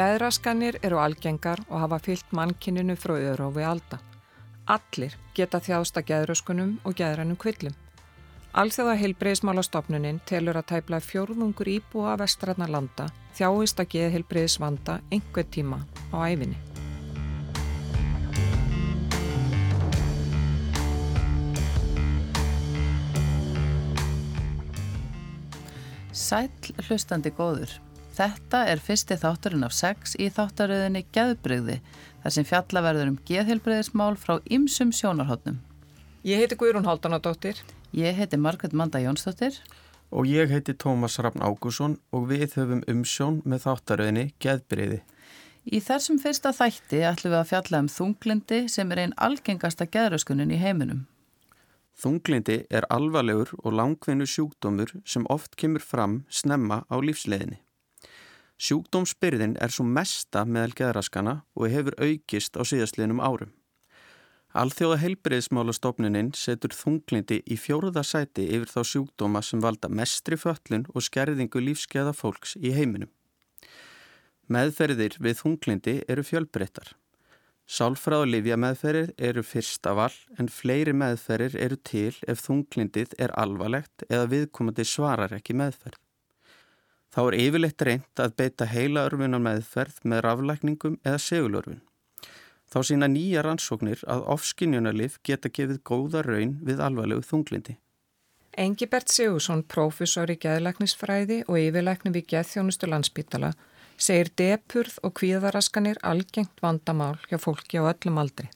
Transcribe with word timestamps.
Gæðraskanir 0.00 0.78
eru 0.80 0.96
algengar 0.96 1.60
og 1.68 1.82
hafa 1.82 1.98
fyllt 2.00 2.30
mannkininu 2.32 2.94
frá 2.96 3.18
öðrófi 3.18 3.64
alda. 3.68 3.98
Allir 4.72 5.12
geta 5.36 5.58
þjást 5.60 5.98
að 6.00 6.06
gæðraskunum 6.08 6.70
og 6.88 6.94
gæðrannum 6.96 7.36
kvillum. 7.36 7.74
Alþjóða 8.56 8.94
heilbreyðsmálastofnunin 9.02 10.22
telur 10.30 10.56
að 10.56 10.70
tæpla 10.70 11.02
fjórðungur 11.04 11.68
íbúa 11.74 12.14
vestrætna 12.22 12.70
landa 12.72 13.10
þjáist 13.36 13.82
að 13.82 13.90
geða 13.96 14.14
heilbreyðsvanda 14.14 14.96
einhver 15.12 15.50
tíma 15.52 15.82
á 16.16 16.32
æfinni. 16.32 16.56
Sæl 26.16 26.48
hlustandi 26.88 27.36
góður. 27.36 27.89
Þetta 28.16 28.64
er 28.66 28.80
fyrsti 28.82 29.16
þátturinn 29.20 29.64
af 29.64 29.74
sex 29.76 30.16
í 30.18 30.26
þáttaröðinni 30.34 31.04
Geðbrygði 31.14 31.76
þar 32.22 32.34
sem 32.34 32.46
fjallaverður 32.48 33.12
um 33.12 33.18
geðheilbreyðismál 33.28 34.16
frá 34.18 34.40
ymsum 34.50 34.90
sjónarhóttnum. 34.92 35.60
Ég 36.26 36.42
heiti 36.42 36.58
Guðrún 36.58 36.88
Haldanadóttir. 36.88 37.62
Ég 37.96 38.18
heiti 38.18 38.36
Margret 38.36 38.74
Manda 38.76 39.00
Jónsdóttir. 39.00 39.56
Og 40.10 40.26
ég 40.26 40.50
heiti 40.50 40.74
Tómas 40.74 41.16
Rafn 41.22 41.40
Ágússon 41.40 41.96
og 42.10 42.26
við 42.32 42.58
höfum 42.58 42.82
umsjón 42.90 43.40
með 43.46 43.64
þáttaröðinni 43.68 44.26
Geðbreyði. 44.42 45.00
Í 45.70 45.78
þessum 45.84 46.18
fyrsta 46.18 46.50
þætti 46.56 47.04
ætlum 47.06 47.34
við 47.34 47.38
að 47.38 47.48
fjalla 47.52 47.80
um 47.84 47.88
þunglindi 47.94 48.60
sem 48.72 48.92
er 48.92 49.04
einn 49.04 49.16
algengasta 49.16 49.86
geðröskunin 49.86 50.50
í 50.50 50.58
heiminum. 50.60 51.06
Þunglindi 52.00 52.62
er 52.72 52.86
alvarlegur 52.90 53.52
og 53.60 53.74
langvinnu 53.76 54.26
sjúkdómur 54.26 54.96
sem 55.04 55.26
oft 55.28 55.56
kemur 55.60 55.84
fram 55.84 56.22
snemma 56.28 56.82
á 56.88 56.96
lífsleginni. 56.98 57.60
Sjúkdómsbyrðin 58.60 59.54
er 59.56 59.72
svo 59.72 59.86
mesta 59.88 60.42
meðal 60.44 60.74
geðraskana 60.76 61.32
og 61.56 61.72
hefur 61.72 61.94
aukist 61.96 62.58
á 62.60 62.62
síðastliðnum 62.68 63.22
árum. 63.24 63.54
Alþjóða 64.50 64.98
heilbreyðsmálastofnuninn 65.00 66.32
setur 66.36 66.74
þunglindi 66.76 67.38
í 67.46 67.56
fjóruða 67.56 68.02
sæti 68.04 68.48
yfir 68.50 68.68
þá 68.68 68.80
sjúkdóma 68.90 69.40
sem 69.46 69.62
valda 69.64 69.88
mestri 69.88 70.36
föllun 70.36 70.84
og 70.92 71.06
skerðingu 71.06 71.62
lífskeða 71.62 72.12
fólks 72.18 72.56
í 72.58 72.74
heiminum. 72.76 73.08
Meðferðir 74.50 75.16
við 75.22 75.38
þunglindi 75.40 75.96
eru 76.10 76.26
fjölbreyttar. 76.26 76.92
Sálfræð 77.70 78.26
og 78.26 78.30
livja 78.34 78.58
meðferðir 78.58 79.14
eru 79.30 79.46
fyrsta 79.46 79.94
val 79.94 80.12
en 80.36 80.50
fleiri 80.50 80.92
meðferðir 80.92 81.56
eru 81.64 81.80
til 81.86 82.12
ef 82.26 82.44
þunglindið 82.44 83.14
er 83.22 83.32
alvarlegt 83.38 84.04
eða 84.10 84.28
viðkomandi 84.34 84.84
svarar 84.84 85.38
ekki 85.38 85.56
meðferð. 85.56 86.02
Þá 87.10 87.20
er 87.26 87.36
yfirleitt 87.42 87.82
reynd 87.86 88.22
að 88.22 88.34
beita 88.38 88.66
heila 88.70 89.06
örfunar 89.08 89.42
meðferð 89.42 89.96
með 90.06 90.20
raflækningum 90.26 90.98
eða 91.02 91.22
segulörfun. 91.24 91.80
Þá 92.70 92.78
sína 92.86 93.08
nýja 93.10 93.42
rannsóknir 93.42 94.04
að 94.06 94.26
ofskinjunarlif 94.30 95.16
geta 95.26 95.50
gefið 95.50 95.80
góða 95.82 96.22
raun 96.22 96.60
við 96.62 96.82
alvarlegu 96.86 97.26
þunglindi. 97.26 97.74
Engibert 98.58 99.10
Sigursson, 99.10 99.64
prófessor 99.66 100.30
í 100.30 100.38
geðlæknisfræði 100.42 101.42
og 101.48 101.58
yfirlækni 101.58 102.14
við 102.14 102.28
geðþjónustu 102.34 102.90
landsbítala, 102.90 103.52
segir 103.98 104.30
depurð 104.38 105.00
og 105.02 105.14
kvíðaraskanir 105.18 105.98
algengt 106.06 106.62
vandamál 106.62 107.16
hjá 107.26 107.38
fólki 107.42 107.82
á 107.82 107.90
öllum 107.90 108.22
aldri. 108.22 108.46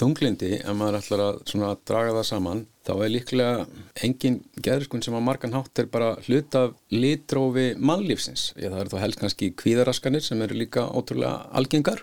Þunglindi, 0.00 0.50
ef 0.62 0.76
maður 0.76 0.98
ætlar 0.98 1.22
að, 1.24 1.40
að 1.68 1.80
draga 1.88 2.14
það 2.16 2.26
saman, 2.28 2.62
þá 2.86 2.92
er 2.94 3.10
líklega 3.12 3.64
engin 4.06 4.38
geðriskun 4.64 5.04
sem 5.04 5.14
á 5.14 5.20
margan 5.22 5.54
hátt 5.54 5.82
er 5.82 5.90
bara 5.92 6.14
hlut 6.26 6.56
af 6.58 6.72
litrófi 6.90 7.66
mannlífsins. 7.78 8.48
Ég, 8.56 8.72
það 8.72 8.80
er 8.82 8.92
þá 8.92 8.98
helst 9.04 9.22
kannski 9.22 9.50
kvíðaraskanir 9.62 10.24
sem 10.24 10.42
eru 10.42 10.58
líka 10.58 10.88
ótrúlega 10.90 11.46
algengar 11.54 12.02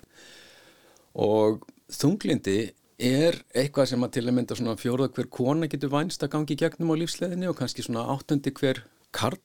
og 1.20 1.66
þunglindi 1.92 2.60
er 3.00 3.40
eitthvað 3.56 3.92
sem 3.94 4.06
að 4.06 4.16
til 4.18 4.26
að 4.28 4.36
mynda 4.38 4.58
svona 4.60 4.80
fjóða 4.80 5.10
hver 5.16 5.30
kona 5.32 5.70
getur 5.72 5.92
vænst 5.94 6.24
að 6.24 6.34
gangi 6.36 6.58
gegnum 6.60 6.92
á 6.92 7.00
lífsleðinni 7.00 7.50
og 7.50 7.58
kannski 7.60 7.86
svona 7.86 8.06
áttundi 8.14 8.52
hver 8.56 8.84
karl 9.16 9.40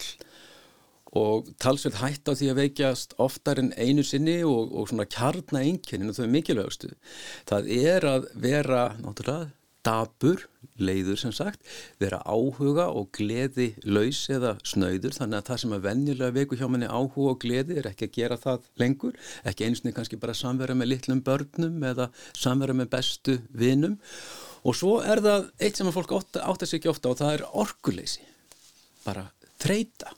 og 1.19 1.51
talsveit 1.63 2.01
hætt 2.01 2.31
á 2.31 2.33
því 2.35 2.51
að 2.51 2.61
veikjast 2.61 3.15
oftar 3.23 3.61
en 3.63 3.73
einu 3.79 4.03
sinni 4.07 4.41
og, 4.47 4.73
og 4.75 4.91
svona 4.91 5.07
kjarna 5.07 5.63
einnkjönin 5.63 6.11
og 6.11 6.19
þau 6.19 6.25
er 6.27 6.33
mikilvægastu. 6.35 6.95
Það 7.51 7.71
er 7.77 8.09
að 8.11 8.33
vera 8.43 8.89
náttúrulega 8.99 9.53
dabur, 9.85 10.41
leiður 10.81 11.19
sem 11.21 11.33
sagt, 11.35 11.61
vera 12.01 12.23
áhuga 12.25 12.87
og 12.97 13.11
gleði 13.15 13.75
laus 13.85 14.23
eða 14.33 14.55
snöyður 14.67 15.15
þannig 15.19 15.39
að 15.39 15.51
það 15.51 15.61
sem 15.63 15.75
að 15.77 15.85
venjulega 15.85 16.37
veiku 16.39 16.59
hjá 16.59 16.65
manni 16.73 16.89
áhuga 16.89 17.35
og 17.35 17.39
gleði 17.45 17.79
er 17.79 17.91
ekki 17.91 18.09
að 18.09 18.17
gera 18.17 18.41
það 18.41 18.67
lengur, 18.81 19.21
ekki 19.45 19.69
einsni 19.69 19.93
kannski 19.95 20.19
bara 20.21 20.37
samvera 20.37 20.77
með 20.79 20.95
litlum 20.95 21.23
börnum 21.27 21.85
eða 21.93 22.09
samvera 22.33 22.77
með 22.77 22.91
bestu 22.97 23.39
vinum. 23.53 24.01
Og 24.65 24.77
svo 24.79 24.97
er 25.05 25.21
það 25.21 25.51
eitt 25.61 25.79
sem 25.79 25.91
að 25.91 25.99
fólk 25.99 26.17
átt 26.17 26.41
að 26.41 26.69
segja 26.71 26.95
ofta 26.95 27.13
og 27.13 27.21
það 27.21 27.37
er 27.37 27.49
orkuleysi, 27.53 28.25
bara 29.05 29.29
þreita 29.61 30.17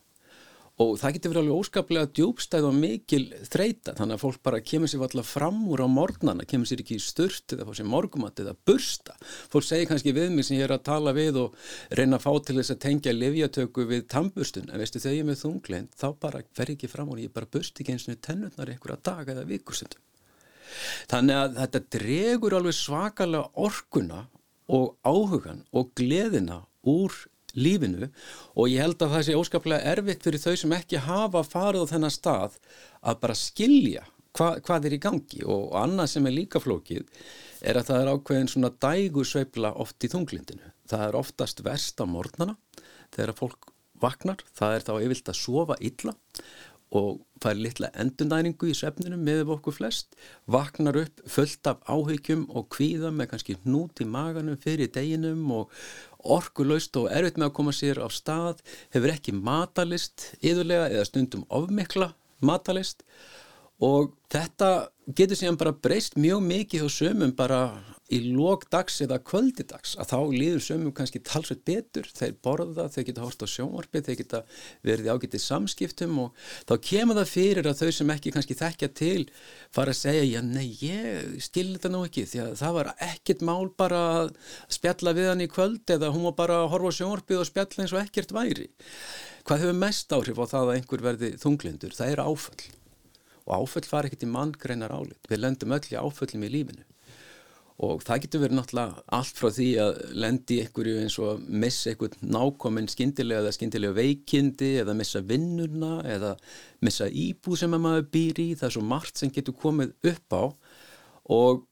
og 0.82 0.98
það 1.00 1.14
getur 1.16 1.32
verið 1.32 1.42
alveg 1.42 1.60
óskaplega 1.62 2.08
djúbstæð 2.18 2.66
og 2.68 2.74
mikil 2.76 3.22
þreita 3.48 3.94
þannig 3.96 4.18
að 4.18 4.22
fólk 4.22 4.40
bara 4.44 4.60
kemur 4.60 4.90
sér 4.92 5.04
alltaf 5.06 5.30
fram 5.32 5.62
úr 5.72 5.82
á 5.84 5.88
morgnana, 5.88 6.44
kemur 6.44 6.68
sér 6.68 6.82
ekki 6.82 6.98
í 6.98 7.02
sturt 7.02 7.54
eða 7.56 7.64
fá 7.64 7.78
sér 7.78 7.88
morgumat 7.88 8.42
eða 8.44 8.52
bursta. 8.68 9.16
Fólk 9.52 9.64
segir 9.64 9.88
kannski 9.88 10.12
við 10.16 10.34
mig 10.34 10.48
sem 10.48 10.58
ég 10.58 10.66
er 10.68 10.76
að 10.76 10.84
tala 10.90 11.14
við 11.16 11.40
og 11.46 11.56
reyna 11.96 12.20
að 12.20 12.26
fá 12.26 12.32
til 12.44 12.58
þess 12.58 12.74
að 12.76 12.82
tengja 12.84 13.16
livjatöku 13.16 13.86
við 13.88 14.04
tambustun, 14.12 14.68
en 14.68 14.82
veistu 14.82 15.00
þegar 15.00 15.16
ég 15.16 15.24
er 15.24 15.30
með 15.30 15.42
þunglein 15.46 15.88
þá 15.96 16.08
bara 16.26 16.44
fer 16.52 16.74
ekki 16.76 16.92
fram 16.92 17.14
úr, 17.14 17.24
ég 17.24 17.32
bara 17.32 17.48
burst 17.48 17.80
ekki 17.80 17.96
eins 17.96 18.08
og 18.12 18.20
tennurnar 18.20 18.74
einhverja 18.74 19.00
daga 19.10 19.32
eða 19.32 19.48
vikusundum 19.48 20.04
þannig 21.10 21.40
að 21.40 21.58
þetta 21.60 21.82
dregur 21.96 22.56
alveg 22.58 22.76
svakalega 22.76 23.64
orkuna 23.66 24.24
og 24.76 24.96
áhugan 25.06 25.62
og 25.76 25.92
gleðina 25.98 26.62
úr 26.86 27.14
lífinu 27.56 28.10
og 28.54 28.68
ég 28.70 28.84
held 28.84 29.00
að 29.02 29.14
það 29.16 29.24
sé 29.26 29.38
óskaplega 29.38 29.94
erfitt 29.94 30.26
fyrir 30.26 30.42
þau 30.42 30.56
sem 30.60 30.76
ekki 30.76 31.02
hafa 31.06 31.42
farið 31.46 31.86
á 31.88 31.90
þennan 31.94 32.14
stað 32.14 32.58
að 33.00 33.20
bara 33.24 33.38
skilja 33.38 34.04
hva, 34.36 34.50
hvað 34.60 34.88
er 34.88 34.96
í 34.96 35.02
gangi 35.02 35.42
og 35.48 35.72
annað 35.80 36.12
sem 36.12 36.28
er 36.28 36.36
líka 36.36 36.62
flókið 36.62 37.06
er 37.66 37.80
að 37.80 37.88
það 37.90 38.02
er 38.02 38.12
ákveðin 38.12 38.52
svona 38.52 38.72
dægursveifla 38.84 39.72
oft 39.80 40.04
í 40.04 40.10
þunglindinu. 40.12 40.72
Það 40.86 41.06
er 41.08 41.18
oftast 41.18 41.62
verst 41.66 42.02
á 42.02 42.04
morgnana 42.06 42.56
þegar 43.14 43.36
fólk 43.38 43.70
vaknar, 44.02 44.42
það 44.52 44.76
er 44.76 44.84
þá 44.84 44.94
yfirlt 45.00 45.30
að 45.32 45.38
sofa 45.40 45.76
illa 45.80 46.12
og 46.94 47.22
fær 47.42 47.58
litla 47.58 47.90
endundæningu 47.98 48.68
í 48.70 48.74
sefninum 48.76 49.22
með 49.26 49.50
okkur 49.56 49.74
flest, 49.74 50.14
vaknar 50.46 50.96
upp 51.02 51.22
fullt 51.28 51.66
af 51.70 51.82
áhyggjum 51.90 52.46
og 52.54 52.68
kvíða 52.74 53.10
með 53.14 53.32
kannski 53.32 53.56
hnút 53.64 54.02
í 54.02 54.06
maganum 54.08 54.58
fyrir 54.62 54.92
deginum 54.94 55.42
og 55.56 55.72
orkulöst 56.36 56.96
og 57.00 57.10
erfitt 57.10 57.40
með 57.40 57.50
að 57.50 57.56
koma 57.58 57.74
sér 57.76 58.00
á 58.02 58.08
stað, 58.10 58.62
hefur 58.94 59.14
ekki 59.14 59.34
matalist 59.34 60.30
yðurlega 60.40 60.90
eða 60.94 61.08
stundum 61.10 61.46
ofmikla 61.50 62.12
matalist 62.44 63.02
og 63.82 64.14
þetta 64.32 64.88
getur 65.06 65.38
síðan 65.38 65.58
bara 65.60 65.70
breyst 65.70 66.16
mjög 66.18 66.40
mikið 66.42 66.82
hjá 66.82 66.90
sömum 66.90 67.34
bara 67.38 67.60
í 68.10 68.20
lókdags 68.22 69.00
eða 69.02 69.18
kvöldidags 69.26 69.96
að 69.98 70.10
þá 70.12 70.18
líður 70.30 70.62
sömum 70.62 70.92
kannski 70.94 71.20
talsveit 71.26 71.64
betur. 71.66 72.06
Þeir 72.06 72.36
borða, 72.42 72.86
þeir 72.94 73.06
geta 73.08 73.24
hort 73.24 73.42
á 73.42 73.46
sjónvarpi 73.50 74.02
þeir 74.06 74.18
geta 74.20 74.42
verið 74.86 75.10
ágætið 75.10 75.42
samskiptum 75.42 76.20
og 76.22 76.46
þá 76.68 76.74
kemur 76.88 77.18
það 77.18 77.32
fyrir 77.32 77.70
að 77.70 77.82
þau 77.82 77.90
sem 77.98 78.12
ekki 78.14 78.34
kannski 78.36 78.58
þekkja 78.58 78.90
til 78.98 79.24
fara 79.74 79.94
að 79.94 80.00
segja, 80.00 80.24
já 80.36 80.40
nei, 80.46 80.70
ég 80.82 81.36
skil 81.46 81.68
þetta 81.74 81.92
nú 81.94 82.04
ekki 82.06 82.26
því 82.30 82.42
að 82.44 82.56
það 82.62 82.78
var 82.78 82.92
ekkert 83.10 83.44
mál 83.50 83.66
bara 83.78 84.02
að 84.20 84.32
spjalla 84.78 85.14
við 85.18 85.30
hann 85.32 85.46
í 85.46 85.50
kvöld 85.50 85.96
eða 85.96 86.14
hún 86.14 86.30
var 86.30 86.38
bara 86.38 86.62
að 86.62 86.72
horfa 86.74 86.94
á 86.94 86.98
sjónvarpi 87.00 87.38
og 87.38 87.50
spjalla 87.50 87.86
eins 87.86 87.94
og 87.94 88.02
ekkert 88.02 88.34
væri. 88.34 88.70
Hvað 89.46 89.62
hefur 89.62 89.78
mest 89.82 90.14
áhrif 90.14 90.42
á 90.42 90.46
það 90.46 90.64
að 90.64 90.74
einhver 90.78 91.06
verði 91.10 91.36
þunglindur, 91.42 91.94
það 91.94 92.14
er 92.14 92.26
áföll 92.26 92.75
og 93.46 93.62
áföll 93.62 93.86
fara 93.86 94.10
ekkert 94.10 94.26
í 94.26 94.30
manngreinar 94.30 94.94
álit 94.94 95.30
við 95.30 95.42
lendum 95.42 95.74
öll 95.76 95.88
í 95.92 95.98
áföllum 95.98 96.46
í 96.46 96.52
lífinu. 96.52 96.86
Og 97.86 98.00
það 98.00 98.22
getur 98.24 98.40
verið 98.40 98.56
náttúrulega 98.56 99.02
allt 99.18 99.36
frá 99.36 99.50
því 99.52 99.66
að 99.82 99.98
lendi 100.16 100.56
ykkur 100.64 100.88
eins 100.94 101.18
og 101.20 101.42
missa 101.44 101.92
ykkur 101.92 102.14
nákominn 102.24 102.88
skindilega 102.88 103.42
eða 103.42 103.52
skindilega 103.52 103.98
veikindi 103.98 104.70
eða 104.80 104.94
missa 104.96 105.20
vinnuna 105.20 105.98
eða 106.08 106.32
missa 106.86 107.10
íbú 107.12 107.58
sem 107.60 107.76
maður 107.76 108.06
býr 108.16 108.40
í. 108.40 108.48
Það 108.56 108.68
er 108.70 108.76
svo 108.78 108.84
margt 108.94 109.20
sem 109.20 109.32
getur 109.34 109.58
komið 109.60 109.92
upp 110.08 110.38
á. 110.40 110.44
Og 111.36 111.66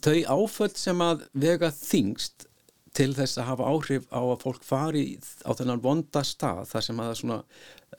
þau 0.00 0.16
áföll 0.38 0.72
sem 0.80 1.04
að 1.04 1.26
vega 1.44 1.68
þingst 1.76 2.48
til 2.96 3.12
þess 3.14 3.38
að 3.38 3.50
hafa 3.52 3.68
áhrif 3.70 4.08
á 4.10 4.20
að 4.22 4.40
fólk 4.42 4.64
fari 4.66 5.04
á 5.46 5.50
þennan 5.54 5.82
vonda 5.84 6.24
stað 6.26 6.64
þar 6.72 6.86
sem 6.86 7.02
að 7.04 7.12
það 7.12 7.44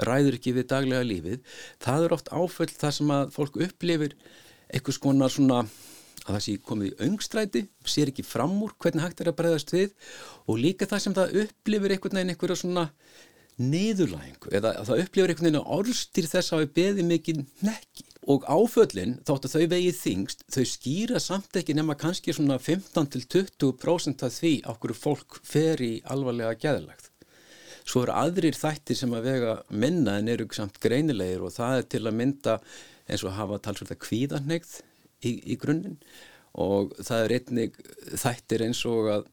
ræður 0.08 0.38
ekki 0.38 0.56
við 0.56 0.70
daglega 0.72 1.08
lífið 1.08 1.56
það 1.84 2.06
er 2.06 2.16
oft 2.18 2.30
áföll 2.32 2.70
þar 2.72 2.98
sem 2.98 3.16
að 3.16 3.34
fólk 3.36 3.58
upplifir 3.68 4.16
eitthvað 4.72 4.98
skonar 4.98 5.34
svona 5.34 5.64
að 6.22 6.36
það 6.36 6.44
sé 6.46 6.54
komið 6.66 6.92
í 6.92 7.08
öngstræti, 7.08 7.64
sér 7.88 8.12
ekki 8.12 8.26
fram 8.26 8.54
úr 8.62 8.76
hvernig 8.82 9.04
hægt 9.06 9.24
er 9.24 9.32
að 9.32 9.40
breyðast 9.40 9.74
við 9.74 9.96
og 10.46 10.62
líka 10.62 10.88
það 10.90 11.04
sem 11.06 11.18
það 11.18 11.36
upplifir 11.44 11.96
einhvern 11.96 12.20
veginn 12.20 12.34
einhverja 12.36 12.62
svona 12.62 12.86
niðurlægingu 13.62 14.54
eða 14.58 14.74
það 14.86 15.04
upplifur 15.06 15.34
einhvern 15.34 15.50
veginn 15.50 15.74
orðstýr 15.78 16.30
þess 16.32 16.54
að 16.54 16.64
við 16.64 16.74
beðum 16.78 17.12
mikið 17.12 17.44
nekki 17.66 18.08
og 18.32 18.46
áföllin 18.46 19.18
þótt 19.26 19.48
að 19.48 19.56
þau 19.56 19.70
vegið 19.74 19.98
þingst 19.98 20.44
þau 20.54 20.66
skýra 20.70 21.22
samt 21.22 21.58
ekki 21.58 21.76
nema 21.78 21.98
kannski 21.98 22.36
svona 22.38 22.60
15-20% 22.62 24.28
af 24.28 24.38
því 24.38 24.54
okkur 24.74 24.94
fólk 24.98 25.42
fer 25.42 25.82
í 25.82 25.96
alvarlega 26.06 26.60
geðlagt 26.62 27.11
svo 27.88 28.06
eru 28.06 28.16
aðrir 28.16 28.58
þættir 28.58 29.00
sem 29.00 29.14
að 29.16 29.28
vega 29.30 29.56
minna 29.70 30.18
en 30.20 30.30
eru 30.32 30.48
samt 30.56 30.80
greinilegir 30.84 31.44
og 31.46 31.54
það 31.56 31.78
er 31.80 31.88
til 31.94 32.04
að 32.06 32.18
mynda 32.20 32.58
eins 33.08 33.24
og 33.26 33.36
hafa 33.36 33.60
talsvölda 33.66 33.98
kvíðarnegð 34.00 34.76
í, 35.28 35.32
í 35.54 35.58
grunninn. 35.60 35.98
Og 36.62 36.92
það 37.00 37.26
er 37.26 37.34
einnig 37.38 37.80
þættir 38.20 38.66
eins 38.68 38.84
og 38.90 39.10
að 39.16 39.26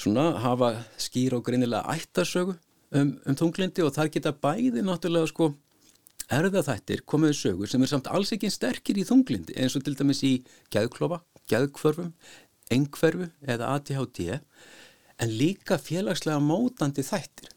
svona 0.00 0.32
hafa 0.42 0.74
skýr 1.00 1.36
og 1.38 1.44
greinilega 1.46 1.94
ættarsögu 1.94 2.56
um, 2.96 3.16
um 3.26 3.36
tunglindi 3.36 3.84
og 3.84 3.94
það 3.96 4.14
geta 4.16 4.32
bæði 4.34 4.84
náttúrulega 4.84 5.30
sko 5.30 5.52
erðaþættir 6.30 7.02
komiðu 7.10 7.36
sögur 7.36 7.70
sem 7.70 7.82
er 7.82 7.90
samt 7.90 8.10
alls 8.10 8.30
ekki 8.34 8.52
sterkir 8.52 9.00
í 9.00 9.06
þunglindi 9.06 9.56
eins 9.58 9.74
og 9.76 9.84
til 9.86 9.96
dæmis 9.98 10.22
í 10.26 10.36
gæðklofa, 10.72 11.20
gæðkvörfum, 11.50 12.12
engkverfu 12.70 13.30
eða 13.42 13.72
ADHD 13.76 14.38
en 15.20 15.32
líka 15.34 15.78
félagslega 15.82 16.38
mótandi 16.42 17.04
þættir 17.04 17.50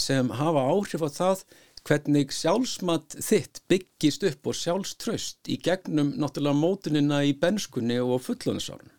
sem 0.00 0.30
hafa 0.40 0.64
áhrif 0.72 1.04
á 1.04 1.10
það 1.12 1.44
hvernig 1.86 2.32
sjálfsmat 2.34 3.16
þitt 3.24 3.62
byggist 3.70 4.24
upp 4.28 4.50
og 4.50 4.58
sjálfströst 4.58 5.48
í 5.48 5.56
gegnum 5.64 6.12
náttúrulega 6.20 6.58
mótunina 6.58 7.22
í 7.24 7.32
benskunni 7.40 7.96
og 8.02 8.20
fullónusárun. 8.26 8.92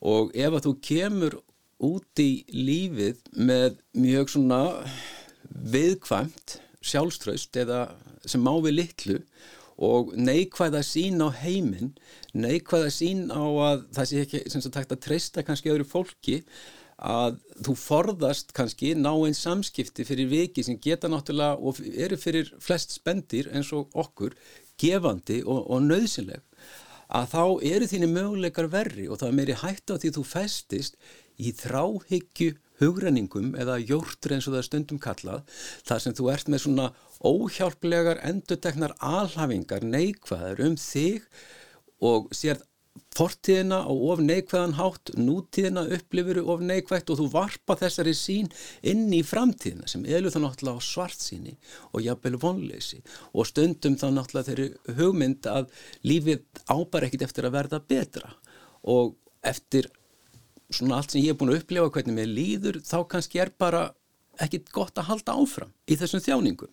Og 0.00 0.32
ef 0.36 0.54
að 0.54 0.64
þú 0.68 0.74
kemur 0.88 1.38
út 1.84 2.22
í 2.22 2.44
lífið 2.54 3.20
með 3.36 3.78
mjög 3.98 4.32
svona 4.34 4.62
viðkvæmt 5.48 6.58
sjálfströst 6.84 7.56
eða 7.60 7.88
sem 8.28 8.42
má 8.42 8.52
við 8.62 8.78
litlu 8.78 9.18
og 9.78 10.10
neikvæða 10.18 10.80
sín 10.82 11.22
á 11.22 11.30
heiminn, 11.30 11.92
neikvæða 12.34 12.90
sín 12.90 13.28
á 13.30 13.42
að 13.42 13.84
það 13.94 14.08
sé 14.10 14.22
ekki 14.24 14.40
sem 14.50 14.64
sagt 14.64 14.78
hægt 14.80 14.94
að 14.96 15.04
treysta 15.06 15.44
kannski 15.46 15.70
öðru 15.70 15.86
fólki 15.86 16.40
að 16.98 17.38
þú 17.62 17.74
forðast 17.78 18.52
kannski 18.56 18.94
ná 18.98 19.12
einn 19.12 19.36
samskipti 19.36 20.06
fyrir 20.06 20.30
viki 20.32 20.64
sem 20.66 20.78
geta 20.82 21.10
náttúrulega 21.10 21.58
og 21.62 21.78
eru 21.94 22.18
fyrir 22.18 22.50
flest 22.62 22.96
spendir 22.96 23.50
eins 23.54 23.70
og 23.72 23.92
okkur 23.94 24.34
gefandi 24.78 25.42
og, 25.44 25.62
og 25.70 25.84
nöðsynleg 25.86 26.42
að 27.08 27.28
þá 27.32 27.42
eru 27.70 27.88
þínu 27.88 28.08
möguleikar 28.12 28.70
verri 28.72 29.06
og 29.08 29.20
það 29.20 29.28
er 29.28 29.36
meiri 29.38 29.60
hægt 29.62 29.92
á 29.94 29.96
því 29.96 30.10
þú 30.18 30.24
festist 30.28 30.98
í 31.38 31.52
þráhyggju 31.54 32.56
hugrenningum 32.82 33.54
eða 33.58 33.78
jórtur 33.80 34.34
eins 34.34 34.46
og 34.46 34.54
það 34.54 34.60
er 34.60 34.68
stundum 34.68 35.00
kallað 35.02 35.62
þar 35.86 36.02
sem 36.02 36.16
þú 36.18 36.28
ert 36.34 36.50
með 36.50 36.64
svona 36.64 36.88
óhjálplegar 37.26 38.20
enduteknar 38.26 38.94
alhafingar 38.98 39.86
neikvæðar 39.86 40.62
um 40.66 40.76
þig 40.78 41.24
og 42.04 42.28
sér 42.34 42.60
fortíðina 43.16 43.80
á 43.84 43.92
of 43.92 44.22
neikvæðan 44.22 44.76
hátt, 44.78 45.12
nútíðina 45.18 45.84
upplifuru 45.96 46.44
of 46.52 46.62
neikvægt 46.64 47.12
og 47.12 47.20
þú 47.20 47.28
varpa 47.32 47.76
þessari 47.80 48.14
sín 48.16 48.50
inn 48.82 49.06
í 49.14 49.22
framtíðina 49.26 49.88
sem 49.90 50.06
elur 50.06 50.34
þá 50.34 50.40
náttúrulega 50.44 50.82
á 50.82 50.88
svart 50.88 51.22
síni 51.22 51.56
og 51.92 52.04
jafnvel 52.06 52.40
vonleysi. 52.42 53.02
Og 53.34 53.48
stundum 53.50 53.98
þá 54.00 54.08
náttúrulega 54.14 54.50
þeirri 54.50 54.98
hugmynd 54.98 55.48
að 55.50 55.70
lífið 56.06 56.44
ábar 56.70 57.08
ekkit 57.08 57.28
eftir 57.28 57.48
að 57.48 57.56
verða 57.58 57.82
betra. 57.94 58.34
Og 58.88 59.16
eftir 59.46 59.90
svona 60.70 60.98
allt 60.98 61.14
sem 61.14 61.22
ég 61.22 61.32
er 61.32 61.38
búin 61.40 61.54
að 61.54 61.62
upplifa 61.62 61.92
hvernig 61.94 62.16
mér 62.16 62.28
líður 62.28 62.82
þá 62.84 62.98
kannski 63.08 63.40
er 63.42 63.52
bara 63.58 63.88
ekkit 64.44 64.72
gott 64.74 64.98
að 65.00 65.10
halda 65.10 65.36
áfram 65.38 65.72
í 65.88 65.96
þessum 65.98 66.22
þjáningum 66.24 66.72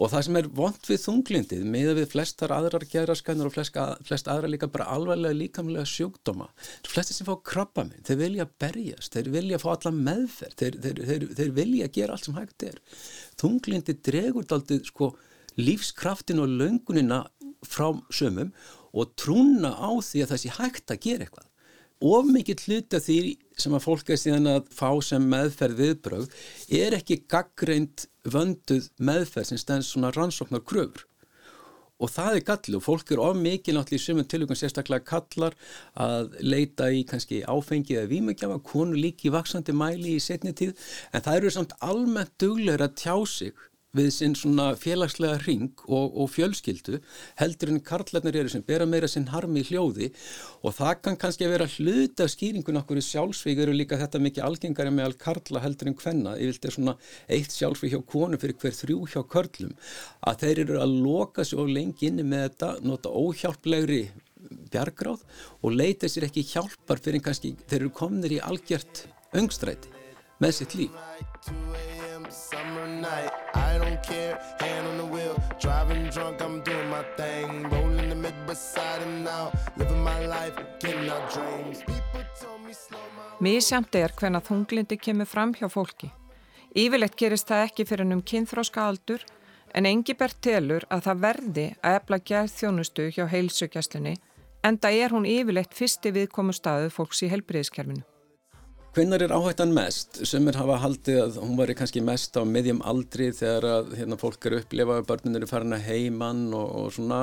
Og 0.00 0.08
það 0.08 0.22
sem 0.24 0.36
er 0.38 0.46
vond 0.56 0.86
við 0.88 1.00
þunglindið 1.02 1.64
með 1.68 1.90
við 1.98 2.06
flestar 2.14 2.54
aðrar 2.56 2.86
geraskanur 2.88 3.50
og 3.50 3.52
flest, 3.52 3.74
flest 4.08 4.30
aðra 4.32 4.48
líka 4.48 4.68
bara 4.72 4.86
alvarlega 4.94 5.36
líkamlega 5.36 5.84
sjúkdóma. 5.88 6.46
Flestir 6.88 7.18
sem 7.18 7.28
fá 7.28 7.34
krabba 7.44 7.84
minn, 7.84 8.00
þeir 8.08 8.20
vilja 8.22 8.46
berjast, 8.62 9.12
þeir 9.12 9.28
vilja 9.34 9.60
fá 9.60 9.68
alla 9.74 9.92
meðferð, 9.98 10.56
þeir, 10.62 10.78
þeir, 10.86 11.02
þeir, 11.10 11.26
þeir 11.40 11.52
vilja 11.58 11.90
gera 11.98 12.16
allt 12.16 12.30
sem 12.30 12.38
hægt 12.40 12.66
er. 12.70 12.80
Þunglindið 13.42 14.00
dregur 14.08 14.48
daldið 14.48 14.88
sko 14.88 15.12
lífskraftin 15.60 16.40
og 16.40 16.56
löngunina 16.62 17.26
frá 17.68 17.90
sömum 18.08 18.54
og 18.96 19.12
trúna 19.20 19.74
á 19.76 19.90
því 20.00 20.24
að 20.24 20.32
það 20.32 20.42
sé 20.46 20.56
hægt 20.56 20.94
að 20.94 21.04
gera 21.04 21.26
eitthvað 21.26 21.49
of 22.00 22.30
mikið 22.32 22.64
hluti 22.66 22.96
af 22.96 23.04
því 23.04 23.18
sem 23.60 23.76
að 23.76 23.84
fólk 23.84 24.10
er 24.10 24.20
síðan 24.20 24.50
að 24.54 24.72
fá 24.72 24.88
sem 25.04 25.26
meðferð 25.32 25.82
viðbröð 25.82 26.30
er 26.80 26.96
ekki 26.96 27.20
gaggreint 27.28 28.06
vönduð 28.24 28.88
meðferð 28.98 29.52
sem 29.52 29.60
stends 29.60 29.92
svona 29.92 30.12
rannsóknar 30.16 30.64
kröfur 30.64 31.06
og 32.00 32.08
það 32.08 32.36
er 32.38 32.44
gallu 32.48 32.80
fólk 32.82 33.12
er 33.12 33.22
of 33.22 33.36
mikið 33.36 33.76
náttúrulega 33.76 34.00
í 34.00 34.04
sumum 34.04 34.28
tilvíkun 34.32 34.58
sérstaklega 34.58 35.04
kallar 35.10 35.56
að 36.00 36.30
leita 36.40 36.88
í 36.92 37.02
kannski 37.08 37.42
áfengi 37.44 37.98
eða 37.98 38.10
výmugjafa, 38.14 38.60
konu 38.64 38.96
líki 38.96 39.32
vaksandi 39.32 39.74
mæli 39.76 40.16
í 40.16 40.22
setni 40.24 40.54
tíð. 40.56 40.72
En 41.12 41.24
það 41.26 41.40
eru 41.40 41.52
samt 41.56 41.76
almennt 41.84 42.32
duglegur 42.40 42.86
að 42.86 42.96
tjá 43.02 43.16
sig 43.28 43.66
við 43.96 44.10
sinn 44.14 44.36
svona 44.38 44.70
félagslega 44.78 45.40
ring 45.42 45.82
og, 45.88 46.14
og 46.22 46.30
fjölskyldu 46.30 47.00
heldur 47.40 47.72
en 47.72 47.80
karlarnir 47.82 48.38
eru 48.42 48.52
sem 48.52 48.62
bera 48.66 48.86
meira 48.86 49.08
sinn 49.10 49.28
harmi 49.32 49.64
í 49.64 49.68
hljóði. 49.70 50.10
Og 50.62 50.76
það 50.76 50.94
kann 51.04 51.18
kannski 51.20 51.46
að 51.46 51.54
vera 51.56 51.68
hluta 51.74 52.28
skýringun 52.30 52.80
okkur 52.82 53.00
í 53.00 53.04
sjálfsvík 53.08 53.64
eru 53.64 53.74
líka 53.74 53.98
þetta 54.00 54.22
mikið 54.22 54.46
algengari 54.46 54.94
með 54.94 55.08
all 55.08 55.18
karla 55.26 55.64
heldur 55.64 55.90
en 55.90 55.98
hvenna 55.98 56.36
ég 56.38 56.52
vilti 56.52 56.74
svona 56.76 56.96
eitt 57.28 57.54
sjálfsvík 57.56 57.96
hjá 57.96 58.02
konu 58.14 58.40
fyrir 58.40 58.58
hver 58.62 58.78
þrjú 58.78 59.04
hjá 59.14 59.20
körlum. 59.34 59.76
Að 60.22 60.42
þeir 60.44 60.64
eru 60.66 60.82
að 60.82 60.98
loka 61.02 61.46
og 61.50 61.70
lengi 61.70 62.10
inni 62.10 62.26
með 62.26 62.46
þetta 62.46 62.74
nota 62.86 63.10
óhjálplegri 63.10 64.04
bjargráð 64.70 65.24
og 65.62 65.74
leita 65.74 66.08
sér 66.10 66.28
ekki 66.28 66.46
hjálpar 66.52 67.02
fyrir 67.02 67.24
kannski 67.24 67.54
þeir 67.66 67.80
eru 67.82 67.94
komnir 67.94 68.36
í 68.38 68.42
algjört 68.42 69.06
öngstræti 69.36 69.92
með 70.40 70.60
sitt 70.60 70.78
líf 70.78 71.99
night. 73.00 73.30
I 73.54 73.78
don't 73.78 74.02
care, 74.02 74.38
hand 74.58 74.86
on 74.86 74.96
the 74.98 75.04
wheel, 75.04 75.36
driving 75.58 76.08
drunk, 76.10 76.40
I'm 76.40 76.62
doing 76.62 76.88
my 76.88 77.02
thing. 77.16 77.68
Rolling 77.70 78.08
the 78.08 78.14
mid 78.14 78.34
beside 78.46 79.02
him 79.02 79.24
now, 79.24 79.50
living 79.76 80.02
my 80.02 80.26
life, 80.26 80.54
getting 80.78 81.10
our 81.10 81.22
dreams. 81.34 81.78
Mísjamt 83.40 83.94
er 83.96 84.12
hvenna 84.12 84.42
þunglindi 84.44 84.98
kemur 85.00 85.26
fram 85.26 85.54
hjá 85.56 85.68
fólki. 85.72 86.10
Yfirleitt 86.76 87.16
gerist 87.16 87.48
það 87.48 87.64
ekki 87.66 87.86
fyrir 87.88 88.04
hennum 88.04 88.20
kynþróska 88.22 88.84
aldur 88.84 89.24
en 89.74 89.88
Engibert 89.88 90.36
telur 90.44 90.84
að 90.92 91.06
það 91.06 91.22
verði 91.24 91.66
að 91.80 91.96
efla 92.00 92.18
gerð 92.30 92.52
þjónustu 92.58 93.08
hjá 93.16 93.24
heilsugjastlunni 93.32 94.14
en 94.62 94.78
það 94.78 95.00
er 95.02 95.16
hún 95.16 95.26
yfirleitt 95.26 95.74
fyrsti 95.74 96.12
viðkomu 96.14 96.54
staðu 96.54 96.92
fólks 96.94 97.24
í 97.24 97.32
helbriðiskerfinu. 97.32 98.04
Hvinnar 98.90 99.22
er 99.22 99.30
áhættan 99.30 99.70
mest? 99.70 100.16
Sumir 100.26 100.56
hafa 100.58 100.80
haldið 100.82 101.20
að 101.22 101.36
hún 101.38 101.52
var 101.54 101.70
kannski 101.78 102.00
mest 102.02 102.34
á 102.34 102.42
meðjum 102.42 102.80
aldri 102.90 103.28
þegar 103.30 103.66
að 103.68 103.92
hérna, 104.00 104.16
fólk 104.18 104.48
eru 104.48 104.58
upplifa 104.64 104.96
að 104.98 105.06
börnun 105.06 105.38
eru 105.38 105.46
farin 105.46 105.76
að 105.76 105.84
heimann 105.86 106.40
og, 106.58 106.72
og 106.74 106.88
svona 106.96 107.20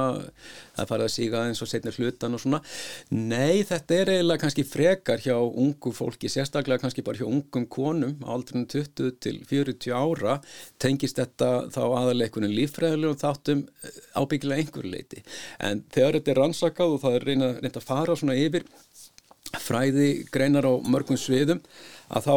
að 0.79 0.87
fara 0.87 1.09
að 1.09 1.11
síga 1.17 1.41
eins 1.43 1.59
og 1.59 1.67
setna 1.67 1.91
hlutan 1.91 2.37
og 2.37 2.43
svona. 2.45 2.61
Nei, 3.11 3.65
þetta 3.67 3.97
er 3.97 4.13
eiginlega 4.13 4.43
kannski 4.45 4.63
frekar 4.63 5.25
hjá 5.25 5.35
ungu 5.35 5.91
fólki, 5.91 6.31
sérstaklega 6.31 6.85
kannski 6.85 7.03
bara 7.03 7.19
hjá 7.19 7.27
ungum 7.27 7.67
konum 7.67 8.15
aldrunum 8.23 8.69
20 8.71 9.19
til 9.27 9.43
40 9.51 9.91
ára 9.91 10.39
tengist 10.79 11.19
þetta 11.19 11.67
þá 11.75 11.81
aðaleikunum 11.83 12.55
lífræðilegum 12.61 13.19
þáttum 13.19 13.67
eh, 13.67 13.99
ábyggilega 14.15 14.63
einhverju 14.63 14.95
leiti. 14.95 15.27
En 15.59 15.83
þegar 15.91 16.21
þetta 16.21 16.37
er 16.37 16.43
rannsakað 16.45 16.95
og 16.95 17.03
það 17.03 17.19
er 17.19 17.31
reynda 17.33 17.75
að 17.75 17.89
fara 17.91 18.15
svona 18.15 18.39
yfir 18.39 18.63
fræði 19.55 20.09
greinar 20.33 20.67
á 20.67 20.73
mörgum 20.83 21.19
sviðum 21.19 21.61
að 22.07 22.27
þá 22.27 22.35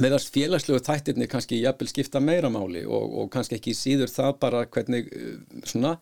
meðast 0.00 0.32
félagslegu 0.32 0.80
þættirni 0.84 1.28
kannski 1.28 1.60
jafnvel 1.60 1.88
skipta 1.90 2.20
meira 2.22 2.48
máli 2.52 2.84
og, 2.86 3.18
og 3.22 3.32
kannski 3.32 3.58
ekki 3.58 3.74
síður 3.76 4.12
það 4.12 4.38
bara 4.40 4.62
hvernig 4.72 5.10
eh, 5.12 5.34
svona 5.68 5.98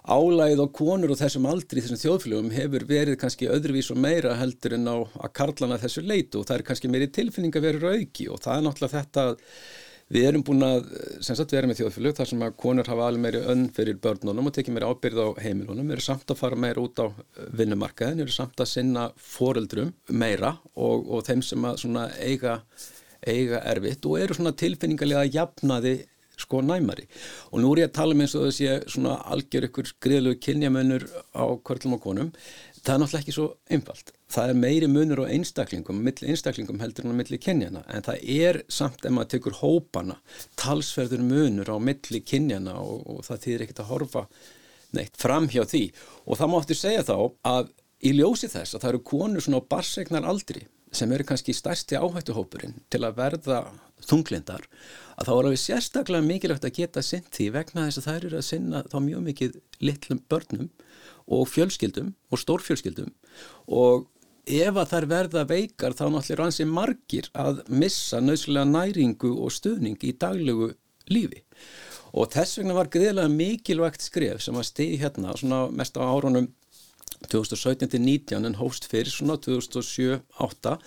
álægið 0.00 0.62
á 0.64 0.66
konur 0.72 1.12
og 1.12 1.20
þessum 1.20 1.46
aldri 1.50 1.82
þessum 1.84 2.00
þjóðfélögum 2.00 2.54
hefur 2.54 2.86
verið 2.88 3.18
kannski 3.20 3.50
öðruvís 3.52 3.90
og 3.92 4.00
meira 4.00 4.34
heldur 4.40 4.74
en 4.78 4.88
á 4.88 4.96
að 4.96 5.34
karlana 5.36 5.78
þessu 5.78 6.02
leitu 6.06 6.40
og 6.40 6.48
það 6.48 6.56
er 6.56 6.66
kannski 6.70 6.90
meiri 6.90 7.10
tilfinning 7.12 7.54
að 7.54 7.66
vera 7.68 7.92
auki 7.98 8.26
og 8.32 8.40
það 8.42 8.56
er 8.56 8.66
náttúrulega 8.66 8.96
þetta 8.96 9.26
Við 10.10 10.24
erum 10.26 10.42
búin 10.42 10.64
að, 10.66 10.88
sem 11.22 11.36
sagt, 11.38 11.52
við 11.52 11.60
erum 11.60 11.70
með 11.70 11.80
þjóðfélög 11.80 12.14
þar 12.18 12.28
sem 12.32 12.40
að 12.42 12.54
konur 12.58 12.88
hafa 12.90 13.04
alveg 13.06 13.22
meiri 13.22 13.42
önn 13.52 13.68
fyrir 13.76 13.98
börnunum 14.02 14.50
og 14.50 14.54
tekið 14.56 14.74
meiri 14.74 14.88
ábyrð 14.90 15.20
á 15.22 15.28
heimilunum, 15.44 15.92
eru 15.94 16.02
samt 16.02 16.32
að 16.34 16.40
fara 16.40 16.58
meira 16.58 16.82
út 16.82 16.98
á 16.98 17.06
eh, 17.06 17.44
vinnumarkaðin, 17.60 18.24
eru 18.24 18.34
samt 18.34 18.58
að 18.58 18.72
sinna 18.72 19.04
foreldrum 19.14 19.92
meira 20.10 20.56
og, 20.74 21.06
og 21.06 21.22
þeim 21.28 21.44
sem 21.46 21.68
að 21.70 22.16
eiga, 22.26 22.56
eiga 23.22 23.62
erfitt 23.70 24.10
og 24.10 24.18
eru 24.18 24.38
svona 24.40 24.56
tilfinningarlega 24.58 25.30
jafnaði 25.30 26.00
sko 26.40 26.62
næmari. 26.64 27.06
Og 27.52 27.62
nú 27.62 27.70
er 27.74 27.84
ég 27.84 27.90
að 27.90 27.96
tala 28.00 28.16
um 28.16 28.24
eins 28.24 28.34
og 28.38 28.46
þess 28.48 28.60
að 28.60 28.66
ég 28.66 28.86
svona 28.94 29.16
algjör 29.34 29.66
ykkur 29.68 29.90
skriðlegu 29.90 30.40
kynjamönnur 30.46 31.06
á 31.36 31.44
kvörlum 31.66 31.96
og 31.98 32.04
konum 32.04 32.30
það 32.80 32.94
er 32.94 33.00
náttúrulega 33.02 33.22
ekki 33.24 33.34
svo 33.36 33.46
einfalt. 33.70 34.12
Það 34.30 34.52
er 34.52 34.60
meiri 34.62 34.88
munur 34.90 35.22
á 35.26 35.32
einstaklingum 35.32 36.00
milli 36.06 36.30
einstaklingum 36.32 36.80
heldur 36.82 37.06
en 37.06 37.14
á 37.14 37.20
milli 37.20 37.38
kynjana 37.42 37.82
en 37.90 38.06
það 38.06 38.24
er 38.36 38.60
samt 38.72 39.04
ef 39.04 39.14
maður 39.14 39.32
tekur 39.34 39.58
hópana 39.60 40.16
talsverður 40.60 41.24
munur 41.26 41.72
á 41.72 41.76
milli 41.82 42.22
kynjana 42.22 42.78
og, 42.80 43.04
og 43.10 43.22
það 43.26 43.44
þýðir 43.44 43.66
ekkert 43.66 43.84
að 43.84 43.92
horfa 43.92 44.24
neitt 44.96 45.20
fram 45.20 45.48
hjá 45.50 45.62
því. 45.68 45.84
Og 46.26 46.40
það 46.40 46.52
máttu 46.54 46.78
segja 46.78 47.06
þá 47.06 47.16
að 47.52 47.72
í 48.00 48.14
ljósi 48.16 48.48
þess 48.50 48.74
að 48.74 48.84
það 48.84 48.92
eru 48.92 49.02
konur 49.12 49.44
svona 49.44 49.60
á 49.60 49.70
barsegnar 49.74 50.28
aldri 50.28 50.64
sem 50.90 51.12
eru 51.14 51.26
kannski 51.26 51.54
stærsti 51.54 51.98
áhættuhópurinn 52.00 52.80
til 52.90 53.04
að 53.06 53.18
verða 53.20 53.60
þunglindar 54.06 54.66
að 55.20 55.28
þá 55.28 55.32
er 55.32 55.40
alveg 55.40 55.60
sérstaklega 55.60 56.26
mikilvægt 56.26 56.66
að 56.68 56.76
geta 56.78 57.02
sinn 57.04 57.26
því 57.28 57.48
vegna 57.56 57.86
þess 57.88 58.00
að 58.00 58.06
þær 58.08 58.28
eru 58.28 58.38
að 58.38 58.46
sinna 58.46 58.82
þá 58.88 58.96
mjög 59.04 59.26
mikið 59.26 59.58
litlum 59.84 60.22
börnum 60.32 60.70
og 61.30 61.44
fjölskyldum 61.50 62.14
og 62.30 62.42
stórfjölskyldum. 62.42 63.12
Og 63.68 64.08
ef 64.50 64.80
að 64.80 64.92
þær 64.94 65.08
verða 65.10 65.44
veikar 65.48 65.94
þá 65.94 66.04
náttúrulega 66.08 66.40
rann 66.40 66.56
sem 66.56 66.72
margir 66.72 67.28
að 67.38 67.62
missa 67.68 68.22
nöðslega 68.24 68.66
næringu 68.70 69.34
og 69.36 69.52
stuðning 69.54 70.00
í 70.02 70.14
daglegu 70.16 70.72
lífi. 71.12 71.44
Og 72.16 72.32
þess 72.32 72.58
vegna 72.58 72.74
var 72.74 72.90
greiðlega 72.90 73.30
mikilvægt 73.30 74.02
skref 74.02 74.42
sem 74.42 74.56
að 74.58 74.70
stegi 74.72 74.98
hérna 75.02 75.36
svona 75.38 75.66
mest 75.70 76.00
á 76.00 76.02
árunum 76.02 76.48
2017-19 77.28 78.46
en 78.48 78.56
hóst 78.56 78.86
fyrir 78.88 79.12
svona 79.12 79.36
2007-08 79.44 80.78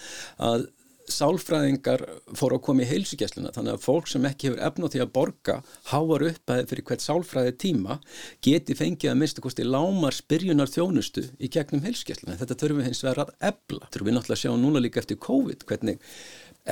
að 0.41 0.65
sálfræðingar 1.11 2.03
fóru 2.37 2.57
að 2.57 2.63
koma 2.67 2.83
í 2.83 2.87
heilsugjæsluna 2.87 3.51
þannig 3.55 3.75
að 3.75 3.83
fólk 3.83 4.07
sem 4.11 4.27
ekki 4.27 4.49
hefur 4.49 4.61
efn 4.67 4.85
á 4.85 4.91
því 4.93 5.01
að 5.03 5.11
borga 5.17 5.55
háar 5.89 6.25
uppæði 6.29 6.67
fyrir 6.69 6.85
hvert 6.89 7.03
sálfræði 7.03 7.55
tíma 7.63 7.97
geti 8.45 8.77
fengið 8.79 9.11
að 9.11 9.19
mista 9.19 9.43
kosti 9.43 9.65
lámar 9.67 10.15
spyrjunar 10.15 10.71
þjónustu 10.71 11.25
í 11.39 11.51
gegnum 11.51 11.83
heilsugjæsluna. 11.83 12.37
Þetta 12.39 12.59
þurfum 12.61 12.81
við 12.81 12.89
hins 12.89 13.03
vegar 13.03 13.23
að 13.25 13.33
ebla. 13.51 13.89
Þurfum 13.91 14.09
við 14.09 14.17
náttúrulega 14.17 14.39
að 14.39 14.43
sjá 14.43 14.63
núna 14.63 14.83
líka 14.83 15.03
eftir 15.03 15.21
COVID 15.27 15.65
hvernig 15.69 16.03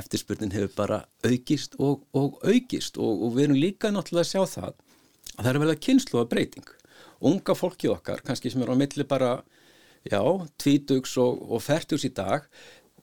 eftirspurnin 0.01 0.55
hefur 0.55 0.75
bara 0.77 1.01
aukist 1.27 1.75
og, 1.79 2.05
og 2.15 2.39
aukist 2.47 2.99
og, 3.01 3.25
og 3.27 3.35
við 3.35 3.49
erum 3.49 3.59
líka 3.59 3.91
náttúrulega 3.91 4.27
að 4.27 4.31
sjá 4.31 4.59
það 4.59 4.71
að 4.71 5.41
það 5.41 5.51
er 5.51 5.63
vel 5.63 5.73
að 5.73 5.81
kynslu 5.87 6.21
að 6.21 6.29
breyting. 6.31 6.69
Unga 7.21 7.53
fólki 7.55 7.89
okkar, 7.91 8.23
kannski 8.25 8.49
sem 8.49 8.63
er 8.63 8.71
á 8.71 8.75
milli 8.79 9.05
bara 9.07 9.41
já, 10.07 10.21
tvítugs 10.57 11.13
og, 11.21 11.41
og 11.51 11.61
færtugs 11.61 12.05
í 12.07 12.13
dag 12.15 12.47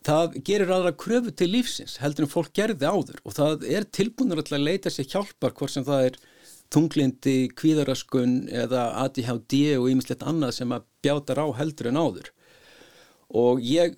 það 0.07 0.39
gerir 0.47 0.73
aðra 0.73 0.95
kröfu 0.97 1.33
til 1.35 1.51
lífsins 1.53 1.99
heldur 2.03 2.27
en 2.27 2.33
fólk 2.33 2.53
gerði 2.57 2.89
áður 2.89 3.23
og 3.25 3.37
það 3.37 3.65
er 3.69 3.87
tilbúinur 3.99 4.43
að 4.45 4.63
leita 4.63 4.93
sér 4.93 5.09
hjálpar 5.11 5.55
hvort 5.57 5.75
sem 5.75 5.87
það 5.87 6.11
er 6.11 6.21
tunglindi, 6.69 7.49
kvíðaraskun 7.57 8.43
eða 8.53 8.91
ADHD 9.05 9.79
og 9.79 9.89
ýmislegt 9.89 10.25
annað 10.29 10.59
sem 10.59 10.73
að 10.75 10.85
bjátar 11.05 11.41
á 11.41 11.47
heldur 11.57 11.91
en 11.91 12.01
áður 12.01 12.31
og 13.29 13.65
ég 13.65 13.97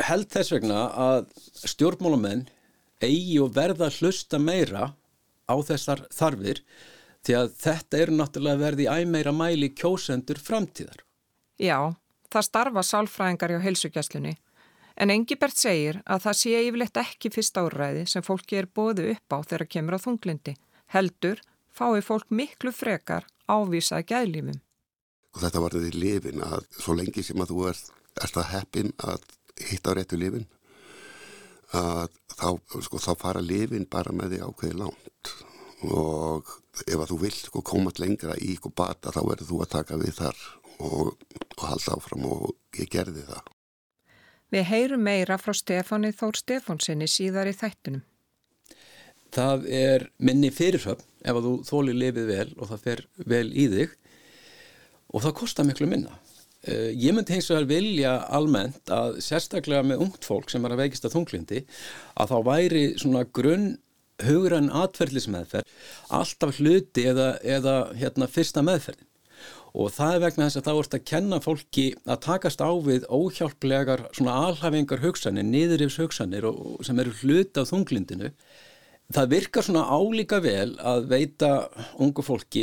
held 0.00 0.30
þess 0.32 0.54
vegna 0.54 0.86
að 0.96 1.26
stjórnmálamenn 1.66 2.46
eigi 3.02 3.38
og 3.42 3.54
verða 3.56 3.88
að 3.88 4.00
hlusta 4.00 4.38
meira 4.40 4.92
á 5.50 5.54
þessar 5.66 6.06
þarfir 6.14 6.62
því 7.22 7.36
að 7.38 7.50
þetta 7.62 7.98
er 8.02 8.12
náttúrulega 8.14 8.62
verði 8.62 8.86
æmeira 8.90 9.32
mæli 9.34 9.68
kjósendur 9.78 10.40
framtíðar. 10.42 11.02
Já, 11.60 11.94
það 12.32 12.48
starfa 12.48 12.86
sálfræðingar 12.86 13.54
hjá 13.54 13.60
heilsugjastlunni 13.66 14.34
En 14.96 15.12
Engibert 15.14 15.56
segir 15.56 16.00
að 16.04 16.26
það 16.26 16.38
sé 16.40 16.62
yfirleitt 16.66 17.00
ekki 17.02 17.32
fyrst 17.32 17.58
áræði 17.58 18.04
sem 18.10 18.24
fólki 18.26 18.60
er 18.60 18.68
bóðu 18.68 19.08
upp 19.14 19.36
á 19.36 19.38
þegar 19.40 19.68
kemur 19.74 19.96
á 19.96 20.04
þunglindi. 20.04 20.56
Heldur 20.92 21.40
fái 21.72 22.02
fólk 22.04 22.28
miklu 22.30 22.72
frekar 22.74 23.26
ávísað 23.48 24.06
gæðlífum. 24.12 24.58
Og 25.32 25.40
þetta 25.40 25.62
var 25.64 25.76
því 25.76 25.92
lifin 25.96 26.42
að 26.44 26.66
svo 26.76 26.96
lengi 26.96 27.24
sem 27.24 27.40
að 27.40 27.54
þú 27.54 27.68
ert, 27.70 27.86
ert 28.20 28.36
að 28.36 28.50
heppin 28.52 28.92
að 29.00 29.24
hitta 29.70 29.94
á 29.94 29.96
réttu 29.96 30.18
lifin 30.20 30.44
að 31.72 32.10
þá, 32.36 32.48
sko, 32.84 33.00
þá 33.00 33.12
fara 33.20 33.44
lifin 33.44 33.88
bara 33.88 34.12
með 34.12 34.34
því 34.34 34.42
ákveði 34.44 34.78
lánt 34.82 35.32
og 35.88 36.52
ef 36.84 36.98
að 36.98 37.08
þú 37.10 37.18
vilt 37.24 37.40
sko, 37.48 37.62
komast 37.64 38.00
lengra 38.02 38.36
í 38.38 38.54
sko, 38.58 38.70
bata 38.76 39.12
þá 39.14 39.22
verður 39.24 39.48
þú 39.48 39.62
að 39.64 39.72
taka 39.72 39.98
við 40.00 40.14
þar 40.20 40.44
og, 40.82 41.16
og 41.56 41.64
halda 41.64 41.96
áfram 41.96 42.28
og 42.28 42.78
ég 42.78 42.92
gerði 42.92 43.24
það. 43.26 43.51
Við 44.52 44.66
heyrum 44.68 45.04
meira 45.06 45.38
frá 45.40 45.54
Stefáni 45.56 46.12
Þór 46.12 46.36
Stefánsinni 46.36 47.08
síðar 47.08 47.48
í 47.48 47.54
þættunum. 47.56 48.02
Það 49.32 49.62
er 49.72 50.02
minni 50.20 50.50
fyrirhöfn 50.52 51.06
ef 51.24 51.38
að 51.38 51.46
þú 51.46 51.52
þóli 51.64 51.94
lifið 51.96 52.26
vel 52.28 52.50
og 52.58 52.68
það 52.68 52.82
fer 52.82 53.00
vel 53.32 53.46
í 53.48 53.64
þig 53.72 53.94
og 55.12 55.24
það 55.24 55.38
kostar 55.38 55.68
miklu 55.68 55.88
minna. 55.88 56.18
Uh, 56.62 56.92
ég 56.92 57.14
myndi 57.16 57.34
hins 57.34 57.48
vegar 57.50 57.64
vilja 57.70 58.12
almennt 58.30 58.92
að 58.92 59.16
sérstaklega 59.24 59.86
með 59.88 60.04
ungt 60.04 60.28
fólk 60.28 60.52
sem 60.52 60.62
er 60.62 60.74
að 60.76 60.84
veikist 60.84 61.08
að 61.08 61.16
þunglindi 61.16 61.62
að 62.22 62.34
þá 62.34 62.36
væri 62.46 62.84
svona 63.00 63.24
grunn 63.24 63.72
hugrann 64.22 64.68
atverðlismeðferð 64.82 65.72
alltaf 66.14 66.60
hluti 66.60 67.08
eða, 67.10 67.32
eða 67.42 67.74
hérna, 67.98 68.28
fyrsta 68.30 68.62
meðferðin 68.62 69.08
og 69.72 69.92
það 69.94 70.16
er 70.16 70.22
vegna 70.26 70.46
þess 70.48 70.60
að 70.60 70.66
þá 70.66 70.72
ert 70.74 70.96
að 70.96 71.06
kenna 71.08 71.38
fólki 71.40 71.86
að 72.04 72.20
takast 72.26 72.60
á 72.60 72.70
við 72.84 73.06
óhjálplegar 73.08 74.04
svona 74.12 74.34
alhafingar 74.48 75.00
hugsanir, 75.04 75.46
niðurifs 75.48 75.96
hugsanir 76.02 76.48
og, 76.50 76.82
sem 76.84 77.00
eru 77.00 77.14
hluti 77.22 77.64
á 77.64 77.64
þunglindinu 77.68 78.32
Það 79.12 79.28
virkar 79.32 79.64
svona 79.66 79.82
álíka 79.92 80.38
vel 80.40 80.72
að 80.88 81.08
veita 81.10 81.48
ungu 82.00 82.22
fólki 82.24 82.62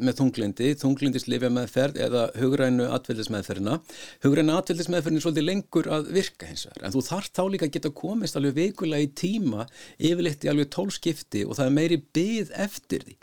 með 0.00 0.20
þunglindi, 0.20 0.70
þunglindislifi 0.80 1.50
meðferð 1.52 1.98
eða 2.06 2.22
hugrænu 2.38 2.86
atveldismeðferðina. 2.96 3.76
Hugrænu 4.24 4.54
atveldismeðferðin 4.56 5.20
er 5.20 5.24
svolítið 5.26 5.46
lengur 5.48 5.90
að 5.92 6.08
virka 6.16 6.48
hins 6.48 6.64
vegar 6.68 6.86
en 6.86 6.94
þú 6.94 7.04
þarf 7.10 7.32
þá 7.36 7.42
líka 7.52 7.68
að 7.68 7.74
geta 7.76 7.92
komist 8.02 8.38
alveg 8.38 8.56
veikulega 8.60 9.04
í 9.04 9.10
tíma 9.22 9.66
yfirleitt 9.98 10.46
í 10.46 10.52
alveg 10.52 10.72
tólskipti 10.72 11.44
og 11.44 11.58
það 11.58 11.68
er 11.68 11.76
meiri 11.76 12.00
byð 12.16 12.54
eftir 12.64 13.04
því. 13.08 13.18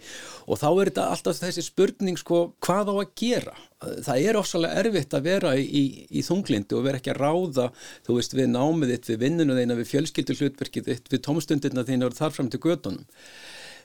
Og 0.46 0.62
þá 0.62 0.70
er 0.70 0.92
þetta 0.92 1.10
alltaf 1.16 1.42
þessi 1.42 1.66
spurning 1.66 2.22
sko 2.22 2.44
hvað 2.66 2.94
á 2.94 2.96
að 3.00 3.14
gera? 3.24 3.58
Það 3.80 4.26
er 4.28 4.40
ofsalega 4.40 4.82
erfitt 4.84 5.14
að 5.16 5.28
vera 5.30 5.54
í, 5.56 5.84
í, 6.10 6.24
þunglindi 6.26 6.76
og 6.76 6.84
vera 6.84 7.00
ekki 7.00 7.14
að 7.14 7.22
ráða 7.24 7.70
þú 8.08 8.18
veist 8.18 8.36
við 8.36 8.52
námið 8.52 8.94
þitt, 8.94 9.10
við 9.14 9.22
vinninu 9.24 9.56
þeina 9.56 9.78
við 9.80 9.90
fjölskyldur 9.94 10.42
hlutverkið 10.42 10.90
þitt, 10.90 11.08
við 11.14 11.24
tómstundirna 11.28 11.86
þeina 11.88 12.10
og 12.10 12.18
þar 12.18 12.36
fram 12.36 12.52
til 12.52 12.60
gödunum 12.66 13.08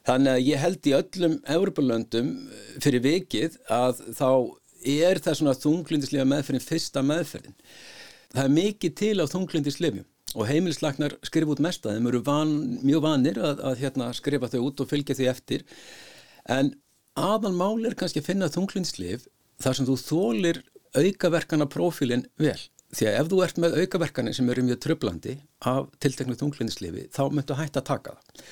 þannig 0.04 0.32
að 0.34 0.46
ég 0.48 0.60
held 0.60 0.88
í 0.88 0.94
öllum 0.98 1.36
Európa-löndum 1.56 2.32
eh, 2.34 2.64
fyrir 2.82 3.04
vikið 3.04 3.58
að 3.72 4.02
þá 4.18 4.30
er 4.84 5.20
það 5.24 5.38
svona 5.38 5.56
þunglindislega 5.56 6.26
meðferðin 6.28 6.64
fyrsta 6.64 7.02
meðferðin. 7.04 7.54
Það 8.34 8.44
er 8.44 8.54
mikið 8.58 8.96
til 9.00 9.14
á 9.22 9.26
þunglindislefjum 9.30 10.08
og 10.34 10.48
heimilislagnar 10.50 11.14
skrifa 11.24 11.54
út 11.54 11.62
mest 11.62 11.86
að 11.86 11.96
þeim 11.96 12.08
eru 12.10 12.20
van, 12.26 12.54
mjög 12.82 13.04
vanir 13.04 13.38
að, 13.38 13.62
að 13.70 13.84
hérna, 13.84 14.10
skrifa 14.16 14.50
þau 14.50 14.60
út 14.66 14.82
og 14.82 14.90
fylgja 14.90 15.16
þau 15.16 15.28
eftir. 15.30 15.64
En 16.50 16.72
aðal 17.14 17.54
mál 17.54 17.86
er 17.86 17.96
kannski 17.96 18.20
að 18.20 18.32
finna 18.32 18.50
þunglindislef 18.52 19.28
þar 19.64 19.78
sem 19.78 19.88
þú 19.88 19.96
þólir 20.00 20.60
aukaverkana 20.94 21.66
profílinn 21.70 22.26
vel. 22.40 22.58
Því 22.94 23.08
að 23.10 23.16
ef 23.18 23.30
þú 23.32 23.40
ert 23.42 23.58
með 23.62 23.78
aukaverkanir 23.82 24.36
sem 24.36 24.50
eru 24.52 24.62
mjög 24.66 24.82
tröflandi 24.84 25.34
af 25.66 25.88
tilteknu 26.02 26.36
þunglinislifi 26.38 27.08
þá 27.14 27.22
myndu 27.32 27.56
hægt 27.58 27.80
að 27.80 27.88
taka 27.88 28.14
það 28.14 28.44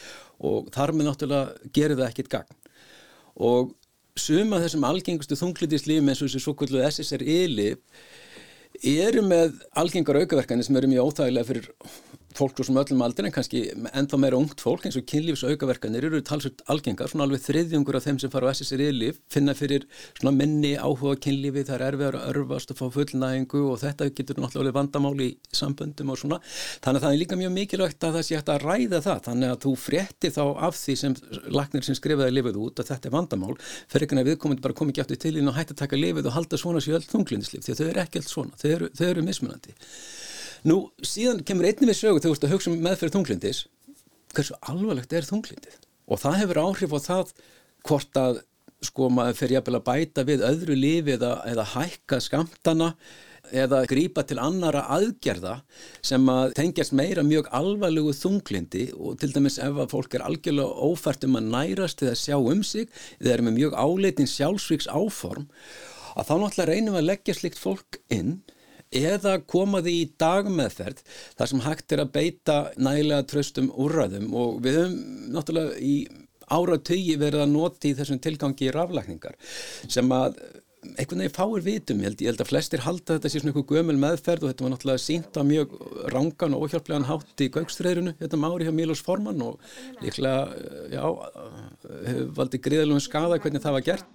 og 0.42 0.72
þar 0.74 0.92
með 0.96 1.06
náttúrulega 1.06 1.70
gerir 1.76 2.00
það 2.00 2.08
ekkit 2.08 2.32
gagn. 2.32 2.56
Og 3.38 3.70
suma 4.18 4.58
þessum 4.62 4.88
algengustu 4.88 5.38
þunglinislifi 5.38 6.02
eins 6.02 6.22
og 6.24 6.26
þessi 6.26 6.42
svo 6.42 6.56
kvöldu 6.58 6.82
SSRI-lif 6.88 7.78
eru 8.82 9.22
með 9.22 9.60
algengar 9.78 10.18
aukaverkanir 10.22 10.66
sem 10.66 10.76
eru 10.80 10.90
mjög 10.90 11.12
óþægilega 11.12 11.48
fyrir 11.48 11.70
fólk 12.36 12.56
svo 12.56 12.66
sem 12.68 12.78
öllum 12.80 13.02
aldrei 13.04 13.28
en 13.28 13.34
kannski 13.34 13.62
ennþá 13.92 14.18
meira 14.20 14.38
ungt 14.40 14.62
fólk 14.62 14.86
eins 14.86 14.98
og 14.98 15.06
kynlífs 15.08 15.44
aukaverkanir 15.46 16.06
eru 16.08 16.20
talsvöld 16.24 16.62
algengar, 16.72 17.10
svona 17.10 17.26
alveg 17.26 17.42
þriðjungur 17.44 17.98
af 17.98 18.06
þeim 18.06 18.20
sem 18.22 18.32
fara 18.32 18.50
á 18.50 18.54
SSRI-líf 18.54 19.20
finna 19.32 19.54
fyrir 19.58 19.86
svona 20.18 20.34
minni 20.36 20.74
áhuga 20.76 21.16
kynlífi, 21.22 21.64
það 21.68 21.76
er 21.76 21.84
erfiðar 21.88 22.18
að 22.20 22.28
örfast 22.32 22.72
og 22.74 22.80
fá 22.80 22.84
fullnægingu 22.96 23.62
og 23.72 23.80
þetta 23.82 24.08
getur 24.12 24.40
náttúrulega 24.42 24.76
vandamáli 24.78 25.28
í 25.32 25.36
samböndum 25.56 26.12
og 26.12 26.20
svona. 26.20 26.40
Þannig 26.84 27.00
að 27.00 27.06
það 27.06 27.16
er 27.16 27.20
líka 27.22 27.40
mjög 27.40 27.54
mikilvægt 27.56 28.06
að 28.08 28.18
það 28.18 28.26
sé 28.28 28.38
hægt 28.38 28.52
að 28.52 28.66
ræða 28.66 29.02
það, 29.06 29.22
þannig 29.28 29.52
að 29.52 29.60
þú 29.66 29.74
frétti 29.82 30.32
þá 30.32 30.42
af 30.68 30.78
því 30.78 30.96
sem 31.02 31.16
lagnir 31.52 31.86
sem 31.86 31.98
skrifaði 31.98 32.36
lifið 32.38 32.60
út 32.62 32.82
að 32.82 32.92
þetta 32.92 33.10
er 33.10 33.16
vandamál, 33.16 33.56
fyrir 33.92 34.08
ekki 34.08 34.20
að 34.22 34.32
viðkomandi 34.32 34.66
bara 34.66 34.78
komi 34.78 34.94
ekki 34.94 35.04
aftur 35.04 35.22
til 35.22 35.36
inn 35.38 35.50
og 35.50 35.56
hætti 35.58 35.76
að 35.76 35.82
taka 35.84 36.00
lifið 36.00 36.30
og 36.30 36.36
halda 36.36 36.60
svona 36.60 36.82
sér 36.82 36.98
öll 37.00 37.08
þunglindslif 37.08 37.64
því 37.66 37.74
að 37.74 37.80
þau 37.80 37.88
eru 37.88 38.04
ekki 38.04 38.22
allt 38.22 38.32
svona, 38.32 38.60
þau 38.60 38.68
eru, 38.72 38.90
þau 38.98 39.06
eru 39.08 39.26
mismunandi 39.26 39.76
Nú, 40.68 40.76
síðan 41.02 41.42
kemur 41.46 41.66
einnig 41.66 41.90
við 41.90 41.98
sögu 41.98 42.20
þegar 42.20 42.28
þú 42.28 42.36
ert 42.36 42.44
að 42.46 42.52
hugsa 42.54 42.70
um 42.70 42.82
meðferð 42.84 43.16
þunglindis 43.16 43.64
hversu 44.32 44.56
alvarlegt 44.70 45.12
er 45.12 45.26
þunglindið? 45.28 45.76
Og 46.08 46.20
það 46.22 46.38
hefur 46.42 46.62
áhrif 46.62 46.94
á 46.96 46.98
það 47.02 47.34
hvort 47.88 48.18
að 48.20 48.40
sko 48.82 49.08
maður 49.14 49.36
fer 49.38 49.52
jafnvel 49.56 49.78
að 49.78 49.84
bæta 49.86 50.24
við 50.26 50.46
öðru 50.46 50.76
lífi 50.78 51.14
eða, 51.16 51.34
eða 51.50 51.66
hækka 51.76 52.18
skamtana 52.22 52.88
eða 53.52 53.82
grípa 53.90 54.24
til 54.26 54.38
annara 54.40 54.84
aðgerða 54.94 55.58
sem 56.04 56.24
að 56.30 56.54
tengjast 56.56 56.94
meira 56.96 57.24
mjög 57.26 57.50
alvarlegu 57.54 58.14
þunglindi. 58.16 58.88
Og 58.96 59.18
til 59.20 59.30
dæmis 59.34 59.58
ef 59.62 59.78
að 59.82 59.92
fólk 59.92 60.16
er 60.16 60.26
algjörlega 60.26 60.88
ófært 60.88 61.26
um 61.28 61.38
að 61.38 61.50
nærast 61.52 62.02
eða 62.06 62.18
sjá 62.18 62.38
um 62.38 62.62
sig 62.66 62.88
eða 63.20 63.36
er 63.36 63.44
með 63.46 63.58
mjög 63.60 63.78
áleitin 63.78 64.30
sjálfsvíks 64.30 64.90
áform 64.90 65.46
að 66.16 66.28
þá 66.28 66.34
náttúrulega 66.38 66.70
reynum 66.70 66.98
að 66.98 67.08
leggja 67.10 67.38
slikt 67.38 67.60
fólk 67.60 68.02
inn 68.12 68.40
eða 68.92 69.38
koma 69.48 69.82
því 69.84 69.94
í 70.00 70.08
dagmeðferð 70.20 71.04
þar 71.38 71.52
sem 71.52 71.64
hægt 71.66 71.94
er 71.94 72.04
að 72.04 72.12
beita 72.16 72.58
nægilega 72.76 73.28
tröstum 73.30 73.70
úrræðum 73.72 74.32
og 74.36 74.58
við 74.64 74.80
höfum 74.80 74.98
náttúrulega 75.36 75.78
í 75.80 75.96
áratögi 76.52 77.16
verið 77.20 77.46
að 77.46 77.54
noti 77.54 77.94
þessum 77.96 78.20
tilgangi 78.22 78.68
í 78.68 78.74
raflækningar 78.74 79.38
sem 79.88 80.12
að 80.12 80.36
einhvern 80.82 81.20
veginn 81.22 81.34
fáir 81.36 81.62
vitum, 81.62 82.00
ég 82.02 82.08
held, 82.10 82.22
ég 82.24 82.32
held 82.32 82.40
að 82.42 82.48
flestir 82.50 82.82
halda 82.82 83.16
þetta 83.16 83.30
svona 83.30 83.52
einhver 83.52 83.66
gömul 83.70 83.98
meðferð 84.02 84.46
og 84.46 84.50
þetta 84.50 84.64
var 84.64 84.72
náttúrulega 84.72 85.02
sínt 85.04 85.38
á 85.38 85.42
mjög 85.46 85.76
rángan 86.10 86.56
og 86.56 86.64
óhjálplegan 86.66 87.06
hátt 87.06 87.44
í 87.44 87.48
gaugstræðrunu 87.54 88.14
þetta 88.18 88.40
mári 88.42 88.66
hjá 88.66 88.74
Mílos 88.74 89.04
Forman 89.06 89.44
og 89.46 89.62
líklega, 90.02 90.42
já, 90.90 91.04
hefur 92.08 92.34
valdið 92.40 92.64
gríðalugum 92.66 93.04
skada 93.06 93.38
hvernig 93.38 93.62
það 93.62 93.78
var 93.78 93.86
gert. 93.92 94.10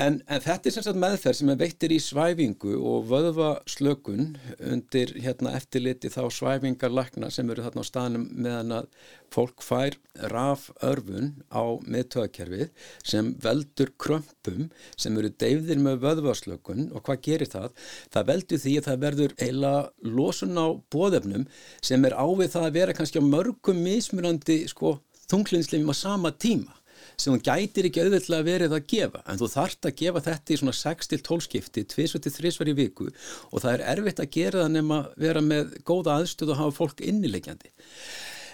En, 0.00 0.20
en 0.30 0.42
þetta 0.42 0.68
er 0.68 0.74
sem 0.74 0.84
sagt 0.86 0.98
meðferð 1.00 1.38
sem 1.40 1.50
er 1.50 1.58
veittir 1.58 1.92
í 1.92 1.98
svæfingu 2.02 2.76
og 2.78 3.08
vöðvaslökun 3.10 4.36
undir 4.70 5.12
hérna, 5.18 5.56
eftirliti 5.58 6.12
þá 6.12 6.22
svæfingarlakna 6.36 7.30
sem 7.34 7.50
eru 7.50 7.64
þarna 7.66 7.82
á 7.82 7.90
staðnum 7.90 8.28
meðan 8.30 8.76
að 8.78 8.88
fólk 9.34 9.64
fær 9.66 9.98
raförfun 10.32 11.32
á 11.50 11.62
meðtöðakerfið 11.82 12.70
sem 13.02 13.34
veldur 13.42 13.92
krömpum 14.00 14.70
sem 14.94 15.18
eru 15.18 15.32
deyfðir 15.42 15.82
með 15.82 16.00
vöðvaslökun 16.06 16.90
og 16.94 17.04
hvað 17.06 17.22
gerir 17.26 17.52
það? 17.52 17.70
Það 18.14 18.32
veldur 18.32 18.64
því 18.64 18.76
að 18.78 18.90
það 18.90 19.04
verður 19.06 19.38
eila 19.42 19.76
losun 20.06 20.58
á 20.58 20.66
bóðefnum 20.94 21.48
sem 21.82 22.06
er 22.06 22.16
ávið 22.16 22.54
það 22.56 22.68
að 22.70 22.76
vera 22.80 22.98
kannski 22.98 23.22
á 23.22 23.26
mörgum 23.26 23.82
mismunandi 23.84 24.62
sko, 24.70 25.00
þunglinsleifum 25.30 25.90
á 25.90 25.96
sama 25.98 26.30
tíma 26.30 26.79
sem 27.20 27.34
hún 27.34 27.44
gætir 27.44 27.90
ekki 27.90 28.04
auðvitað 28.04 28.48
verið 28.48 28.76
að 28.76 28.88
gefa. 28.94 29.22
En 29.28 29.40
þú 29.40 29.50
þart 29.52 29.90
að 29.90 29.96
gefa 30.00 30.24
þetta 30.30 30.54
í 30.54 30.58
svona 30.62 30.76
6-12 30.80 31.46
skipti 31.46 31.86
2-3 31.94 32.54
svar 32.56 32.72
í 32.72 32.76
viku. 32.80 33.10
Og 33.50 33.62
það 33.62 33.76
er 33.76 33.86
erfitt 33.94 34.24
að 34.24 34.32
gera 34.38 34.64
það 34.64 34.74
nema 34.78 35.04
vera 35.20 35.44
með 35.44 35.78
góða 35.86 36.18
aðstöð 36.20 36.54
og 36.54 36.60
hafa 36.64 36.78
fólk 36.80 37.04
innilegjandi 37.04 37.72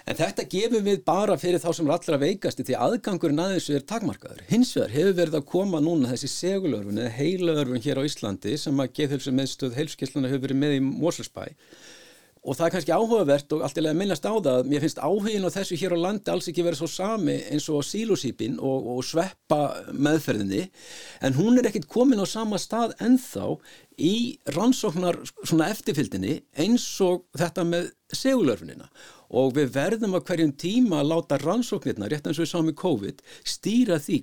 En 0.07 0.15
þetta 0.15 0.45
gefum 0.47 0.85
við 0.85 1.01
bara 1.03 1.35
fyrir 1.39 1.59
þá 1.59 1.67
sem 1.75 1.89
er 1.89 1.93
allra 1.97 2.19
veikasti 2.21 2.63
því 2.63 2.75
aðgangurinn 2.85 3.41
að 3.43 3.55
þessu 3.57 3.73
er 3.75 3.83
takmarkaður. 3.91 4.45
Hins 4.47 4.69
vegar 4.77 4.93
hefur 4.93 5.17
verið 5.17 5.35
að 5.41 5.47
koma 5.51 5.81
núna 5.83 6.13
þessi 6.13 6.29
segulörfun 6.31 7.01
eða 7.01 7.15
heilaörfun 7.17 7.83
hér 7.83 7.99
á 7.99 8.07
Íslandi 8.07 8.53
sem 8.61 8.79
að 8.79 8.93
geðhölsum 9.01 9.35
meðstöð 9.35 9.75
heilskessluna 9.75 10.31
hefur 10.31 10.45
verið 10.45 10.61
með 10.61 10.77
í 10.77 10.81
Mósalsbæ 10.87 11.43
Og 12.47 12.55
það 12.55 12.65
er 12.65 12.73
kannski 12.73 12.93
áhugavert 12.95 13.53
og 13.57 13.63
allt 13.65 13.79
í 13.79 13.83
lega 13.83 13.99
minnast 13.99 14.23
á 14.23 14.31
það 14.31 14.53
að 14.53 14.69
mér 14.71 14.83
finnst 14.85 15.01
áhugin 15.03 15.47
á 15.47 15.51
þessu 15.51 15.79
hér 15.81 15.95
á 15.99 16.03
landi 16.05 16.31
alls 16.31 16.47
ekki 16.47 16.63
verið 16.63 16.79
svo 16.79 16.87
sami 16.93 17.35
eins 17.51 17.67
og 17.67 17.83
sílosípin 17.83 18.55
og, 18.63 18.87
og 18.93 19.03
sveppa 19.03 19.59
meðferðinni. 19.91 20.63
En 21.27 21.35
hún 21.35 21.59
er 21.59 21.67
ekkit 21.67 21.89
komin 21.91 22.23
á 22.23 22.27
sama 22.29 22.59
stað 22.61 22.95
ennþá 23.03 23.51
í 23.99 24.15
rannsóknar 24.55 25.19
svona 25.41 25.67
eftirfyldinni 25.73 26.39
eins 26.63 26.87
og 27.03 27.25
þetta 27.35 27.67
með 27.67 27.91
segulörfunina 28.15 28.87
og 29.29 29.53
við 29.57 29.73
verðum 29.75 30.15
að 30.17 30.25
hverjum 30.29 30.53
tíma 30.59 31.01
að 31.01 31.11
láta 31.11 31.39
rannsóknirna, 31.41 32.09
rétt 32.09 32.27
eins 32.27 32.39
og 32.39 32.45
við 32.45 32.51
sáum 32.53 32.71
í 32.71 32.75
COVID, 32.77 33.23
stýra 33.47 33.99
því. 34.03 34.21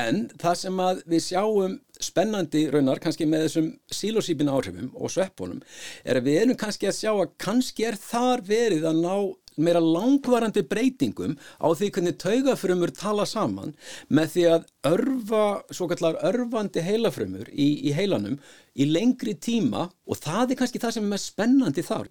En 0.00 0.26
það 0.38 0.58
sem 0.60 0.82
að 0.84 1.02
við 1.10 1.24
sjáum 1.26 1.78
spennandi 2.00 2.64
raunar, 2.72 3.00
kannski 3.02 3.26
með 3.28 3.46
þessum 3.46 3.68
sílosípina 3.92 4.54
áhrifum 4.54 4.92
og 4.94 5.12
sveppunum, 5.12 5.60
er 6.04 6.20
að 6.20 6.30
við 6.30 6.40
erum 6.44 6.60
kannski 6.60 6.88
að 6.88 6.98
sjá 7.02 7.12
að 7.12 7.36
kannski 7.42 7.88
er 7.90 7.98
þar 8.00 8.44
verið 8.46 8.86
að 8.88 9.02
ná 9.02 9.14
meira 9.60 9.80
langvarandi 9.82 10.62
breytingum 10.70 11.36
á 11.60 11.68
því 11.76 11.90
hvernig 11.94 12.16
taugafrömmur 12.22 12.92
tala 12.96 13.26
saman 13.28 13.74
með 14.08 14.32
því 14.34 14.46
að 14.54 14.66
örfa, 14.90 15.44
svo 15.74 15.88
kallar 15.90 16.20
örfandi 16.30 16.84
heilafrömmur 16.84 17.50
í, 17.52 17.68
í 17.90 17.94
heilanum 17.96 18.38
í 18.74 18.88
lengri 18.88 19.34
tíma 19.36 19.88
og 20.06 20.20
það 20.22 20.54
er 20.54 20.60
kannski 20.62 20.82
það 20.82 20.96
sem 20.96 21.06
er 21.06 21.14
mest 21.14 21.32
spennandi 21.32 21.84
þar. 21.84 22.08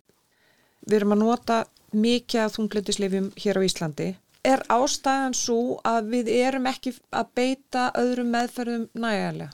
Við 0.86 1.00
erum 1.00 1.16
að 1.16 1.24
nota 1.24 1.60
mikið 1.94 2.44
af 2.44 2.56
þunglindisleifjum 2.56 3.30
hér 3.40 3.60
á 3.60 3.62
Íslandi. 3.66 4.10
Er 4.48 4.64
ástæðan 4.72 5.36
svo 5.36 5.60
að 5.88 6.14
við 6.14 6.32
erum 6.38 6.68
ekki 6.70 6.94
að 7.12 7.32
beita 7.36 7.90
öðrum 8.00 8.32
meðferðum 8.34 8.86
nægæðilega? 8.96 9.50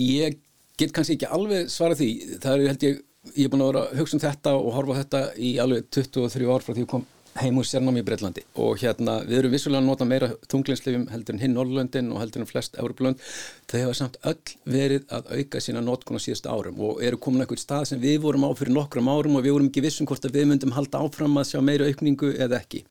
Ég 0.00 0.38
get 0.80 0.92
kannski 0.96 1.18
ekki 1.18 1.30
alveg 1.34 1.70
svara 1.72 1.98
því. 1.98 2.10
Það 2.40 2.52
er 2.52 2.70
held 2.70 2.86
ég, 2.86 3.00
ég 3.34 3.48
er 3.48 3.52
búin 3.52 3.64
að 3.64 3.72
vera 3.72 3.86
að 3.86 3.98
hugsa 4.00 4.16
um 4.16 4.22
þetta 4.24 4.54
og 4.58 4.70
horfa 4.76 5.00
þetta 5.02 5.24
í 5.36 5.50
alveg 5.62 5.90
23 5.98 6.52
ár 6.54 6.64
frá 6.64 6.72
því 6.74 6.86
að 6.86 6.92
kom 6.94 7.08
heim 7.38 7.58
úr 7.60 7.66
sérnámi 7.66 8.02
í 8.02 8.06
Breitlandi 8.06 8.42
og 8.58 8.80
hérna 8.82 9.20
við 9.22 9.38
erum 9.38 9.52
vissulega 9.54 9.80
að 9.82 9.86
nota 9.86 10.06
meira 10.08 10.28
þunglinsleifjum 10.50 11.06
heldur 11.12 11.36
en 11.36 11.42
hinn 11.44 11.54
Norrlöndin 11.54 12.10
og 12.10 12.18
heldur 12.22 12.42
en 12.42 12.50
flest 12.50 12.78
Európlönd 12.80 13.22
þau 13.70 13.76
hafa 13.84 13.98
samt 14.00 14.18
öll 14.26 14.56
verið 14.66 15.06
að 15.14 15.30
auka 15.36 15.62
sína 15.62 15.82
notkuna 15.84 16.22
síðast 16.22 16.48
árum 16.50 16.80
og 16.88 17.02
eru 17.06 17.20
komin 17.22 17.44
eitthvað 17.44 17.62
stað 17.62 17.86
sem 17.92 18.02
við 18.02 18.18
vorum 18.24 18.48
á 18.48 18.50
fyrir 18.58 18.74
nokkrum 18.74 19.12
árum 19.12 19.38
og 19.38 19.46
við 19.46 19.54
vorum 19.56 19.70
ekki 19.70 19.84
vissum 19.86 20.10
hvort 20.10 20.26
að 20.26 20.40
við 20.40 20.50
myndum 20.50 20.74
halda 20.74 21.04
áfram 21.04 21.38
að 21.38 21.52
sjá 21.52 21.62
meira 21.62 21.86
aukningu 21.86 22.32
eða 22.34 22.58
ekki. 22.58 22.82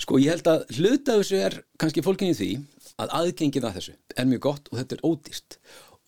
Sko 0.00 0.20
ég 0.20 0.32
held 0.32 0.48
að 0.48 0.64
hluta 0.78 1.20
þessu 1.20 1.40
er 1.40 1.60
kannski 1.80 2.04
fólkinni 2.04 2.36
því 2.36 2.50
að 2.96 3.12
aðgengið 3.20 3.68
að 3.68 3.78
þessu 3.78 3.94
er 4.16 4.28
mjög 4.30 4.42
gott 4.48 4.68
og 4.72 4.80
þetta 4.80 4.96
er 4.96 5.04
ódýrt 5.04 5.58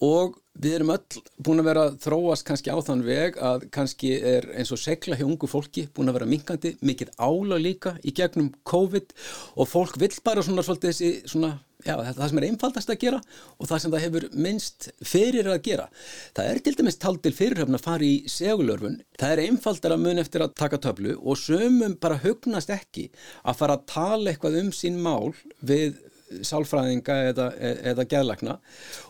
og 0.05 0.37
við 0.59 0.79
erum 0.79 0.91
öll 0.95 1.21
búin 1.43 1.63
að 1.63 1.69
vera 1.69 1.85
að 1.87 1.97
þróast 2.03 2.47
kannski 2.47 2.73
á 2.75 2.79
þann 2.83 3.05
veg 3.07 3.39
að 3.43 3.69
kannski 3.75 4.11
er 4.17 4.49
eins 4.59 4.73
og 4.75 4.81
segla 4.83 5.19
hjá 5.19 5.27
ungu 5.27 5.51
fólki 5.51 5.87
búin 5.95 6.11
að 6.11 6.19
vera 6.19 6.31
minkandi, 6.31 6.75
mikið 6.83 7.15
ála 7.19 7.59
líka 7.63 7.95
í 8.03 8.15
gegnum 8.15 8.51
COVID 8.67 9.15
og 9.59 9.71
fólk 9.71 9.99
vill 10.03 10.15
bara 10.27 10.43
svona 10.43 10.65
svolítið 10.67 10.91
þessi 10.91 11.31
svona, 11.31 11.53
já 11.87 11.95
það 11.99 12.25
sem 12.25 12.41
er 12.41 12.49
einfaldast 12.49 12.93
að 12.95 13.01
gera 13.05 13.21
og 13.59 13.71
það 13.71 13.83
sem 13.85 13.95
það 13.95 14.05
hefur 14.07 14.29
minnst 14.47 14.89
fyrir 15.13 15.51
að 15.53 15.63
gera. 15.69 15.87
Það 16.35 16.51
er 16.53 16.63
til 16.67 16.75
dæmis 16.81 17.01
tald 17.03 17.23
til 17.23 17.35
fyrirhöfn 17.39 17.79
að 17.79 17.87
fara 17.87 18.09
í 18.09 18.19
segulörfun, 18.31 19.01
það 19.19 19.35
er 19.35 19.45
einfaldar 19.47 19.95
að 19.95 20.05
mun 20.07 20.23
eftir 20.25 20.47
að 20.47 20.59
taka 20.59 20.83
töflu 20.83 21.15
og 21.19 21.39
sömum 21.39 21.99
bara 22.03 22.19
hugnast 22.23 22.75
ekki 22.75 23.09
að 23.45 23.63
fara 23.63 23.79
að 23.79 23.89
tala 23.95 24.35
eitthvað 24.35 24.63
um 24.65 24.75
sín 24.75 24.99
mál 25.03 25.35
við 25.63 25.99
sálfræðinga 26.47 27.17
eða, 27.31 27.47
eða 27.93 28.07
geðlagna 28.11 28.57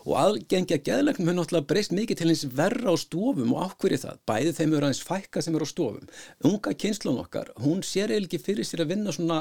og 0.05 0.15
aðgengja 0.19 0.79
geðlagnum 0.85 1.29
hefur 1.29 1.37
náttúrulega 1.39 1.69
breyst 1.69 1.95
mikið 1.95 2.21
til 2.21 2.29
eins 2.33 2.43
verra 2.59 2.93
á 2.93 2.95
stofum 2.99 3.53
og 3.55 3.69
ákverði 3.69 4.01
það, 4.03 4.19
bæði 4.29 4.53
þeim 4.57 4.75
eru 4.75 4.89
aðeins 4.89 5.03
fækka 5.07 5.43
sem 5.45 5.57
eru 5.57 5.67
á 5.67 5.73
stofum. 5.73 6.11
Unga 6.49 6.75
kynnslun 6.83 7.21
okkar, 7.23 7.53
hún 7.63 7.81
sér 7.85 8.13
eða 8.13 8.27
ekki 8.27 8.41
fyrir 8.43 8.67
sér 8.67 8.85
að 8.85 8.93
vinna 8.95 9.15
svona 9.15 9.39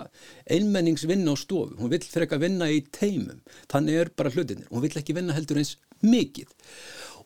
einmenningsvinna 0.50 1.34
á 1.34 1.36
stofum, 1.38 1.76
hún 1.80 1.92
vill 1.94 2.04
fyrir 2.04 2.28
ekki 2.28 2.38
að 2.38 2.46
vinna 2.46 2.70
í 2.72 2.80
teimum, 2.94 3.44
þannig 3.70 4.02
er 4.02 4.14
bara 4.18 4.34
hlutinir, 4.34 4.70
hún 4.72 4.84
vill 4.84 4.96
ekki 5.00 5.16
vinna 5.16 5.36
heldur 5.36 5.62
eins 5.62 5.76
mikið. 6.04 6.50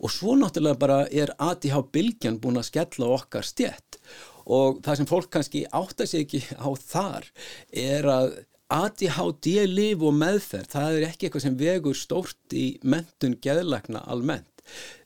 Og 0.02 0.10
svo 0.10 0.34
náttúrulega 0.34 0.80
bara 0.80 1.00
er 1.14 1.30
ADH 1.38 1.84
Bilgjan 1.94 2.40
búin 2.42 2.58
að 2.58 2.72
skella 2.72 3.10
okkar 3.14 3.46
stjett 3.46 4.00
og 4.42 4.80
það 4.82 4.96
sem 4.98 5.06
fólk 5.06 5.28
kannski 5.30 5.60
átta 5.70 6.06
sig 6.08 6.24
ekki 6.24 6.40
á 6.58 6.68
þar 6.74 7.28
er 7.70 8.08
að 8.10 8.32
ADHD-líf 8.72 10.02
og 10.06 10.14
meðferð, 10.16 10.70
það 10.72 10.96
er 10.96 11.06
ekki 11.10 11.28
eitthvað 11.28 11.44
sem 11.44 11.58
vegur 11.60 11.98
stórt 11.98 12.56
í 12.56 12.66
mentun 12.84 13.36
geðlagna 13.44 14.04
almennt. 14.08 14.48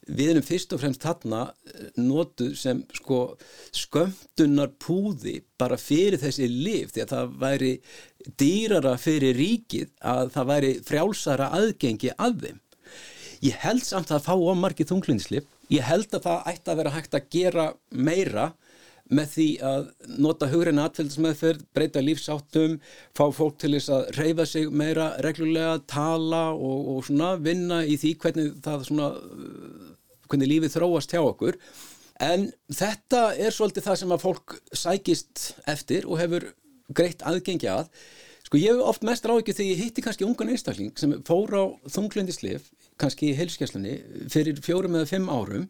Við 0.06 0.28
erum 0.30 0.44
fyrst 0.46 0.74
og 0.76 0.82
fremst 0.82 1.02
þarna 1.02 1.40
eh, 1.66 1.88
notuð 1.98 2.52
sem 2.60 2.84
sko 2.94 3.20
skömmtunar 3.74 4.70
púði 4.78 5.40
bara 5.58 5.78
fyrir 5.80 6.20
þessi 6.22 6.46
líf 6.50 6.92
því 6.94 7.02
að 7.02 7.14
það 7.14 7.32
væri 7.42 7.72
dýrara 8.38 8.94
fyrir 9.02 9.34
ríkið 9.40 9.90
að 10.06 10.30
það 10.36 10.50
væri 10.52 10.72
frjálsara 10.86 11.50
aðgengi 11.58 12.14
að 12.14 12.38
þeim. 12.44 12.62
Ég 13.46 13.58
held 13.64 13.82
samt 13.84 14.12
að 14.12 14.20
það 14.20 14.28
fá 14.28 14.52
ómarkið 14.52 14.92
þunglindslip, 14.92 15.50
ég 15.74 15.84
held 15.84 16.14
að 16.14 16.28
það 16.28 16.46
ætti 16.52 16.72
að 16.72 16.80
vera 16.80 16.94
hægt 16.94 17.18
að 17.18 17.28
gera 17.34 17.66
meira 17.90 18.46
með 19.06 19.32
því 19.32 19.46
að 19.62 19.88
nota 20.18 20.48
hugreina 20.50 20.86
atfélgsmeðferð, 20.88 21.64
breyta 21.76 22.02
lífsáttum, 22.02 22.78
fá 23.14 23.24
fólk 23.34 23.58
til 23.62 23.74
þess 23.76 23.92
að 23.94 24.08
reyfa 24.18 24.46
sig 24.50 24.70
meira 24.70 25.12
reglulega, 25.22 25.78
tala 25.90 26.48
og, 26.54 26.90
og 26.96 27.06
svona 27.06 27.34
vinna 27.38 27.82
í 27.86 27.98
því 28.00 28.12
hvernig 28.22 28.52
það 28.64 28.86
svona, 28.88 29.10
hvernig 30.26 30.52
lífið 30.52 30.76
þróast 30.76 31.14
hjá 31.14 31.22
okkur. 31.22 31.58
En 32.26 32.48
þetta 32.72 33.28
er 33.36 33.54
svolítið 33.54 33.86
það 33.86 33.98
sem 34.00 34.14
að 34.14 34.22
fólk 34.24 34.56
sækist 34.72 35.48
eftir 35.68 36.06
og 36.08 36.22
hefur 36.22 36.48
greitt 36.96 37.22
aðgengi 37.26 37.68
að. 37.70 37.90
Sko 38.46 38.58
ég 38.62 38.72
hef 38.72 38.88
oft 38.88 39.04
mest 39.06 39.26
ráðið 39.26 39.56
þegar 39.58 39.70
ég 39.72 39.80
hitti 39.82 40.02
kannski 40.04 40.26
ungan 40.26 40.50
einstakling 40.54 40.98
sem 40.98 41.14
fór 41.26 41.50
á 41.50 41.64
þunglindislif, 41.90 42.70
kannski 42.98 43.32
í 43.32 43.38
heilskjæslunni, 43.38 43.96
fyrir 44.32 44.58
fjórum 44.62 44.98
eða 44.98 45.10
fimm 45.10 45.30
árum 45.30 45.66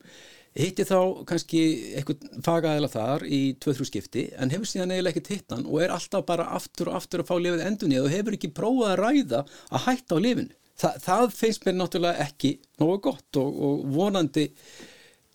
hitti 0.56 0.86
þá 0.88 0.98
kannski 1.28 1.62
eitthvað 1.98 2.26
fagaðila 2.44 2.90
þar 2.92 3.24
í 3.28 3.40
2-3 3.62 3.88
skipti 3.90 4.24
en 4.40 4.52
hefur 4.54 4.68
síðan 4.70 4.94
eiginlega 4.94 5.20
ekki 5.20 5.36
hittan 5.36 5.66
og 5.66 5.82
er 5.84 5.94
alltaf 5.94 6.24
bara 6.28 6.48
aftur 6.56 6.90
og 6.92 7.00
aftur 7.00 7.22
að 7.22 7.30
fá 7.30 7.34
lifið 7.40 7.64
endunni 7.66 8.00
og 8.00 8.10
hefur 8.12 8.36
ekki 8.38 8.52
prófað 8.56 8.92
að 8.94 9.00
ræða 9.02 9.42
að 9.70 9.86
hætta 9.86 10.16
á 10.16 10.24
lifinu. 10.24 10.52
Þa, 10.76 10.90
það 11.00 11.30
finnst 11.32 11.64
mér 11.64 11.78
náttúrulega 11.78 12.26
ekki 12.26 12.52
nógu 12.80 12.98
gott 13.08 13.40
og, 13.40 13.62
og 13.68 13.86
vonandi 13.96 14.50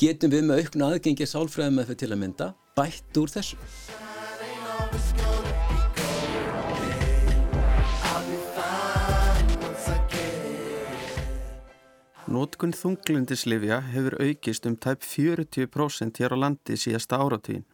getum 0.02 0.34
við 0.34 0.46
með 0.50 0.66
aukna 0.66 0.92
aðgengi 0.94 1.30
sálfræðum 1.30 1.82
með 1.82 1.92
þetta 1.92 2.06
til 2.06 2.14
að 2.14 2.24
mynda 2.26 2.54
bætt 2.78 3.22
úr 3.22 3.34
þessu. 3.34 3.58
Nótkun 12.32 12.72
þunglindislifja 12.72 13.82
hefur 13.92 14.14
aukist 14.24 14.68
um 14.70 14.78
tæp 14.80 15.02
40% 15.04 16.20
hér 16.22 16.32
á 16.32 16.38
landi 16.40 16.78
síðasta 16.80 17.18
áratvín. 17.20 17.66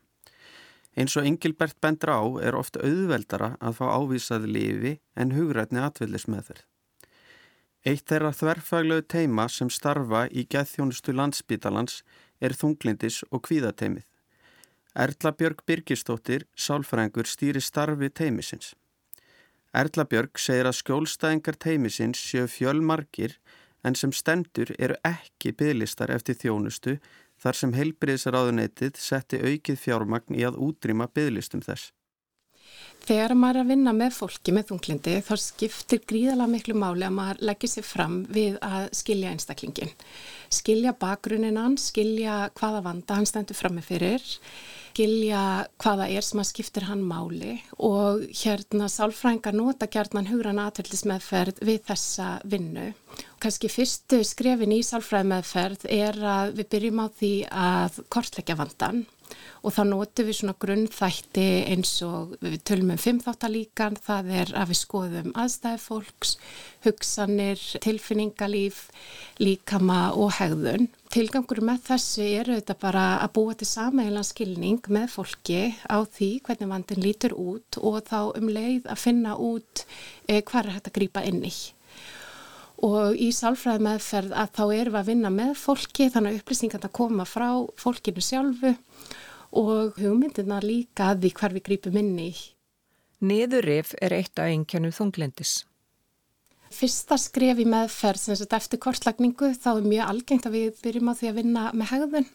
Eins 0.98 1.14
og 1.20 1.28
Engilbert 1.30 1.78
bendur 1.84 2.10
á 2.10 2.22
er 2.42 2.58
ofta 2.58 2.82
auðveldara 2.82 3.52
að 3.62 3.76
fá 3.78 3.86
ávísað 3.94 4.48
lifi 4.50 4.96
en 5.14 5.36
hugrætni 5.36 5.84
atvillismeðferð. 5.86 6.64
Eitt 7.86 8.08
þeirra 8.10 8.32
þverfaglegu 8.34 9.06
teima 9.14 9.46
sem 9.46 9.70
starfa 9.70 10.24
í 10.34 10.48
gæðþjónustu 10.50 11.14
landsbítalans 11.14 12.02
er 12.42 12.58
þunglindis 12.58 13.22
og 13.30 13.46
kvíðateimið. 13.46 14.08
Erla 14.98 15.36
Björg 15.38 15.62
Birgistóttir, 15.70 16.48
sálfrængur, 16.58 17.30
stýri 17.30 17.62
starfi 17.62 18.10
teimisins. 18.10 18.74
Erla 19.70 20.08
Björg 20.10 20.42
segir 20.42 20.66
að 20.66 20.80
skjólstæðingar 20.82 21.62
teimisins 21.62 22.26
séu 22.26 22.50
fjölmarkir 22.50 23.38
en 23.86 23.96
sem 23.96 24.14
stendur 24.14 24.74
eru 24.78 24.98
ekki 25.08 25.54
bygglistar 25.58 26.14
eftir 26.14 26.40
þjónustu 26.42 26.98
þar 27.42 27.60
sem 27.60 27.76
heilbriðsaráðunetið 27.78 28.98
setti 29.02 29.42
aukið 29.44 29.78
fjármagn 29.84 30.38
í 30.38 30.46
að 30.48 30.58
útrýma 30.70 31.10
bygglistum 31.14 31.62
þess. 31.66 31.92
Þegar 33.08 33.38
maður 33.40 33.56
er 33.56 33.64
að 33.64 33.70
vinna 33.72 33.92
með 33.96 34.16
fólki 34.18 34.52
með 34.52 34.66
þunglindi 34.72 35.14
þá 35.24 35.36
skiptir 35.40 36.02
gríðalega 36.10 36.52
miklu 36.52 36.74
máli 36.76 37.06
að 37.08 37.14
maður 37.16 37.38
leggir 37.50 37.72
sér 37.72 37.86
fram 37.88 38.18
við 38.36 38.58
að 38.68 38.90
skilja 39.00 39.32
einstaklingin. 39.32 39.94
Skilja 40.52 40.92
bakgrunin 41.00 41.60
hans, 41.62 41.88
skilja 41.94 42.50
hvaða 42.58 42.84
vanda 42.90 43.16
hann 43.16 43.30
stendur 43.30 43.56
fram 43.56 43.78
með 43.80 43.88
fyrir, 43.94 44.28
skilja 44.98 45.68
hvaða 45.78 46.08
er 46.10 46.26
sem 46.26 46.40
að 46.42 46.48
skiptir 46.50 46.86
hann 46.88 47.04
máli 47.06 47.60
og 47.86 48.24
hérna 48.34 48.88
sálfrængar 48.90 49.54
nota 49.54 49.86
gerðnan 49.94 50.30
hugran 50.32 50.62
aðtöldismeðferð 50.64 51.62
við 51.62 51.84
þessa 51.86 52.30
vinnu. 52.50 52.88
Kanski 53.38 53.70
fyrstu 53.70 54.24
skrefin 54.26 54.74
í 54.74 54.80
sálfræðmeðferð 54.82 55.86
er 55.94 56.18
að 56.18 56.56
við 56.58 56.70
byrjum 56.74 57.04
á 57.06 57.08
því 57.20 57.32
að 57.68 58.02
kortleggja 58.10 58.58
vandan 58.58 59.06
og 59.64 59.74
þá 59.76 59.82
notum 59.90 60.28
við 60.28 60.38
svona 60.40 60.56
grunnþætti 60.62 61.46
eins 61.74 61.94
og 62.06 62.36
við 62.42 62.58
tölum 62.68 62.94
um 62.94 63.02
fimmþáttalíkan, 63.02 63.98
það 64.04 64.32
er 64.42 64.54
að 64.58 64.72
við 64.72 64.80
skoðum 64.82 65.32
aðstæði 65.38 65.82
fólks, 65.84 66.34
hugsanir, 66.86 67.64
tilfinningalíf, 67.84 68.84
líkama 69.42 70.02
og 70.16 70.36
hegðun. 70.40 70.90
Tilgangur 71.14 71.64
með 71.64 71.86
þessu 71.88 72.28
eru 72.42 72.58
þetta 72.60 72.76
bara 72.82 73.06
að 73.24 73.34
búa 73.38 73.56
til 73.58 73.70
sameilan 73.70 74.28
skilning 74.28 74.92
með 74.92 75.08
fólki 75.16 75.62
á 75.88 76.04
því 76.04 76.34
hvernig 76.48 76.74
vandin 76.74 77.04
lítur 77.06 77.38
út 77.38 77.80
og 77.80 78.04
þá 78.10 78.20
um 78.36 78.52
leið 78.52 78.92
að 78.92 79.02
finna 79.06 79.40
út 79.40 79.88
eh, 80.28 80.44
hvað 80.44 80.66
er 80.66 80.78
þetta 80.78 80.94
að 80.94 81.00
grýpa 81.00 81.26
inn 81.30 81.44
í 81.48 81.56
og 82.84 83.18
í 83.18 83.32
sálfræði 83.34 83.84
meðferð 83.88 84.34
að 84.38 84.52
þá 84.54 84.64
erum 84.76 84.94
við 84.94 85.00
að 85.00 85.08
vinna 85.10 85.32
með 85.34 85.54
fólki 85.58 86.10
þannig 86.14 86.34
að 86.36 86.42
upplýsingar 86.42 86.86
að 86.86 86.94
koma 87.00 87.26
frá 87.26 87.48
fólkinu 87.82 88.22
sjálfu 88.22 88.74
og 89.52 89.98
hugmyndina 90.02 90.60
líka 90.64 91.12
að 91.14 91.26
því 91.26 91.34
hver 91.40 91.56
við 91.58 91.66
grípum 91.70 92.00
inn 92.02 92.14
í. 92.20 92.32
Niðurrif 93.24 93.96
er 94.02 94.14
eitt 94.14 94.38
af 94.38 94.52
einkjönum 94.52 94.94
þunglindis. 94.94 95.64
Fyrsta 96.74 97.16
skref 97.18 97.62
í 97.64 97.66
meðferð 97.70 98.22
sem 98.22 98.38
þetta 98.38 98.60
eftir 98.60 98.82
kortlagningu 98.84 99.54
þá 99.56 99.70
er 99.78 99.88
mjög 99.88 100.12
algengt 100.12 100.50
að 100.50 100.58
við 100.58 100.82
byrjum 100.84 101.10
á 101.10 101.14
því 101.16 101.30
að 101.30 101.40
vinna 101.40 101.64
með 101.74 101.94
hegðun 101.94 102.30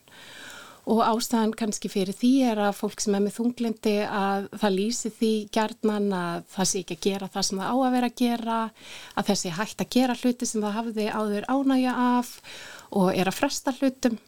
og 0.90 1.02
ástæðan 1.06 1.52
kannski 1.54 1.86
fyrir 1.92 2.16
því 2.16 2.30
er 2.50 2.60
að 2.64 2.78
fólk 2.80 3.02
sem 3.04 3.14
er 3.14 3.22
með 3.22 3.36
þunglindi 3.36 3.94
að 4.02 4.48
það 4.58 4.76
lýsi 4.78 5.12
því 5.14 5.30
gerðnan 5.54 6.08
að 6.18 6.48
það 6.56 6.68
sé 6.70 6.82
ekki 6.82 6.96
að 6.96 7.04
gera 7.06 7.28
það 7.36 7.46
sem 7.48 7.62
það 7.62 7.70
á 7.70 7.76
að 7.76 7.94
vera 7.94 8.10
að 8.10 8.18
gera, 8.22 8.58
að 9.14 9.28
þessi 9.30 9.54
hægt 9.60 9.84
að 9.84 9.92
gera 9.94 10.18
hluti 10.18 10.48
sem 10.48 10.64
það 10.64 10.76
hafiði 10.80 11.06
áður 11.12 11.48
ánægja 11.52 11.94
af 12.18 12.34
og 12.98 13.12
er 13.14 13.30
að 13.30 13.38
fresta 13.38 13.76
hlutum 13.78 14.18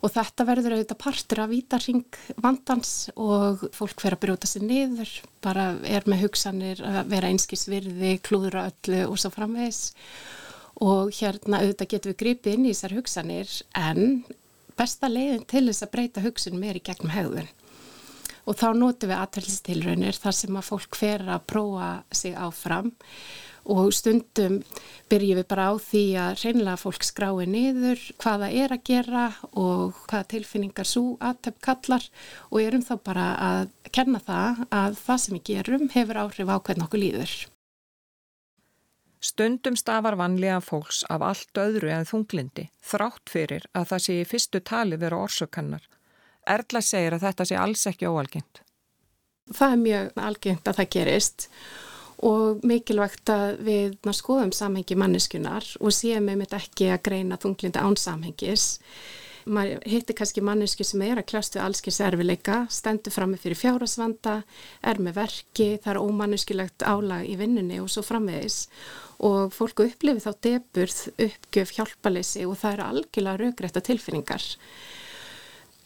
og 0.00 0.12
þetta 0.14 0.46
verður 0.48 0.76
auðvitað 0.76 1.00
partur 1.02 1.42
af 1.44 1.50
vítaring 1.50 2.18
vandans 2.40 2.92
og 3.20 3.66
fólk 3.76 4.00
fer 4.00 4.16
að 4.16 4.22
brjóta 4.24 4.48
sér 4.48 4.64
niður, 4.64 5.12
bara 5.44 5.74
er 5.84 6.06
með 6.08 6.24
hugsanir 6.24 6.80
að 6.84 7.00
vera 7.12 7.30
einskilsvirði, 7.32 8.14
klúðra 8.24 8.68
öllu 8.70 9.02
og 9.10 9.18
svo 9.20 9.32
framvegs 9.34 9.90
og 10.80 11.12
hérna 11.12 11.60
auðvitað 11.60 11.92
getum 11.92 12.14
við 12.14 12.20
gripið 12.22 12.56
inn 12.56 12.68
í 12.68 12.72
þessar 12.72 12.96
hugsanir 12.96 13.56
en 13.76 14.22
besta 14.78 15.10
leiðin 15.12 15.44
til 15.50 15.66
þess 15.68 15.84
að 15.84 15.92
breyta 15.96 16.24
hugsunum 16.24 16.64
er 16.64 16.80
í 16.80 16.84
gegnum 16.84 17.12
hegðun. 17.12 17.50
Og 18.48 18.56
þá 18.56 18.70
notum 18.72 19.10
við 19.10 19.20
aðtælistilraunir 19.20 20.16
þar 20.16 20.36
sem 20.38 20.56
að 20.56 20.68
fólk 20.70 20.96
fer 20.96 21.26
að 21.28 21.44
prófa 21.50 21.90
sig 22.16 22.32
áfram. 22.32 22.88
og 22.88 23.49
stundum 23.92 24.62
byrjum 25.10 25.40
við 25.40 25.46
bara 25.50 25.70
á 25.70 25.74
því 25.78 26.04
að 26.16 26.42
reynlega 26.44 26.80
fólk 26.80 27.04
skrái 27.04 27.46
niður 27.46 28.00
hvaða 28.22 28.50
er 28.50 28.74
að 28.74 28.84
gera 28.84 29.26
og 29.52 29.94
hvaða 30.06 30.28
tilfinningar 30.34 30.88
svo 30.88 31.16
aðtöpp 31.20 31.60
kallar 31.60 32.06
og 32.50 32.60
erum 32.62 32.82
þá 32.82 32.94
bara 33.04 33.26
að 33.36 33.70
kenna 33.92 34.20
það 34.20 34.64
að 34.70 34.98
það 35.04 35.22
sem 35.24 35.36
við 35.38 35.46
gerum 35.50 35.88
hefur 35.94 36.22
áhrif 36.24 36.48
á 36.50 36.56
hvernig 36.58 36.86
okkur 36.86 37.02
líður. 37.04 37.34
Stundum 39.20 39.76
stafar 39.76 40.16
vanlega 40.16 40.62
fólks 40.64 41.02
af 41.12 41.20
allt 41.20 41.58
öðru 41.60 41.90
en 41.92 42.08
þunglindi, 42.08 42.70
þrátt 42.80 43.28
fyrir 43.28 43.66
að 43.76 43.90
það 43.92 44.04
sé 44.06 44.16
í 44.16 44.24
fyrstu 44.24 44.62
tali 44.64 44.96
vera 44.96 45.18
orsökannar. 45.20 45.84
Erla 46.48 46.80
segir 46.80 47.18
að 47.18 47.26
þetta 47.26 47.44
sé 47.44 47.58
alls 47.60 47.84
ekki 47.90 48.08
óalgengt. 48.08 48.62
Það 49.50 49.74
er 49.74 49.80
mjög 49.84 50.10
algengt 50.24 50.68
að 50.70 50.78
það 50.78 50.90
gerist 50.94 51.48
og 51.50 51.89
mikilvægt 52.20 53.30
að 53.32 53.62
við 53.64 53.96
skoðum 54.16 54.52
samhengi 54.52 54.96
manneskunar 54.98 55.64
og 55.80 55.94
séum 55.94 56.26
með 56.28 56.42
mitt 56.42 56.54
ekki 56.58 56.90
að 56.92 57.02
greina 57.08 57.40
þunglindi 57.40 57.80
án 57.80 57.96
samhengis. 57.96 58.66
Maður 59.48 59.86
hittir 59.88 60.16
kannski 60.18 60.42
mannesku 60.44 60.84
sem 60.84 61.00
er 61.06 61.18
að 61.22 61.30
kljást 61.30 61.56
við 61.56 61.64
allskins 61.64 62.00
erfileika, 62.04 62.58
stendur 62.68 63.14
fram 63.14 63.32
með 63.32 63.46
fyrir 63.46 63.58
fjárasvanda, 63.62 64.34
er 64.84 65.00
með 65.00 65.16
verki, 65.16 65.70
það 65.80 65.94
er 65.94 66.00
ómanneskilegt 66.02 66.84
álag 66.84 67.24
í 67.24 67.38
vinnunni 67.40 67.80
og 67.80 67.88
svo 67.88 68.04
framvegis 68.04 68.66
og 69.24 69.56
fólku 69.56 69.88
upplifið 69.88 70.26
þá 70.26 70.44
deburð, 70.44 71.00
uppgjöf, 71.16 71.74
hjálpaleysi 71.78 72.44
og 72.48 72.56
það 72.60 72.76
eru 72.76 72.86
algjörlega 72.90 73.40
raugrætta 73.46 73.84
tilfinningar. 73.88 74.46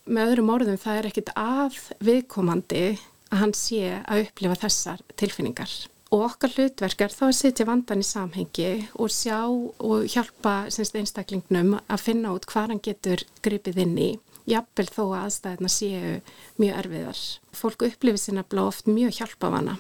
Með 0.05 0.35
öðrum 0.35 0.55
orðum 0.59 0.83
það 0.83 0.99
er 0.99 1.11
ekkit 1.13 1.35
að 1.39 1.81
viðkomandi 2.05 2.85
að 3.31 3.41
hann 3.41 3.57
sé 3.57 4.01
að 4.03 4.27
upplifa 4.27 4.63
þessar 4.67 5.03
tilfinningar 5.15 5.79
og 6.15 6.29
okkar 6.29 6.53
hlutverk 6.55 7.01
er 7.03 7.11
þá 7.11 7.25
að 7.27 7.39
setja 7.41 7.67
vandan 7.67 8.03
í 8.05 8.07
samhengi 8.07 8.69
og 9.03 9.11
sjá 9.11 9.41
og 9.51 10.05
hjálpa 10.13 10.69
semst 10.71 10.95
einstaklingnum 11.01 11.75
að 11.81 12.05
finna 12.05 12.35
út 12.37 12.47
hvað 12.51 12.71
hann 12.71 12.83
getur 12.85 13.25
gripið 13.43 13.81
inn 13.83 13.97
í 13.99 14.11
jafnvel 14.51 14.87
þó 14.93 15.03
að 15.07 15.17
aðstæðina 15.23 15.73
séu 15.73 16.13
mjög 16.61 16.79
erfiðar. 16.83 17.25
Fólk 17.57 17.83
upplifir 17.89 18.21
sinna 18.21 18.45
blá 18.47 18.63
oft 18.69 18.87
mjög 18.87 19.19
hjálpavana 19.19 19.77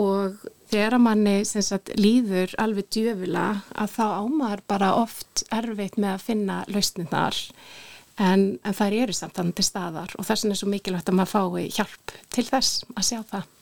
og 0.00 0.40
þegar 0.70 0.96
að 0.96 1.04
manni 1.04 1.36
sagt, 1.44 1.92
líður 1.98 2.54
alveg 2.62 2.88
djöfula 2.94 3.46
að 3.74 3.94
þá 3.98 4.04
ámaður 4.22 4.66
bara 4.70 4.90
oft 5.02 5.44
erfitt 5.52 5.98
með 6.00 6.14
að 6.14 6.26
finna 6.30 6.60
lausninnar 6.70 7.44
en, 8.16 8.46
en 8.62 8.76
þær 8.76 9.00
eru 9.02 9.16
samt 9.16 9.36
þannig 9.36 9.58
til 9.58 9.68
staðar 9.68 10.14
og 10.16 10.24
þess 10.24 10.46
vegna 10.46 10.56
er 10.56 10.62
svo 10.62 10.72
mikilvægt 10.72 11.10
að 11.10 11.20
maður 11.20 11.34
fái 11.34 11.72
hjálp 11.76 12.20
til 12.30 12.46
þess 12.48 12.84
að 12.94 13.10
sjá 13.10 13.18
það. 13.34 13.56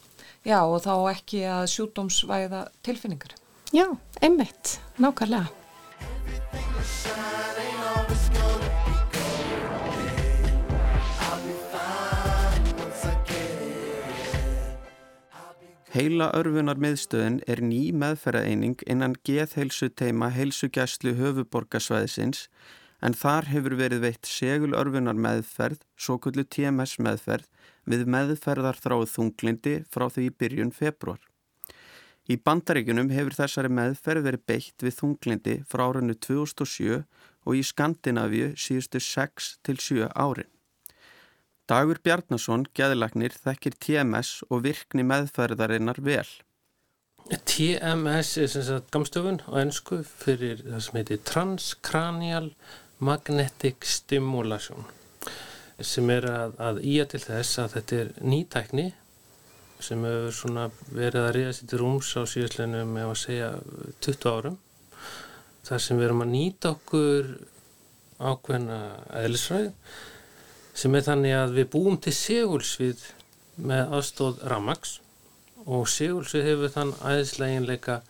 Já 0.46 0.60
og 0.62 0.82
þá 0.84 0.92
ekki 1.10 1.42
að 1.50 1.64
sjúdómsvæða 1.74 2.66
tilfinningar. 2.86 3.34
Já, 3.74 3.86
einmitt, 4.22 4.78
nákvæmlega. 5.02 5.48
Heila 15.88 16.28
örfunar 16.36 16.78
miðstöðin 16.78 17.40
er 17.50 17.58
ný 17.64 17.88
meðferðaeining 17.96 18.84
innan 18.86 19.16
geðheilsu 19.26 19.88
teima 19.98 20.28
heilsugjæslu 20.30 21.16
höfuborgarsvæðisins 21.18 22.44
en 23.02 23.14
þar 23.14 23.48
hefur 23.52 23.76
verið 23.78 24.04
veitt 24.06 24.26
segul 24.26 24.74
örfunar 24.74 25.18
meðferð, 25.18 25.80
svo 25.96 26.18
kullu 26.18 26.44
TMS 26.44 26.98
meðferð 26.98 27.46
við 27.88 28.04
meðferðar 28.10 28.78
þráð 28.78 29.06
þunglindi 29.14 29.74
frá 29.88 30.08
því 30.10 30.28
í 30.28 30.34
byrjun 30.40 30.74
februar. 30.74 31.20
Í 32.28 32.36
bandaríkunum 32.44 33.08
hefur 33.14 33.36
þessari 33.38 33.70
meðferð 33.72 34.26
verið 34.26 34.44
beitt 34.50 34.84
við 34.84 34.98
þunglindi 34.98 35.54
frá 35.70 35.86
árunnu 35.86 36.18
2007 36.26 36.98
og 37.48 37.56
í 37.56 37.62
Skandinavíu 37.64 38.50
síðustu 38.60 39.00
6 39.00 39.54
til 39.64 39.78
7 39.80 40.10
árin. 40.12 40.50
Dagur 41.68 42.00
Bjarnason, 42.04 42.66
geðlagnir, 42.76 43.32
þekkir 43.32 43.74
TMS 43.76 44.42
og 44.48 44.62
virkni 44.64 45.04
meðferðarinnar 45.04 46.00
vel. 46.04 46.28
TMS 47.28 48.36
er 48.40 48.48
sem 48.48 48.64
sagt 48.64 48.92
gamstöfun 48.92 49.42
á 49.44 49.60
ennsku 49.60 50.00
fyrir 50.04 50.62
það 50.64 50.84
sem 50.84 51.00
heitir 51.00 51.24
Transcranial 51.28 52.46
Magnetic 52.98 53.86
Stimulation 53.86 54.86
sem 55.78 56.08
er 56.10 56.26
að, 56.26 56.56
að 56.58 56.80
ía 56.82 57.04
til 57.06 57.20
þess 57.22 57.60
að 57.62 57.76
þetta 57.76 57.98
er 58.02 58.08
nýtækni 58.26 58.86
sem 59.84 60.02
hefur 60.02 60.72
verið 60.90 61.20
að 61.22 61.34
ríða 61.36 61.52
sér 61.54 61.68
til 61.70 61.78
rúms 61.82 62.10
á 62.18 62.22
síðustleinu 62.26 62.80
með 62.88 63.12
að 63.12 63.20
segja 63.20 63.50
20 64.02 64.32
árum 64.32 64.56
þar 65.68 65.84
sem 65.84 66.00
við 66.00 66.08
erum 66.08 66.24
að 66.24 66.32
nýta 66.32 66.72
okkur 66.74 67.28
ákveðna 68.18 68.80
eðlisræð 69.20 69.70
sem 70.78 70.98
er 70.98 71.06
þannig 71.06 71.36
að 71.38 71.54
við 71.60 71.70
búum 71.76 72.00
til 72.02 72.14
segulsvið 72.16 73.06
með 73.68 73.94
aðstóð 73.98 74.42
Ramax 74.50 74.98
og 75.66 75.86
segulsvið 75.90 76.50
hefur 76.50 76.74
þann 76.74 76.92
aðeinsleginleika 76.98 78.00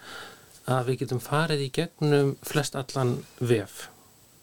að 0.68 0.90
við 0.90 1.01
getum 1.03 1.22
farið 1.24 1.64
í 1.64 1.70
gegnum 1.81 2.35
flest 2.46 2.77
allan 2.79 3.18
vef 3.40 3.88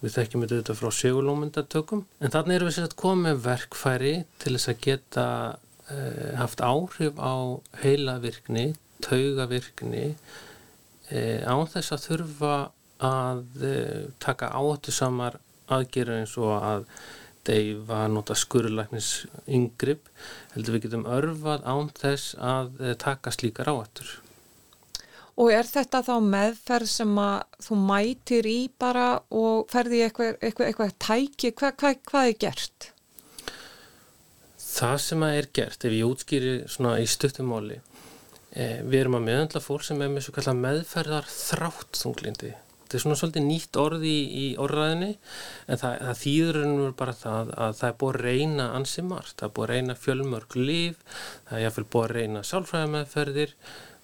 við 0.06 0.16
þekkjum 0.20 0.46
þetta 0.52 0.78
frá 0.78 0.90
segulómyndatökum 0.94 2.06
en 2.20 2.34
þannig 2.34 2.58
erum 2.58 2.70
við 2.70 2.78
sér 2.78 2.88
að 2.90 2.98
koma 3.02 3.30
með 3.30 3.44
verkfæri 3.46 4.16
til 4.44 4.54
þess 4.56 4.72
að 4.72 4.82
geta 4.86 5.28
uh, 5.56 6.32
haft 6.40 6.64
áhrif 6.66 7.20
á 7.20 7.36
heilavirkni, 7.82 8.66
taugavirkni 9.06 10.06
uh, 10.14 11.42
án 11.50 11.66
þess 11.74 11.96
að 11.96 12.08
þurfa 12.10 12.56
að 13.06 13.44
uh, 13.62 14.02
taka 14.24 14.54
áhættu 14.54 14.96
samar 14.96 15.40
aðgerður 15.66 16.22
eins 16.22 16.36
og 16.38 16.54
að 16.60 16.90
deyfa, 17.46 18.06
nota 18.10 18.34
skurðlæknis 18.38 19.10
yngripp, 19.46 20.08
heldur 20.56 20.78
við 20.78 20.88
getum 20.88 21.06
örfað 21.10 21.66
án 21.70 21.92
þess 21.94 22.34
að 22.42 22.80
taka 23.02 23.34
slíkar 23.34 23.70
áhættur. 23.70 24.16
Og 25.36 25.52
er 25.52 25.68
þetta 25.68 26.00
þá 26.06 26.14
meðferð 26.24 26.88
sem 26.88 27.18
að 27.20 27.64
þú 27.66 27.78
mætir 27.90 28.48
í 28.48 28.60
bara 28.80 29.08
og 29.36 29.66
ferði 29.72 30.06
eitthvað, 30.06 30.38
eitthvað, 30.40 30.70
eitthvað 30.70 30.94
tæki, 31.04 31.52
Hva, 31.60 31.72
hvað, 31.76 31.98
hvað 32.08 32.30
er 32.30 32.38
gert? 32.46 32.92
Það 34.76 34.98
sem 35.04 35.24
að 35.24 35.38
er 35.40 35.50
gert, 35.56 35.88
ef 35.88 35.96
ég 35.96 36.08
útskýri 36.08 36.54
svona 36.72 36.98
í 37.00 37.08
stuttumóli, 37.08 37.82
eh, 38.52 38.80
við 38.84 39.02
erum 39.02 39.20
að 39.20 39.28
meðhandla 39.28 39.64
fólk 39.64 39.84
sem 39.88 40.02
er 40.04 40.12
með 40.12 40.26
svo 40.26 40.36
kallar 40.36 40.58
meðferðar 40.60 41.28
þrátt 41.32 42.00
þunglindi. 42.00 42.56
Þetta 42.86 42.98
er 42.98 43.02
svona 43.02 43.18
svolítið 43.18 43.46
nýtt 43.48 43.78
orði 43.82 44.10
í, 44.14 44.26
í 44.38 44.48
orðræðinni 44.62 45.14
en 45.74 45.80
það, 45.82 45.96
það 46.06 46.20
þýður 46.22 46.60
ennur 46.62 46.92
bara 47.00 47.16
það 47.18 47.50
að 47.66 47.80
það 47.80 47.88
er 47.88 47.96
búið 48.04 48.18
að 48.20 48.26
reyna 48.28 48.68
ansi 48.78 49.04
margt, 49.08 49.36
það 49.40 49.48
er 49.48 49.54
búið 49.56 49.66
að 49.66 49.74
reyna 49.74 49.96
fjölmörg 50.04 50.58
líf, 50.60 51.00
það 51.48 51.58
er 51.58 51.64
jáfnveil 51.66 51.88
búið 51.96 52.06
að 52.06 52.14
reyna 52.20 52.44
sálfræðameðferðir 52.52 53.56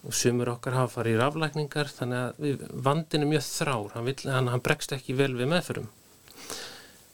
og 0.01 0.15
sumur 0.17 0.49
okkar 0.55 0.77
hafa 0.79 0.95
farið 0.97 1.17
í 1.17 1.19
raflækningar 1.21 1.91
þannig 1.93 2.21
að 2.21 2.45
við, 2.45 2.63
vandin 2.87 3.25
er 3.25 3.29
mjög 3.29 3.43
þrár, 3.47 3.89
hann, 3.95 4.07
vill, 4.09 4.31
hann, 4.33 4.49
hann 4.53 4.63
bregst 4.65 4.95
ekki 4.95 5.17
vel 5.17 5.33
við 5.37 5.51
meðferðum 5.51 5.89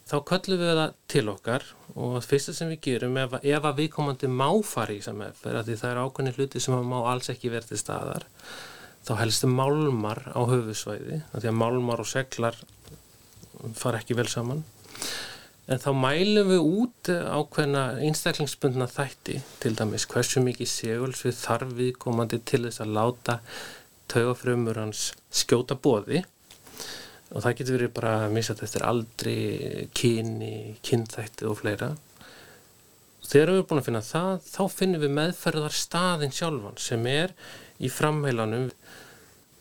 þá 0.07 0.15
köllum 0.29 0.61
við 0.61 0.71
það 0.71 0.95
til 1.11 1.25
okkar 1.33 1.65
og 1.93 2.13
það 2.15 2.29
fyrsta 2.29 2.55
sem 2.55 2.71
við 2.71 2.81
gerum 2.85 3.19
ef, 3.19 3.35
ef 3.41 3.67
að 3.67 3.81
við 3.81 3.89
komandi 3.97 4.29
má 4.31 4.47
fara 4.63 4.95
í 4.95 5.01
þessar 5.01 5.19
meðferð 5.19 5.67
því 5.67 5.77
það 5.81 5.91
er 5.91 6.01
ákveðni 6.05 6.35
hluti 6.37 6.63
sem 6.63 6.87
má 6.87 6.97
alls 7.11 7.31
ekki 7.33 7.51
verði 7.51 7.73
til 7.73 7.81
staðar 7.81 8.27
þá 9.07 9.13
helstu 9.21 9.51
málmar 9.51 10.23
á 10.31 10.41
höfusvæði 10.47 11.21
því 11.35 11.51
að 11.51 11.59
málmar 11.59 12.03
og 12.03 12.07
seglar 12.07 12.55
fara 13.75 13.99
ekki 13.99 14.15
vel 14.15 14.29
saman 14.31 14.63
en 15.67 15.81
þá 15.83 15.89
mælum 15.99 16.53
við 16.53 16.69
út 16.81 17.11
ákveðna 17.11 17.83
einstaklingsbundna 18.07 18.87
þætti 18.91 19.41
til 19.61 19.73
dæmis 19.75 20.07
hversu 20.07 20.43
mikið 20.43 20.71
seguls 20.71 21.25
við 21.25 21.35
þarf 21.41 21.75
við 21.75 21.91
komandi 21.99 22.39
til 22.47 22.63
þess 22.67 22.83
að 22.85 22.95
láta 22.95 23.37
taugafrömmur 24.11 24.79
hans 24.79 25.11
skjóta 25.33 25.75
bóði 25.75 26.23
og 27.33 27.43
það 27.43 27.57
getur 27.59 27.77
verið 27.77 27.93
bara 27.97 28.13
að 28.23 28.35
missa 28.37 28.55
þetta 28.55 28.67
eftir 28.67 28.85
aldri, 28.87 29.37
kyni, 29.97 30.53
kynþætti 30.85 31.47
og 31.49 31.59
fleira. 31.59 31.89
Þegar 33.27 33.51
við 33.51 33.57
erum 33.57 33.67
búin 33.67 33.81
að 33.81 33.87
finna 33.89 34.03
það, 34.07 34.47
þá 34.47 34.61
finnum 34.71 35.03
við 35.03 35.15
meðferðar 35.17 35.75
staðin 35.75 36.35
sjálfan 36.35 36.79
sem 36.79 37.03
er 37.11 37.35
í 37.83 37.91
framheilanum. 37.91 38.69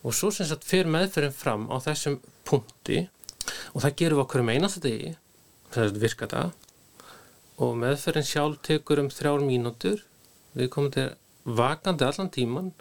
Og 0.07 0.15
svo 0.15 0.31
sem 0.31 0.47
sagt 0.47 0.67
fyrir 0.67 0.87
meðferðin 0.93 1.35
fram 1.35 1.67
á 1.67 1.75
þessum 1.83 2.21
punkti 2.47 3.03
og 3.73 3.83
það 3.83 3.97
gerum 3.99 4.21
við 4.21 4.23
okkur 4.23 4.43
um 4.45 4.53
einasta 4.53 4.83
degi, 4.83 5.11
þess 5.73 5.99
virka 6.01 6.29
það 6.31 6.55
og 7.63 7.77
meðferðin 7.81 8.27
sjálf 8.27 8.59
tekur 8.65 9.01
um 9.01 9.09
þrjár 9.09 9.45
mínútur, 9.45 10.03
við 10.53 10.69
komum 10.73 10.93
til 10.93 11.07
vakandi 11.47 12.05
allan 12.05 12.29
tíman, 12.33 12.73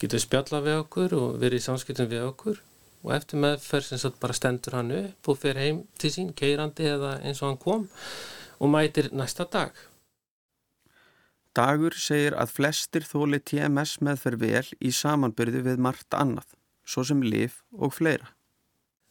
getur 0.00 0.20
spjalla 0.20 0.60
við 0.64 0.80
okkur 0.82 1.14
og 1.16 1.38
verið 1.40 1.62
í 1.62 1.64
samskiptum 1.64 2.10
við 2.10 2.26
okkur 2.28 2.60
og 3.00 3.14
eftir 3.16 3.40
meðferð 3.40 3.94
sem 3.96 4.16
bara 4.20 4.36
stendur 4.36 4.76
hann 4.76 4.92
upp 4.96 5.30
og 5.32 5.38
fer 5.40 5.60
heim 5.60 5.84
til 6.00 6.12
sín, 6.12 6.34
keirandi 6.36 6.88
eða 6.90 7.14
eins 7.24 7.40
og 7.40 7.50
hann 7.50 7.62
kom 7.62 7.86
og 8.60 8.72
mætir 8.72 9.08
næsta 9.16 9.46
dag. 9.48 9.72
Dagur 11.56 11.96
segir 11.98 12.36
að 12.38 12.52
flestir 12.54 13.06
þóli 13.08 13.40
TMS 13.42 13.96
meðferð 14.04 14.44
vel 14.44 14.66
í 14.78 14.92
samanbyrði 14.94 15.64
við 15.66 15.80
margt 15.82 16.14
annað, 16.14 16.52
svo 16.84 17.02
sem 17.08 17.24
lif 17.24 17.62
og 17.72 17.96
fleira. 17.96 18.28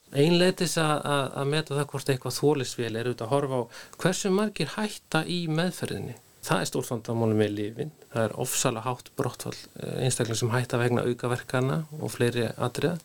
Einleitis 0.09 0.73
að, 0.81 0.95
að, 1.05 1.25
að 1.41 1.51
meta 1.51 1.75
það 1.77 1.91
hvort 1.91 2.09
eitthvað 2.09 2.37
þólisvél 2.39 2.95
er 2.95 3.09
auðvitað 3.09 3.27
að 3.27 3.33
horfa 3.35 3.59
á 3.61 3.63
hversu 4.01 4.31
margir 4.33 4.73
hætta 4.73 5.21
í 5.29 5.43
meðferðinni. 5.53 6.15
Það 6.39 6.61
er 6.63 6.69
stórfandamáli 6.69 7.35
með 7.37 7.51
lífin. 7.57 7.91
Það 8.13 8.23
er 8.23 8.33
ofsalega 8.41 8.85
hátt 8.87 9.11
brottfall 9.19 9.57
eh, 9.83 9.99
einstaklega 10.05 10.39
sem 10.39 10.53
hætta 10.53 10.79
vegna 10.79 11.03
aukaverkana 11.05 11.77
og 11.99 12.13
fleiri 12.13 12.47
atriða. 12.55 12.95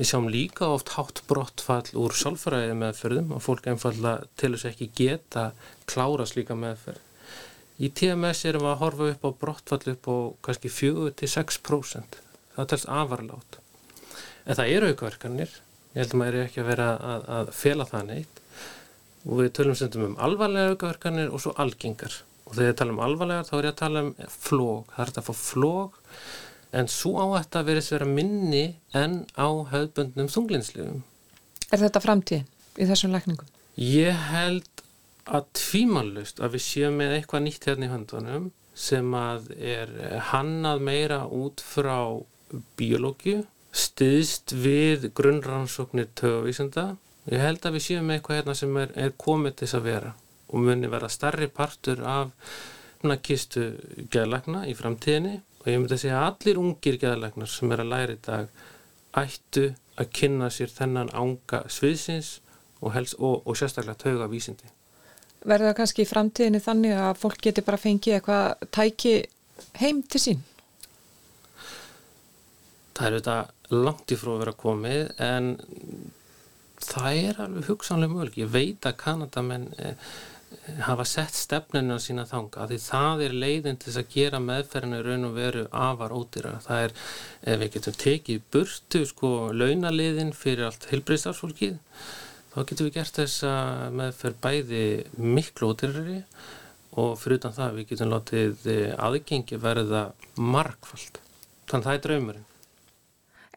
Við 0.00 0.08
sjáum 0.10 0.30
líka 0.32 0.70
oft 0.72 0.94
hátt 0.96 1.22
brottfall 1.28 1.92
úr 2.00 2.16
sálfræði 2.16 2.74
meðferðum 2.80 3.36
og 3.36 3.44
fólk 3.44 3.68
einfalla 3.70 4.16
til 4.40 4.54
þess 4.56 4.70
ekki 4.72 4.90
geta 4.96 5.50
klára 5.90 6.26
slíka 6.26 6.56
meðferð. 6.58 7.04
Í 7.80 7.88
TMS 7.96 8.42
erum 8.48 8.66
við 8.66 8.72
að 8.74 8.80
horfa 8.82 9.10
upp 9.12 9.22
á 9.24 9.30
brottfall 9.44 9.94
upp 9.94 10.08
á 10.10 10.16
kannski 10.48 10.72
4-6%. 10.72 12.18
Það 12.56 12.70
telst 12.72 12.88
afarlátt. 12.90 13.60
En 14.44 14.56
það 14.56 14.72
eru 14.74 14.90
aukaverkanir. 14.90 15.52
Ég 15.90 16.02
held 16.02 16.14
að 16.14 16.20
maður 16.20 16.38
er 16.38 16.48
ekki 16.48 16.62
að 16.62 16.68
vera 16.70 16.88
að, 17.12 17.24
að 17.36 17.54
fela 17.60 17.86
það 17.88 18.04
neitt. 18.10 18.42
Og 19.26 19.40
við 19.40 19.50
tölum 19.58 19.78
stundum 19.78 20.06
um 20.10 20.18
alvarlega 20.22 20.74
aukaverkanir 20.74 21.32
og 21.34 21.42
svo 21.42 21.54
algengar. 21.60 22.20
Og 22.46 22.54
þegar 22.54 22.70
ég 22.70 22.78
tala 22.78 22.94
um 22.94 23.02
alvarlega 23.04 23.46
þá 23.48 23.56
er 23.58 23.66
ég 23.66 23.74
að 23.74 23.80
tala 23.82 24.04
um 24.06 24.12
flóg. 24.30 24.92
Það 24.94 25.02
er 25.02 25.10
þetta 25.10 25.24
að 25.24 25.28
fá 25.28 25.40
flóg 25.40 25.98
en 26.80 26.90
svo 26.90 27.16
áhætt 27.18 27.58
að 27.58 27.70
verðist 27.70 27.94
vera 27.94 28.06
minni 28.06 28.64
en 28.96 29.24
á 29.34 29.48
höfbundnum 29.72 30.30
þunglinslifum. 30.30 31.02
Er 31.70 31.82
þetta 31.82 32.02
framtíðin 32.02 32.46
í 32.78 32.86
þessum 32.86 33.14
lækningum? 33.14 33.50
Ég 33.80 34.14
held 34.30 34.84
að 35.30 35.46
tvímanlust 35.58 36.40
að 36.42 36.56
við 36.56 36.64
séum 36.66 36.98
með 37.00 37.16
eitthvað 37.18 37.44
nýtt 37.46 37.66
hérna 37.68 37.86
í 37.86 37.92
höndunum 37.92 38.50
sem 38.80 39.14
að 39.18 39.50
er 39.58 39.90
hannað 40.30 40.82
meira 40.86 41.20
út 41.26 41.62
frá 41.62 41.98
biológiu, 42.78 43.44
stiðst 43.70 44.54
við 44.56 45.10
grunnrannsóknir 45.14 46.10
tögavísenda. 46.18 46.96
Ég 47.30 47.42
held 47.42 47.66
að 47.66 47.76
við 47.76 47.86
séum 47.86 48.10
eitthvað 48.10 48.40
hérna 48.40 48.56
sem 48.58 48.76
er, 48.80 48.92
er 48.96 49.14
komið 49.20 49.56
til 49.56 49.66
þess 49.66 49.78
að 49.78 49.88
vera 49.90 50.12
og 50.50 50.64
muni 50.66 50.90
vera 50.90 51.10
starri 51.12 51.46
partur 51.52 52.02
af 52.06 52.32
kistu 53.22 53.70
geðlagna 54.12 54.66
í 54.68 54.74
framtíðinni 54.76 55.38
og 55.60 55.68
ég 55.68 55.78
myndi 55.78 55.96
að 55.96 56.02
segja 56.02 56.18
að 56.18 56.26
allir 56.30 56.60
ungir 56.60 56.98
geðalegnar 57.00 57.48
sem 57.48 57.72
er 57.72 57.82
að 57.84 57.92
læra 57.92 58.16
í 58.16 58.20
dag 58.24 58.50
ættu 59.20 59.64
að 60.00 60.10
kynna 60.16 60.50
sér 60.52 60.72
þennan 60.72 61.12
ánga 61.16 61.62
sviðsins 61.72 62.40
og, 62.80 62.92
hels, 62.94 63.14
og, 63.18 63.42
og 63.46 63.56
sérstaklega 63.56 63.98
tauga 64.00 64.28
vísindi. 64.30 64.68
Verður 65.40 65.70
það 65.70 65.78
kannski 65.78 66.04
í 66.04 66.08
framtíðinni 66.10 66.60
þannig 66.64 66.98
að 67.00 67.20
fólk 67.22 67.40
geti 67.46 67.64
bara 67.64 67.80
fengið 67.80 68.18
eitthvað 68.18 68.66
tæki 68.76 69.14
heim 69.80 70.02
til 70.02 70.20
sín? 70.20 70.44
Það 72.96 73.06
er 73.06 73.16
auðvitað 73.16 73.59
langt 73.74 74.12
í 74.12 74.18
frá 74.18 74.34
að 74.34 74.42
vera 74.44 74.58
komið 74.64 75.14
en 75.22 75.52
það 76.80 77.22
er 77.22 77.40
alveg 77.44 77.70
hugsanlega 77.70 78.14
möguleg. 78.14 78.42
Ég 78.42 78.52
veit 78.54 78.88
að 78.88 78.98
Kanadamenn 79.02 79.68
eh, 79.78 79.94
hafa 80.82 81.04
sett 81.04 81.34
stefninu 81.34 81.94
á 81.94 81.98
sína 82.02 82.24
þanga 82.28 82.66
því 82.70 82.78
það 82.82 83.22
er 83.26 83.36
leiðin 83.42 83.78
til 83.78 83.90
þess 83.90 84.00
að 84.02 84.14
gera 84.14 84.40
meðferðinu 84.42 85.02
raun 85.06 85.28
og 85.28 85.36
veru 85.36 85.62
afar 85.70 86.14
ódýra 86.14 86.56
það 86.64 86.86
er, 86.86 86.94
ef 87.52 87.60
við 87.60 87.72
getum 87.76 87.98
tekið 88.04 88.42
burtu 88.56 89.04
sko 89.06 89.30
launaliðin 89.54 90.34
fyrir 90.36 90.66
allt 90.66 90.88
heilbreyðstafsfólkið 90.90 91.78
þá 92.50 92.58
getum 92.66 92.88
við 92.88 92.96
gert 92.98 93.22
þess 93.22 93.46
að 93.46 93.98
meðferð 94.00 94.40
bæði 94.46 94.84
miklu 95.38 95.70
ódýrari 95.70 96.20
og 96.98 97.16
fyrir 97.22 97.38
utan 97.38 97.58
það 97.60 97.78
við 97.78 97.90
getum 97.92 98.14
látið 98.16 98.70
aðgengi 98.98 99.62
verða 99.62 100.04
markfald 100.34 101.22
þannig 101.70 101.86
það 101.86 101.94
er 101.94 102.06
draumurinn 102.08 102.49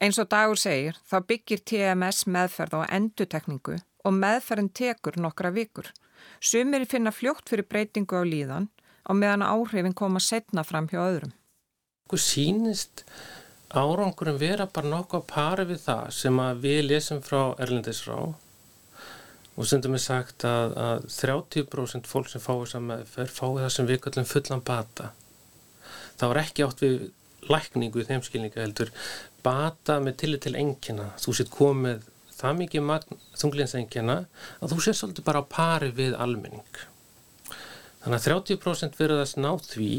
Eins 0.02 0.18
og 0.22 0.30
Dagur 0.32 0.58
segir, 0.58 0.98
þá 1.06 1.18
byggir 1.30 1.62
TMS 1.70 2.26
meðferð 2.26 2.82
á 2.82 2.90
endutekningu 2.98 3.78
og 4.04 4.16
meðferðin 4.18 4.72
tekur 4.74 5.20
nokkra 5.22 5.54
vikur. 5.54 5.92
Sumir 6.42 6.88
finna 6.90 7.14
fljótt 7.14 7.52
fyrir 7.52 7.68
breytingu 7.70 8.20
á 8.20 8.24
líðan 8.26 8.70
á 9.06 9.12
meðan 9.14 9.46
áhrifin 9.46 9.96
koma 9.96 10.20
setna 10.24 10.64
fram 10.66 10.90
hjá 10.92 11.02
öðrum. 11.04 11.34
Hvað 12.10 12.24
sínist 12.26 13.06
árangurum 13.74 14.40
vera 14.42 14.68
bara 14.70 14.92
nokkuð 14.92 15.22
að 15.22 15.30
para 15.30 15.66
við 15.70 15.82
það 15.86 16.10
sem 16.18 16.42
við 16.64 16.80
lesum 16.90 17.22
frá 17.26 17.54
Erlendisrá 17.64 18.18
og 19.54 19.68
sem 19.70 19.82
það 19.82 19.96
er 19.98 20.02
sagt 20.02 20.46
að, 20.50 20.76
að 20.82 21.08
30% 21.14 22.10
fólk 22.10 22.30
sem 22.32 22.42
fái 22.42 22.56
þess 22.64 22.78
að 22.80 22.88
meðferð 22.90 23.36
fái 23.38 23.50
það 23.62 23.74
sem 23.76 23.90
við 23.90 24.00
kallum 24.06 24.30
fullan 24.30 24.64
bata. 24.66 25.12
Það 26.18 26.32
var 26.32 26.42
ekki 26.42 26.66
átt 26.66 26.82
við 26.84 27.04
lækningu 27.52 28.02
í 28.02 28.08
þeim 28.08 28.24
skilninga 28.26 28.64
heldur 28.64 28.92
bata 29.44 30.00
með 30.04 30.18
tillit 30.24 30.46
til 30.46 30.56
engina. 30.60 31.12
Þú 31.20 31.36
sétt 31.38 31.52
komið 31.54 32.08
það 32.34 32.58
mikið 32.62 33.12
þunglinsengina 33.40 34.18
að 34.60 34.74
þú 34.74 34.82
sétt 34.84 35.00
svolítið 35.00 35.28
bara 35.28 35.44
á 35.44 35.52
pari 35.52 35.92
við 35.96 36.18
almenning. 36.20 36.82
Þannig 38.04 38.20
að 38.20 38.26
30% 38.28 38.98
verðast 39.00 39.38
ná 39.40 39.52
því 39.64 39.94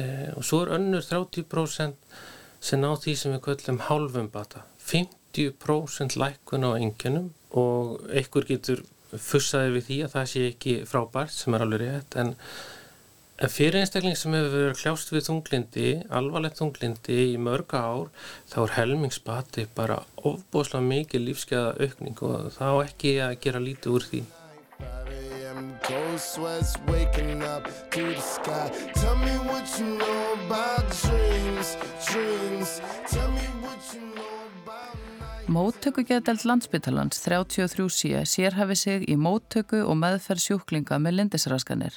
eh, 0.00 0.28
og 0.32 0.46
svo 0.48 0.62
er 0.64 0.76
önnur 0.78 1.04
30% 1.04 2.14
sem 2.60 2.80
ná 2.80 2.94
því 2.96 3.16
sem 3.20 3.34
við 3.34 3.42
kallum 3.44 3.82
hálfum 3.88 4.30
bata. 4.32 4.64
50% 4.80 6.16
lækun 6.20 6.64
á 6.64 6.70
enginum 6.78 7.28
og 7.52 8.00
einhver 8.08 8.48
getur 8.48 8.80
fussaði 9.10 9.74
við 9.76 9.86
því 9.88 9.98
að 10.06 10.12
það 10.14 10.28
sé 10.32 10.44
ekki 10.52 10.74
frábært 10.88 11.34
sem 11.34 11.56
er 11.56 11.64
alveg 11.66 11.82
rétt 11.82 12.16
en 12.22 12.34
fyrir 13.48 13.80
einstakling 13.80 14.18
sem 14.20 14.34
hefur 14.36 14.52
verið 14.52 14.80
kljást 14.82 15.12
við 15.14 15.22
þunglindi, 15.30 15.86
alvarlegt 16.12 16.58
þunglindi 16.60 17.16
í 17.30 17.38
mörga 17.40 17.80
ár 17.88 18.10
þá 18.52 18.58
er 18.66 18.74
helmingsbati 18.76 19.64
bara 19.76 20.02
ofboslega 20.20 20.84
mikið 20.84 21.24
lífskeiða 21.24 21.70
aukning 21.80 22.20
og 22.28 22.50
þá 22.58 22.68
ekki 22.84 23.14
að 23.24 23.38
gera 23.46 23.64
lítið 23.64 23.96
úr 23.96 24.06
því 24.10 24.22
know 29.88 30.20
Móttökugeðdelt 35.50 36.44
landsbyttalans 36.46 37.18
33C 37.24 38.20
sérhafi 38.22 38.76
sig 38.78 39.06
í 39.10 39.16
móttöku 39.18 39.80
og 39.82 39.96
meðferð 39.98 40.44
sjúklinga 40.44 41.00
með 41.02 41.16
lindisraskanir. 41.18 41.96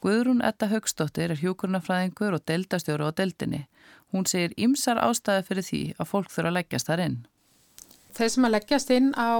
Guðrún 0.00 0.40
Etta 0.40 0.70
Högstóttir 0.70 1.34
er 1.34 1.40
hjúkurnafræðingur 1.42 2.38
og 2.38 2.44
deildastjóru 2.48 3.10
á 3.10 3.12
deildinni. 3.12 3.66
Hún 4.14 4.24
segir 4.26 4.54
ymsar 4.56 5.00
ástæði 5.02 5.44
fyrir 5.48 5.66
því 5.66 5.80
að 6.00 6.08
fólk 6.08 6.30
þurfa 6.32 6.50
að 6.50 6.56
leggjast 6.56 6.88
þar 6.88 7.02
inn. 7.04 7.18
Þeir 8.16 8.30
sem 8.34 8.46
að 8.48 8.54
leggjast 8.56 8.92
inn 8.96 9.10
á 9.12 9.30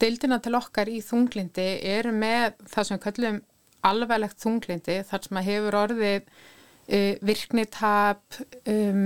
deildina 0.00 0.38
til 0.40 0.56
okkar 0.56 0.88
í 0.88 1.02
þunglindi 1.04 1.66
eru 1.92 2.14
með 2.16 2.56
það 2.72 2.88
sem 2.88 3.02
kallum 3.02 3.40
alveglegt 3.86 4.40
þunglindi 4.42 4.96
þar 5.06 5.26
sem 5.26 5.40
að 5.40 5.48
hefur 5.50 5.76
orðið 5.82 6.16
uh, 6.22 7.12
virknitap, 7.30 8.40
um, 8.72 9.04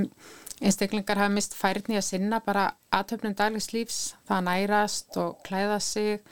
einstaklingar 0.60 1.20
hafa 1.20 1.34
mist 1.34 1.56
færni 1.58 1.98
að 1.98 2.06
sinna 2.06 2.40
bara 2.44 2.68
aðtöfnum 2.94 3.34
daglegs 3.36 3.70
lífs, 3.74 4.00
það 4.28 4.46
nærast 4.46 5.18
og 5.20 5.42
klæða 5.46 5.80
sig. 5.84 6.22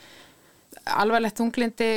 Alvarlegt 0.95 1.43
unglindi 1.43 1.91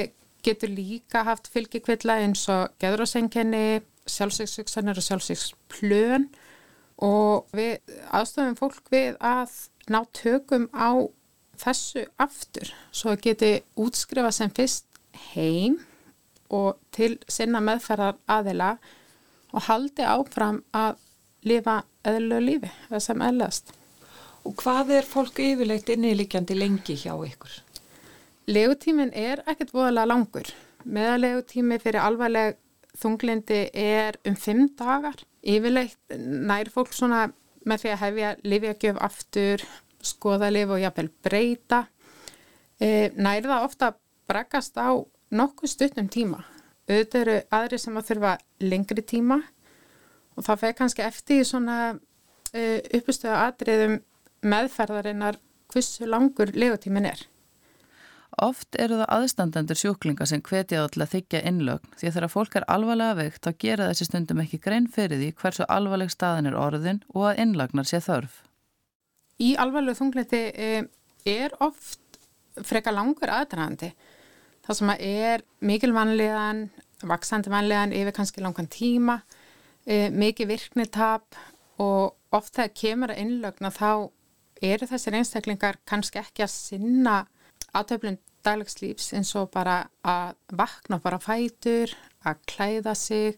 getur 0.46 0.72
líka 0.74 1.26
haft 1.28 1.50
fylgjikvilla 1.54 2.20
eins 2.24 2.48
og 2.52 2.72
geðrósengjani, 2.82 3.82
sjálfsvíkssugsanir 4.10 5.00
og 5.00 5.06
sjálfsvíksplön 5.06 6.30
og 7.02 7.52
við 7.58 7.98
aðstofum 8.14 8.58
fólk 8.60 8.92
við 8.94 9.18
að 9.22 9.54
ná 9.92 10.02
tökum 10.18 10.68
á 10.74 11.10
þessu 11.62 12.06
aftur 12.22 12.72
svo 12.92 13.14
að 13.14 13.24
geti 13.28 13.52
útskrifa 13.80 14.32
sem 14.34 14.52
fyrst 14.54 14.88
heim 15.34 15.80
og 16.52 16.80
til 16.96 17.16
sinna 17.32 17.62
meðferðar 17.64 18.18
aðila 18.30 18.76
og 19.52 19.68
haldi 19.68 20.06
áfram 20.08 20.62
að 20.76 21.00
lifa 21.48 21.82
eðlulegu 22.08 22.46
lífi, 22.46 22.72
það 22.90 23.04
sem 23.06 23.24
eðlast. 23.26 23.74
Og 24.48 24.56
hvað 24.58 24.96
er 24.98 25.08
fólk 25.08 25.42
yfirleitt 25.44 25.90
innilíkjandi 25.94 26.58
lengi 26.58 26.98
hjá 26.98 27.14
ykkur? 27.14 27.60
Legutímin 28.50 29.12
er 29.14 29.44
ekkert 29.50 29.74
voðalega 29.76 30.10
langur. 30.10 30.50
Meðalegutími 30.86 31.78
fyrir 31.82 32.02
alvarleg 32.02 32.58
þunglindi 32.98 33.68
er 33.78 34.18
um 34.28 34.36
fimm 34.36 34.72
dagar. 34.78 35.20
Yfirleitt 35.42 36.16
nær 36.18 36.72
fólk 36.74 36.94
svona 36.96 37.28
með 37.66 37.84
því 37.84 37.92
að 37.94 38.02
hefja 38.02 38.32
lifjagjöf 38.44 39.02
aftur, 39.06 39.64
skoða 40.02 40.50
lif 40.52 40.74
og 40.74 40.82
jafnvel 40.82 41.12
breyta. 41.24 41.84
E, 42.82 43.12
nær 43.14 43.46
það 43.46 43.68
ofta 43.68 43.92
bregast 44.30 44.78
á 44.82 44.90
nokkuð 45.32 45.74
stutnum 45.76 46.10
tíma. 46.12 46.42
Auðvitað 46.90 47.22
eru 47.22 47.36
aðri 47.54 47.80
sem 47.80 47.98
að 47.98 48.08
þurfa 48.10 48.32
lengri 48.66 49.04
tíma 49.06 49.38
og 50.36 50.46
það 50.48 50.64
feg 50.64 50.78
kannski 50.80 51.04
eftir 51.06 51.46
svona 51.48 51.78
uh, 51.94 52.80
uppustöðu 52.98 53.36
atriðum 53.38 53.98
meðferðarinnar 54.42 55.38
hversu 55.72 56.08
langur 56.10 56.52
legotímin 56.56 57.08
er. 57.12 57.22
Oft 58.40 58.78
eru 58.80 59.02
það 59.02 59.10
aðstandendur 59.12 59.76
sjúklinga 59.76 60.26
sem 60.30 60.42
hvetja 60.46 60.86
til 60.94 61.04
að 61.04 61.12
þykja 61.18 61.42
innlögn 61.50 61.98
því 62.00 62.08
að 62.08 62.16
þegar 62.16 62.32
fólk 62.32 62.56
er 62.56 62.68
alvarlega 62.72 63.18
veikt 63.18 63.44
þá 63.44 63.52
gera 63.60 63.90
þessi 63.90 64.08
stundum 64.08 64.40
ekki 64.44 64.62
grein 64.64 64.88
fyrir 64.88 65.20
því 65.20 65.34
hversu 65.42 65.68
alvarleg 65.68 66.14
staðin 66.14 66.48
er 66.48 66.56
orðin 66.56 67.02
og 67.12 67.28
að 67.32 67.42
innlagnar 67.44 67.90
sé 67.90 68.00
þörf. 68.00 68.40
Í 69.42 69.56
alvarlegu 69.60 70.00
þungliti 70.00 70.42
eh, 70.56 70.88
er 71.28 71.58
oft 71.60 72.00
freka 72.64 72.94
langur 72.96 73.32
aðdraðandi. 73.32 73.92
Það 74.64 74.80
sem 74.80 74.94
er 74.96 75.44
mikil 75.66 75.92
vanlegan, 75.96 76.66
vaksandi 77.04 77.52
vanlegan 77.52 77.96
yfir 77.98 78.16
kannski 78.16 78.44
langan 78.44 78.70
tíma 78.72 79.20
e, 79.86 80.10
mikið 80.14 80.52
virknitap 80.54 81.40
og 81.82 82.36
oft 82.36 82.56
þegar 82.56 82.76
kemur 82.78 83.14
að 83.14 83.24
innlögna 83.26 83.72
þá 83.74 84.12
eru 84.62 84.88
þessir 84.88 85.18
einstaklingar 85.18 85.80
kannski 85.90 86.22
ekki 86.22 86.46
að 86.46 86.54
sinna 86.54 87.16
aðtöflun 87.78 88.20
daglegslífs 88.46 89.12
eins 89.18 89.34
og 89.40 89.52
bara 89.54 89.84
að 90.08 90.34
vakna 90.58 91.00
bara 91.02 91.20
fætur, 91.22 91.94
að 92.26 92.42
klæða 92.50 92.96
sig, 92.98 93.38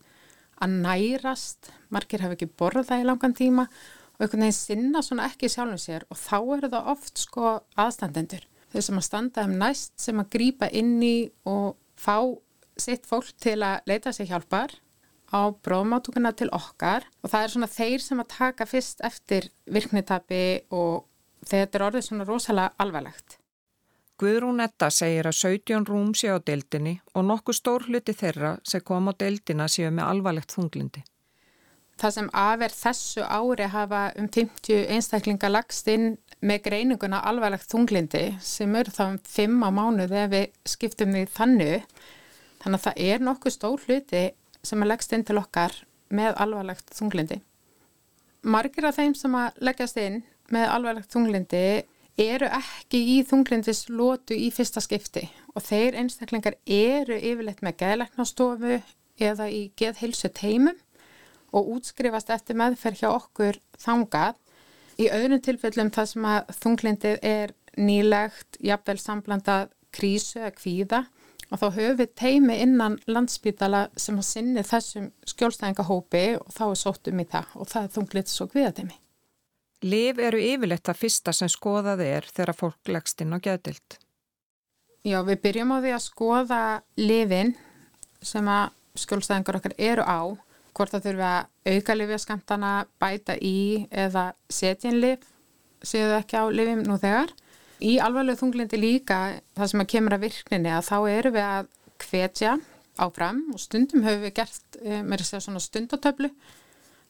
að 0.64 0.78
nærast, 0.86 1.72
margir 1.92 2.24
hafa 2.24 2.38
ekki 2.38 2.52
borðað 2.60 3.04
í 3.04 3.08
langan 3.08 3.36
tíma 3.36 3.68
og 3.68 4.24
einhvern 4.24 4.46
veginn 4.46 4.56
sinna 4.56 5.02
svona 5.04 5.28
ekki 5.28 5.50
sjálfum 5.52 5.82
sér 5.82 6.06
og 6.14 6.20
þá 6.20 6.38
eru 6.58 6.70
það 6.72 6.90
oft 6.94 7.24
sko 7.24 7.54
aðstandendur. 7.80 8.46
Þeir 8.72 8.86
sem 8.88 9.02
að 9.02 9.08
standa 9.08 9.46
um 9.48 9.58
næst 9.60 9.94
sem 10.02 10.22
að 10.22 10.32
grýpa 10.38 10.70
inn 10.74 10.96
í 11.04 11.18
og 11.50 11.76
fá 12.00 12.18
sitt 12.80 13.06
fólk 13.10 13.34
til 13.42 13.60
að 13.66 13.84
leita 13.90 14.14
sig 14.16 14.30
hjálpar 14.32 14.74
á 15.34 15.50
bróðmátúkuna 15.66 16.34
til 16.38 16.50
okkar 16.54 17.06
og 17.22 17.34
það 17.34 17.44
er 17.44 17.54
svona 17.54 17.72
þeir 17.74 18.06
sem 18.06 18.22
að 18.22 18.34
taka 18.38 18.70
fyrst 18.70 19.04
eftir 19.06 19.50
virknitabi 19.66 20.44
og 20.74 21.06
þetta 21.50 21.80
er 21.80 21.88
orðið 21.90 22.08
svona 22.08 22.28
rosalega 22.30 22.74
alvarlegt. 22.82 23.43
Guðrún 24.24 24.64
Etta 24.64 24.88
segir 24.94 25.28
að 25.28 25.36
17 25.36 25.84
rúm 25.90 26.14
séu 26.16 26.38
á 26.38 26.40
deildinni 26.40 26.94
og 27.12 27.26
nokkuð 27.28 27.58
stór 27.58 27.84
hluti 27.90 28.14
þeirra 28.16 28.54
sem 28.64 28.84
kom 28.88 29.10
á 29.12 29.14
deildina 29.20 29.66
séu 29.68 29.90
með 29.92 30.06
alvarlegt 30.14 30.54
þunglindi. 30.56 31.02
Það 32.00 32.14
sem 32.16 32.30
aðverð 32.32 32.78
þessu 32.80 33.26
ári 33.28 33.68
hafa 33.74 34.04
um 34.22 34.30
50 34.32 34.88
einstaklinga 34.96 35.52
lagst 35.52 35.92
inn 35.92 36.16
með 36.40 36.64
greininguna 36.70 37.20
alvarlegt 37.20 37.68
þunglindi 37.74 38.24
sem 38.40 38.80
eru 38.80 38.96
þá 38.96 39.04
um 39.10 39.20
5 39.36 39.60
á 39.68 39.70
mánuði 39.76 40.22
ef 40.24 40.32
við 40.32 40.48
skiptum 40.72 41.16
því 41.18 41.28
þannig. 41.36 41.88
Þannig 42.64 42.80
að 42.80 42.86
það 42.88 43.06
er 43.12 43.26
nokkuð 43.28 43.58
stór 43.58 43.88
hluti 43.88 44.26
sem 44.64 44.86
að 44.86 44.94
leggst 44.94 45.18
inn 45.18 45.28
til 45.28 45.42
okkar 45.42 45.82
með 46.16 46.40
alvarlegt 46.46 46.96
þunglindi. 46.96 47.42
Margir 48.44 48.88
af 48.88 49.02
þeim 49.02 49.18
sem 49.20 49.36
að 49.36 49.60
leggjast 49.68 50.00
inn 50.00 50.22
með 50.54 50.72
alvarlegt 50.78 51.12
þunglindi 51.12 51.66
eru 52.20 52.50
ekki 52.54 53.00
í 53.16 53.22
þunglindis 53.26 53.88
lótu 53.90 54.36
í 54.38 54.52
fyrsta 54.54 54.82
skipti 54.84 55.26
og 55.56 55.66
þeir 55.66 55.98
einstaklingar 56.02 56.58
eru 56.66 57.18
yfirleitt 57.18 57.64
með 57.66 57.80
geðleiknastofu 57.82 58.80
eða 59.22 59.50
í 59.50 59.64
geðhilsu 59.80 60.30
teimum 60.34 60.78
og 61.54 61.76
útskrifast 61.76 62.32
eftir 62.34 62.58
meðferð 62.58 63.04
hjá 63.04 63.10
okkur 63.12 63.60
þangað. 63.82 64.38
Í 65.02 65.10
öðrum 65.10 65.42
tilfellum 65.42 65.92
það 65.94 66.10
sem 66.12 66.26
að 66.30 66.56
þunglindið 66.62 67.20
er 67.26 67.54
nýlegt, 67.78 68.60
jafnvel 68.62 69.00
samblandað 69.02 69.72
krísu 69.94 70.42
eða 70.42 70.56
kvíða 70.58 71.04
og 71.50 71.62
þá 71.62 71.68
höfum 71.76 72.00
við 72.02 72.14
teimi 72.18 72.58
innan 72.62 72.98
landsbytala 73.10 73.88
sem 73.98 74.18
að 74.18 74.30
sinni 74.30 74.66
þessum 74.66 75.10
skjólstæðingahópi 75.30 76.26
og 76.40 76.50
þá 76.54 76.66
er 76.70 76.82
sóttum 76.82 77.22
í 77.22 77.30
það 77.30 77.58
og 77.58 77.74
það 77.74 77.88
er 77.88 77.96
þunglits 77.98 78.42
og 78.42 78.54
kviðateimi. 78.54 79.03
Liv 79.84 80.20
eru 80.24 80.40
yfirleitt 80.40 80.88
að 80.88 81.02
fyrsta 81.02 81.34
sem 81.36 81.50
skoðað 81.52 82.06
er 82.06 82.28
þegar 82.32 82.56
fólk 82.56 82.92
leggst 82.92 83.20
inn 83.24 83.36
á 83.36 83.44
gæðdild. 83.44 83.98
Já, 85.04 85.20
við 85.28 85.42
byrjum 85.44 85.74
á 85.76 85.78
því 85.84 85.92
að 85.92 86.04
skoða 86.06 86.64
livin 86.96 87.52
sem 88.24 88.48
að 88.48 88.72
skjólstæðingar 89.04 89.60
okkar 89.60 89.76
eru 89.76 90.06
á, 90.08 90.22
hvort 90.72 90.94
það 90.94 91.08
þurfa 91.10 91.32
að 91.36 91.76
auka 91.76 91.96
livjaskamtana, 91.98 92.72
bæta 93.02 93.36
í 93.36 93.58
eða 93.92 94.30
setja 94.48 94.94
inn 94.94 95.02
liv, 95.04 95.26
séu 95.84 96.08
þau 96.08 96.20
ekki 96.22 96.40
á 96.40 96.44
livim 96.48 96.86
nú 96.88 96.98
þegar. 97.02 97.34
í 97.84 97.98
alvarlegu 98.00 98.40
þunglindi 98.40 98.80
líka 98.80 99.18
það 99.58 99.70
sem 99.70 99.82
að 99.84 99.90
kemur 99.92 100.14
að 100.16 100.22
virkninni 100.24 100.72
að 100.72 100.86
þá 100.88 100.98
eru 101.12 101.32
við 101.36 101.44
að 101.44 101.66
hvetja 102.00 102.52
áfram 103.04 103.42
og 103.52 103.60
stundum 103.60 104.06
höfum 104.06 104.24
við 104.24 104.36
gert 104.38 104.78
e, 104.80 105.02
með 105.04 105.24
þess 105.24 105.36
að 105.36 105.44
svona 105.48 105.64
stundatöflu 105.64 106.30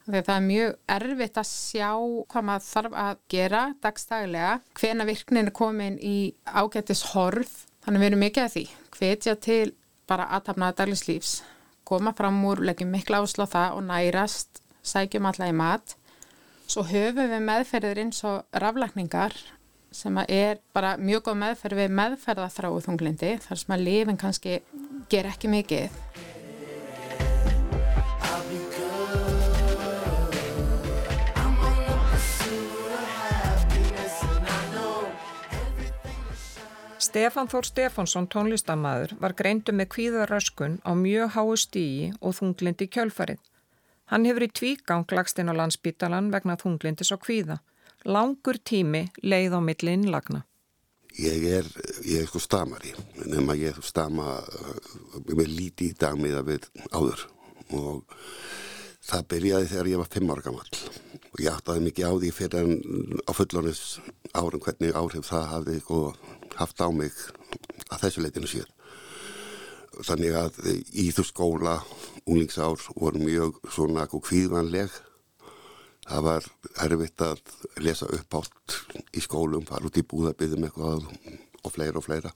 þegar 0.06 0.26
það 0.26 0.36
er 0.36 0.46
mjög 0.48 0.74
erfitt 0.96 1.40
að 1.40 1.48
sjá 1.50 1.90
hvað 2.32 2.46
maður 2.48 2.66
þarf 2.68 2.98
að 3.04 3.22
gera 3.34 3.62
dagstælega 3.84 4.52
hvena 4.80 5.08
virknin 5.08 5.48
er 5.48 5.56
komin 5.56 5.96
í 6.02 6.16
ágættis 6.44 7.04
horf 7.14 7.56
þannig 7.84 8.02
við 8.02 8.10
erum 8.10 8.24
mikið 8.24 8.44
að 8.44 8.54
því. 8.54 8.64
Hvetja 8.94 9.34
til 9.40 9.74
bara 10.08 10.28
aðtapnaða 10.36 10.78
daglislífs 10.82 11.34
koma 11.84 12.14
fram 12.16 12.40
úr, 12.48 12.62
leggjum 12.64 12.92
miklu 12.94 13.20
áslá 13.20 13.44
það 13.48 13.76
og 13.78 13.84
nærast, 13.88 14.62
sækjum 14.84 15.28
alla 15.28 15.50
í 15.50 15.56
mat. 15.56 15.96
Svo 16.68 16.84
höfum 16.88 17.28
við 17.28 17.44
meðferðir 17.44 18.00
eins 18.06 18.22
og 18.24 18.46
raflakningar 18.56 19.36
sem 19.94 20.16
er 20.24 20.58
bara 20.74 20.96
mjög 20.98 21.28
góð 21.28 21.38
meðferð 21.42 21.82
við 21.82 21.94
meðferðaþráu 22.00 22.80
þunglindi 22.88 23.36
þar 23.44 23.60
sem 23.60 23.76
að 23.76 23.86
lifin 23.88 24.18
kannski 24.18 24.58
ger 25.12 25.28
ekki 25.30 25.52
mikið 25.52 26.03
Stefan 37.14 37.46
Þór 37.46 37.66
Stefánsson 37.68 38.24
tónlistamæður 38.26 39.12
var 39.22 39.36
greindu 39.38 39.70
með 39.70 39.86
kvíðaröskun 39.92 40.72
á 40.82 40.98
mjög 40.98 41.28
háu 41.36 41.52
stíi 41.54 42.08
og 42.18 42.34
þunglindi 42.34 42.88
kjölfarið. 42.90 43.38
Hann 44.10 44.26
hefur 44.26 44.42
í 44.42 44.48
tvígang 44.50 45.06
lagst 45.14 45.38
inn 45.38 45.46
á 45.46 45.54
landsbítalan 45.54 46.32
vegna 46.34 46.56
þunglindis 46.58 47.14
og 47.14 47.22
kvíða. 47.22 47.60
Langur 48.02 48.58
tími 48.58 49.04
leið 49.22 49.54
á 49.54 49.60
milli 49.62 49.94
innlagna. 49.94 50.42
Ég 51.14 51.46
er, 51.60 51.70
ég 52.02 52.24
er 52.24 52.26
sko 52.26 52.42
stamari, 52.42 52.90
nema 53.30 53.54
ég 53.62 53.78
er 53.78 53.86
stama 53.86 54.40
með 55.30 55.54
líti 55.54 55.92
í 55.92 55.94
dag 55.94 56.18
með 56.18 56.40
að 56.40 56.50
við 56.50 56.70
áður 56.90 57.28
og 57.78 58.18
það 59.04 59.26
byrjaði 59.30 59.70
þegar 59.70 59.92
ég 59.92 60.02
var 60.02 60.10
fimm 60.10 60.34
ára 60.34 60.44
gammal 60.48 60.66
og 61.34 61.40
ég 61.42 61.50
áttaði 61.50 61.86
mikið 61.86 62.10
á 62.10 62.12
því 62.14 62.30
fyrir 62.34 62.60
en 62.64 63.22
á 63.26 63.30
fullónis 63.34 63.80
árum 64.34 64.62
hvernig 64.62 64.94
áhrif 64.98 65.26
það 65.28 65.48
hafði 65.50 65.80
sko 65.82 65.98
haft 66.58 66.80
á 66.80 66.88
mig 66.94 67.14
að 67.90 68.06
þessu 68.06 68.24
leitinu 68.24 68.50
sér. 68.50 68.70
Þannig 69.94 70.36
að 70.38 70.56
í 70.90 71.10
þú 71.14 71.24
skóla 71.28 71.74
unglingsár 72.24 72.80
voru 72.96 73.22
mjög 73.22 73.60
svona 73.70 74.06
kvíðvanleg. 74.10 74.90
Það 76.04 76.26
var 76.26 76.48
erfitt 76.84 77.22
að 77.24 77.40
lesa 77.80 78.08
upp 78.12 78.38
átt 78.40 78.78
í 79.16 79.22
skólum, 79.24 79.64
fara 79.64 79.88
út 79.88 79.96
í 79.96 80.04
búðabiðum 80.04 80.66
eitthvað 80.66 81.06
og 81.64 81.72
fleira 81.72 82.00
og 82.00 82.04
fleira. 82.04 82.34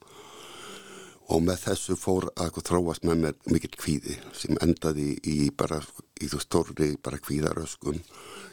Og 1.28 1.42
með 1.44 1.66
þessu 1.66 1.98
fór 2.00 2.30
að 2.40 2.62
þróast 2.64 3.04
með 3.04 3.24
mér 3.24 3.34
mikill 3.52 3.74
kvíði 3.76 4.16
sem 4.32 4.56
endaði 4.64 5.18
í 5.28 5.50
bara, 5.52 5.82
í 6.22 6.30
þú 6.30 6.40
stórri 6.40 6.94
bara 7.04 7.20
kvíðaröskun 7.20 8.00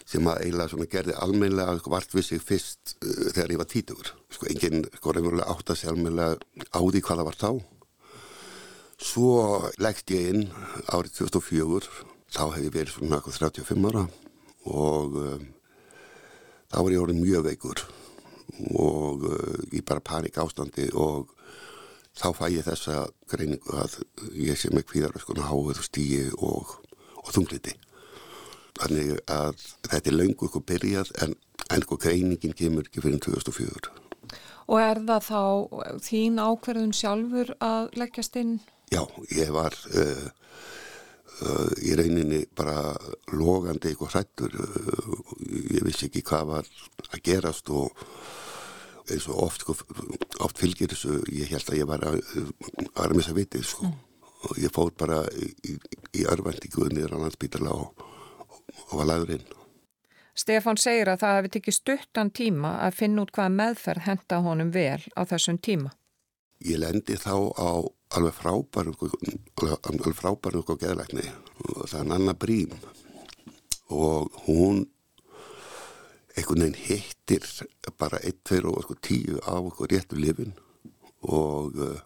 sem 0.06 0.28
að 0.30 0.42
eiginlega 0.44 0.72
svona 0.72 0.90
gerði 0.90 1.16
almeinlega 1.26 1.92
vart 1.92 2.14
við 2.14 2.28
sig 2.28 2.44
fyrst 2.44 2.96
uh, 3.00 3.32
þegar 3.34 3.54
ég 3.56 3.62
var 3.62 3.70
títugur. 3.72 4.12
Sko 4.34 4.50
enginn 4.52 4.86
sko 5.00 5.16
reyngurlega 5.16 5.50
átt 5.54 5.72
að 5.72 5.80
segja 5.82 5.96
almeinlega 5.96 6.38
á 6.70 6.80
því 6.80 7.02
hvaða 7.08 7.28
var 7.30 7.40
þá. 7.42 7.50
Svo 9.02 9.32
leggst 9.82 10.14
ég 10.16 10.30
inn 10.32 10.46
árið 10.94 11.18
2004, 11.26 11.90
þá 12.32 12.44
hef 12.56 12.64
ég 12.64 12.74
verið 12.74 12.96
svona 12.96 13.20
35 13.26 13.90
ára 13.90 14.06
og 14.66 15.18
um, 15.20 15.48
þá 16.72 16.78
var 16.80 16.94
ég 16.94 17.04
orðin 17.04 17.22
mjög 17.22 17.46
veikur 17.50 17.84
og 18.80 19.26
uh, 19.28 19.58
ég 19.74 19.84
bara 19.86 20.04
panik 20.06 20.38
ástandi 20.42 20.88
og 20.94 21.34
þá 22.16 22.30
fæ 22.38 22.46
ég 22.54 22.66
þessa 22.66 23.06
greiningu 23.32 23.76
að 23.76 24.00
ég 24.40 24.58
sé 24.60 24.72
með 24.72 24.88
kvíðaröskuna 24.92 25.50
háið 25.50 25.82
og 25.82 25.88
stíi 25.90 26.22
og, 26.38 26.78
og 27.20 27.34
þungliti. 27.36 27.76
Þannig 28.76 29.12
að 29.32 29.62
þetta 29.88 30.12
er 30.12 30.18
laungu 30.18 30.48
eitthvað 30.48 30.66
byrjað 30.72 31.12
en 31.24 31.36
einhver 31.72 32.02
greiningin 32.02 32.56
kemur 32.58 32.88
ekki 32.88 33.04
fyrir 33.04 33.22
2004. 33.24 33.94
Og 34.66 34.82
er 34.82 35.02
það 35.06 35.28
þá 35.28 35.42
þín 36.04 36.40
ákverðun 36.42 36.96
sjálfur 36.98 37.54
að 37.64 37.94
leggjast 38.02 38.40
inn? 38.42 38.56
Já, 38.94 39.04
ég 39.34 39.52
var 39.54 39.76
uh, 39.94 40.26
uh, 41.46 41.70
í 41.86 41.94
reyninni 41.98 42.44
bara 42.58 42.96
logandi 43.34 43.92
eitthvað 43.92 44.16
hrættur. 44.16 44.58
Uh, 44.58 45.22
ég 45.76 45.86
vissi 45.86 46.10
ekki 46.10 46.26
hvað 46.26 46.50
var 46.54 46.72
að 47.12 47.22
gerast 47.26 47.70
og 47.74 47.94
eins 49.06 49.28
og 49.30 49.44
oft, 49.46 49.62
sko, 49.62 49.76
oft 50.42 50.58
fylgir 50.58 50.90
þessu, 50.90 51.20
ég 51.30 51.52
held 51.54 51.70
að 51.70 51.78
ég 51.78 51.90
var 51.90 52.02
að, 52.10 52.20
að 52.98 53.16
missa 53.20 53.36
vitið 53.38 53.68
sko. 53.70 53.92
Mm. 53.92 54.02
Og 54.46 54.60
ég 54.62 54.74
fór 54.74 54.92
bara 54.98 55.22
í, 55.38 55.52
í, 55.70 55.78
í 56.22 56.26
örvendingu 56.30 56.90
niður 56.90 57.18
á 57.18 57.24
landsbítala 57.24 57.74
og 57.74 58.06
og 58.90 58.98
var 59.00 59.10
lagður 59.12 59.36
inn. 59.38 59.46
Stefan 60.36 60.80
segir 60.80 61.08
að 61.08 61.22
það 61.22 61.38
hefði 61.38 61.52
tikið 61.54 61.78
stuttan 61.78 62.32
tíma 62.36 62.74
að 62.84 62.98
finna 62.98 63.24
út 63.24 63.32
hvaða 63.36 63.54
meðferð 63.56 64.08
henda 64.10 64.42
honum 64.44 64.74
vel 64.76 65.00
á 65.16 65.22
þessum 65.30 65.60
tíma. 65.64 65.94
Ég 66.66 66.82
lendi 66.82 67.16
þá 67.20 67.36
á 67.56 67.72
alveg 68.16 68.36
frábærum 68.36 68.96
alveg 68.96 70.18
frábærum 70.18 70.64
okkur 70.64 70.82
geðlækni 70.82 71.24
og 71.70 71.88
það 71.88 72.00
er 72.02 72.10
Nanna 72.10 72.36
Brím 72.36 72.76
og 73.92 74.36
hún 74.48 74.86
einhvern 76.36 76.66
veginn 76.66 76.80
hittir 76.84 77.48
bara 78.00 78.20
1, 78.20 78.44
2 78.44 78.72
og 78.72 78.96
10 79.02 79.40
á 79.48 79.56
okkur 79.56 79.92
réttu 79.92 80.20
lifin 80.20 80.54
og 81.24 81.76
uh, 81.80 82.00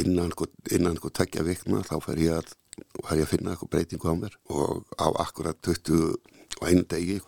innan 0.00 0.32
einhver 0.32 1.12
tekja 1.12 1.44
vikna 1.44 1.84
þá 1.84 1.96
fer 2.04 2.22
ég 2.24 2.38
að 2.40 2.54
var 3.00 3.16
ég 3.18 3.26
að 3.26 3.32
finna 3.34 3.54
eitthvað 3.54 3.72
breytingu 3.74 4.12
á 4.12 4.14
mér 4.18 4.36
og 4.52 4.84
á 4.98 5.08
akkurat 5.24 5.58
20 5.66 6.14
og 6.60 6.68
einu 6.68 6.84
degi 6.90 7.20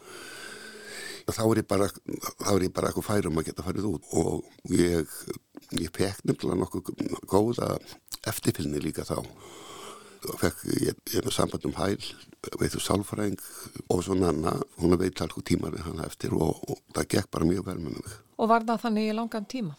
þá 1.30 1.42
er 1.46 1.60
ég 1.62 1.68
bara 1.68 1.88
þá 1.88 2.52
er 2.52 2.64
ég 2.66 2.74
bara 2.74 2.90
eitthvað 2.90 3.08
færum 3.08 3.38
að 3.38 3.48
geta 3.48 3.64
farið 3.66 3.88
út. 3.92 4.08
Og 4.18 4.72
ég 4.74 5.16
ég 5.78 5.92
fekk 5.94 6.24
nefnilega 6.26 6.60
nokkuð 6.60 6.90
góða 7.30 7.76
eftirfylni 8.28 8.82
líka 8.82 9.06
þá. 9.06 9.18
Og 9.22 10.38
fekk 10.38 10.66
ég, 10.82 10.98
ég 11.14 11.24
með 11.24 11.34
samband 11.34 11.66
um 11.66 11.76
hæl 11.78 11.98
veitur 12.58 12.82
sálfræng 12.82 13.38
og 13.90 14.02
svo 14.02 14.16
nanna, 14.18 14.56
hún 14.82 14.96
veit 14.98 15.20
alveg 15.22 15.44
tímar 15.46 15.74
við 15.74 15.86
hann 15.86 16.02
eftir 16.02 16.34
og, 16.34 16.58
og 16.66 16.80
það 16.94 17.08
gekk 17.14 17.30
bara 17.30 17.46
mjög 17.46 17.66
vel 17.68 17.78
með 17.78 17.98
mig. 18.00 18.16
Og 18.42 18.50
var 18.50 18.66
það 18.66 18.82
þannig 18.86 19.10
í 19.10 19.16
langan 19.18 19.46
tíma? 19.50 19.76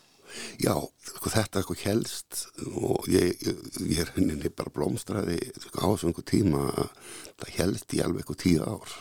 Já, 0.62 0.74
sko, 1.08 1.32
þetta 1.32 1.60
er 1.60 1.64
eitthvað 1.64 1.84
helst 1.88 2.44
og 2.74 3.08
ég, 3.12 3.36
ég, 3.44 4.00
er 4.02 4.12
henni 4.16 4.52
bara 4.54 4.74
blómstræði 4.74 5.40
sko, 5.68 5.82
á 5.82 5.86
þessu 5.92 6.10
einhver 6.10 6.28
tíma 6.30 6.64
það 7.42 7.54
helst 7.58 7.96
í 7.96 8.02
alveg 8.04 8.24
eitthvað 8.24 8.42
tíu 8.44 8.66
ár. 8.66 8.96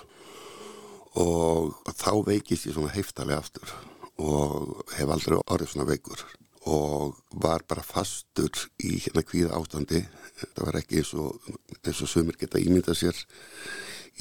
Og, 1.22 1.74
þá 1.92 2.12
veikist 2.28 2.68
ég 2.68 2.76
svona 2.76 2.92
heiftalega 2.94 3.42
aftur 3.42 3.74
og 4.22 4.84
hef 4.96 5.10
aldrei 5.12 5.38
orðið 5.42 5.72
svona 5.72 5.88
veikur 5.88 6.24
og 6.72 7.18
var 7.42 7.64
bara 7.68 7.82
fastur 7.82 8.52
í 8.84 8.94
hérna 9.02 9.24
kvíða 9.26 9.56
ástandi. 9.58 10.04
Þetta 10.38 10.68
var 10.68 10.78
ekki 10.78 11.00
eins 11.00 11.12
og 11.18 11.50
eins 11.82 12.04
og 12.04 12.10
sumir 12.10 12.38
geta 12.38 12.60
ímyndað 12.62 13.00
sér 13.02 13.18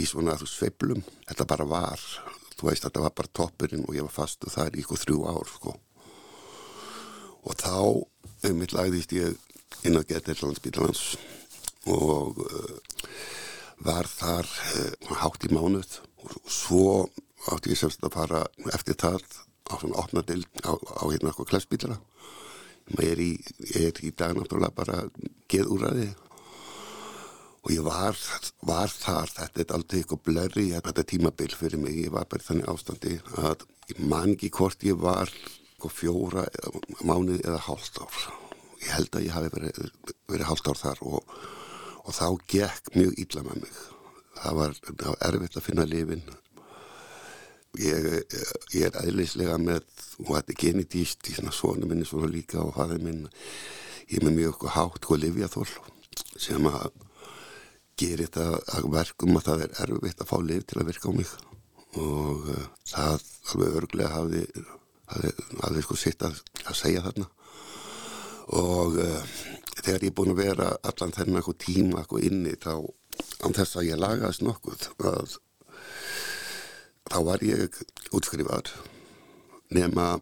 í 0.01 0.07
svona 0.07 0.37
sveiblum, 0.39 1.03
þetta 1.27 1.47
bara 1.47 1.67
var 1.67 2.01
þú 2.61 2.69
veist 2.69 2.85
þetta 2.85 3.03
var 3.03 3.15
bara 3.17 3.33
toppurinn 3.39 3.87
og 3.87 3.95
ég 3.97 4.05
var 4.05 4.13
fastur 4.13 4.53
þar 4.53 4.75
í 4.75 4.83
eitthvað 4.83 5.03
þrjú 5.05 5.23
ár 5.31 5.49
sko 5.49 5.73
og 7.45 7.57
þá 7.59 7.75
einmitt 8.47 8.75
lagðist 8.75 9.13
ég 9.15 9.37
inn 9.87 9.97
á 9.97 10.01
getur 10.05 10.39
landsbítalans 10.43 11.15
og 11.89 12.41
uh, 12.45 12.75
var 13.81 14.09
þar 14.09 14.45
uh, 14.45 15.15
hátt 15.23 15.47
í 15.47 15.53
mánuð. 15.53 15.99
Og 16.21 16.37
svo 16.45 16.85
átti 17.49 17.73
ég 17.73 17.79
semst 17.79 18.03
að 18.05 18.17
fara 18.19 18.43
eftir 18.75 18.97
það 19.01 19.25
á 19.71 19.73
svona 19.79 20.01
opnadild 20.03 20.49
á, 20.61 20.77
á 20.77 21.03
hérna 21.09 21.31
okkur 21.33 21.49
klessbílara 21.49 21.97
ég 22.99 23.13
er 23.13 23.21
í, 23.21 23.31
í 24.07 24.11
dag 24.17 24.35
náttúrulega 24.35 24.75
bara 24.75 24.97
geð 25.51 25.71
úr 25.71 25.87
aðið 25.91 26.11
og 27.61 27.71
ég 27.75 27.85
var, 27.85 28.17
var 28.65 28.89
þar 28.89 29.31
þetta 29.35 29.61
er 29.61 29.73
aldrei 29.77 29.99
eitthvað 30.01 30.23
blöri 30.25 30.67
þetta 30.73 31.07
tímabil 31.07 31.51
fyrir 31.53 31.81
mig, 31.81 31.99
ég 32.07 32.13
var 32.13 32.27
bara 32.29 32.43
þannig 32.43 32.69
ástandi 32.71 33.19
að 33.37 33.65
ég 33.91 34.01
man 34.01 34.33
ekki 34.33 34.51
hvort 34.57 34.83
ég 34.87 34.97
var 35.01 35.31
sko 35.81 35.89
fjóra 35.89 36.45
mánuði 37.01 37.41
eða 37.41 37.63
hálft 37.65 37.97
ár. 38.01 38.19
Ég 38.81 38.93
held 38.93 39.15
að 39.17 39.25
ég 39.25 39.33
hafi 39.33 39.49
verið, 39.55 39.79
verið 40.29 40.47
hálft 40.49 40.69
ár 40.69 40.77
þar 40.77 41.01
og, 41.09 41.33
og 42.05 42.13
þá 42.13 42.27
gekk 42.53 42.91
mjög 42.93 43.17
illa 43.23 43.43
með 43.47 43.63
mig. 43.63 43.79
Það 44.41 44.57
var, 44.59 44.77
það 44.85 45.07
var 45.07 45.23
erfitt 45.27 45.57
að 45.57 45.65
finna 45.65 45.85
lifin. 45.89 46.23
Ég, 47.81 48.07
ég 48.75 48.85
er 48.85 48.97
aðlislega 48.99 49.55
með, 49.61 49.85
og 50.25 50.33
þetta 50.35 50.53
er 50.53 50.59
genetist 50.59 51.29
í 51.31 51.37
svona 51.37 51.53
svonu 51.55 51.87
minni 51.87 52.05
svona 52.05 52.29
líka 52.29 52.59
og 52.61 52.75
hafði 52.75 52.99
minn, 53.05 53.23
ég 54.09 54.19
er 54.19 54.27
með 54.27 54.37
mjög 54.37 54.57
okkur 54.57 54.75
hátt 54.75 55.07
og 55.07 55.21
livjathól 55.21 55.69
sem 56.35 56.67
að 56.67 56.91
gera 58.01 58.27
þetta 58.27 58.83
verkum 58.91 59.39
að 59.39 59.47
það 59.47 59.65
er 59.65 59.81
erfitt 59.85 60.21
að 60.21 60.29
fá 60.33 60.37
liv 60.43 60.67
til 60.67 60.81
að 60.81 60.91
virka 60.91 61.09
á 61.09 61.13
mig 61.15 61.31
og 62.01 62.45
uh, 62.51 62.67
það 62.87 63.25
alveg 63.51 63.77
örglega 63.81 64.11
hafði 65.61 65.83
sko 65.85 65.97
sitt 65.99 66.25
að, 66.27 66.39
að 66.65 66.77
segja 66.79 67.03
þarna. 67.05 67.27
Og 68.57 68.97
uh, 69.01 69.35
þegar 69.81 70.05
ég 70.05 70.09
er 70.09 70.17
búin 70.17 70.33
að 70.33 70.41
vera 70.43 70.71
allan 70.87 71.15
þennan 71.15 71.41
eitthvað 71.41 71.61
tíma 71.65 72.01
eitthvað 72.01 72.27
inni 72.29 72.57
þá 72.61 72.73
án 73.41 73.55
þess 73.57 73.77
að 73.77 73.87
ég 73.89 74.01
lagaðist 74.01 74.45
nokkuð 74.45 74.87
að 75.11 75.37
þá 77.11 77.17
var 77.27 77.43
ég 77.45 77.81
útskrifaður. 78.15 78.73
Nema 79.71 80.13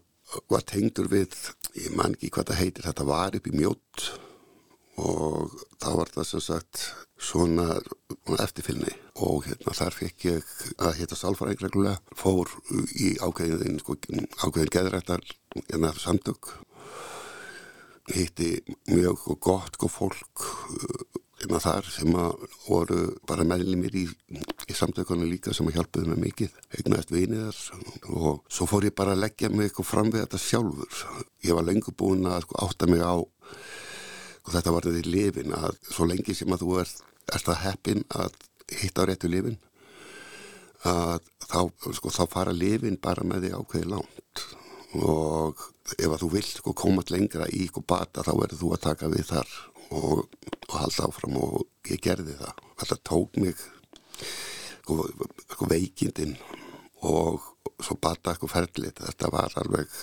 var 0.50 0.66
tengdur 0.68 1.10
við 1.10 1.36
ég 1.78 1.94
man 1.98 2.16
ekki 2.16 2.34
hvað 2.36 2.52
það 2.52 2.62
heitir 2.64 2.90
þetta 2.90 3.06
var 3.10 3.38
upp 3.38 3.48
í 3.50 3.56
mjótt 3.56 4.10
og 5.00 5.54
þá 5.80 5.90
var 5.96 6.12
það 6.14 6.28
sem 6.30 6.44
sagt 6.44 6.84
svona 7.20 7.80
eftirfylni 8.40 8.94
og 9.26 9.46
hérna 9.48 9.76
þar 9.76 9.96
fekk 9.96 10.26
ég 10.30 10.54
að 10.80 10.98
hitta 11.00 11.18
sálfræðing 11.20 11.64
reglulega. 11.64 12.00
Fór 12.16 12.52
í 12.96 13.16
ákveðin 13.20 13.80
sko, 13.82 13.98
ákveðin 14.44 14.74
geðrættar 14.76 15.24
hérna 15.70 15.94
samtök. 16.00 16.54
Hitti 18.10 18.56
mjög 18.90 19.28
gott 19.44 19.78
og 19.86 19.92
fólk 19.94 20.46
hérna 21.40 21.60
þar 21.64 21.90
sem 21.94 22.16
að 22.20 22.46
voru 22.66 23.02
bara 23.28 23.46
meðlumir 23.48 23.96
í, 23.96 24.06
í 24.68 24.76
samtökunum 24.76 25.30
líka 25.30 25.54
sem 25.56 25.68
að 25.70 25.78
hjálpuði 25.78 26.12
mig 26.12 26.24
mikið 26.26 26.56
eignaðist 26.78 27.14
viniðar 27.14 27.60
og 28.10 28.42
svo 28.52 28.68
fór 28.70 28.90
ég 28.90 28.96
bara 28.98 29.16
að 29.16 29.24
leggja 29.26 29.52
mig 29.54 29.76
fram 29.84 30.12
við 30.12 30.26
þetta 30.26 30.42
sjálfur. 30.44 31.04
Ég 31.46 31.56
var 31.56 31.68
lengur 31.68 31.96
búin 31.96 32.28
að 32.28 32.44
sko, 32.48 32.60
átta 32.66 32.90
mig 32.92 33.04
á 33.04 33.24
og 34.50 34.56
þetta 34.56 34.72
var 34.74 34.88
þetta 34.88 35.06
í 35.06 35.12
lifin 35.14 35.54
að 35.54 35.76
svo 35.86 36.08
lengi 36.10 36.34
sem 36.34 36.54
að 36.54 36.64
þú 36.64 36.78
ert, 36.82 37.02
ert 37.30 37.50
að 37.54 37.60
heppin 37.62 38.06
að 38.18 38.38
hitta 38.80 39.06
réttu 39.06 39.30
lifin 39.30 39.60
að 40.90 41.28
þá, 41.44 41.60
sko, 41.94 42.10
þá 42.10 42.24
fara 42.32 42.56
lifin 42.56 42.98
bara 43.02 43.26
með 43.28 43.46
því 43.46 43.52
ákveði 43.60 43.90
langt 43.94 44.46
og 44.98 45.62
ef 46.00 46.08
að 46.08 46.22
þú 46.24 46.30
vilt 46.34 46.54
sko, 46.56 46.74
komast 46.74 47.14
lengra 47.14 47.46
í 47.54 47.68
ykkur 47.68 47.86
bata 47.86 48.26
þá 48.26 48.32
verður 48.40 48.62
þú 48.64 48.72
að 48.74 48.86
taka 48.88 49.12
við 49.14 49.28
þar 49.30 49.54
og, 49.94 50.24
og 50.66 50.76
halda 50.80 51.06
áfram 51.12 51.38
og 51.44 51.92
ég 51.92 52.02
gerði 52.02 52.40
það 52.40 52.66
þetta 52.82 53.00
tók 53.12 53.38
mig 53.44 53.62
sko, 54.24 55.06
sko 55.46 55.70
veikindin 55.70 56.34
og 57.06 57.46
svo 57.78 58.00
bata 58.02 58.34
eitthvað 58.34 58.56
ferðlit 58.56 59.06
þetta 59.06 59.32
var 59.38 59.54
alveg 59.62 59.94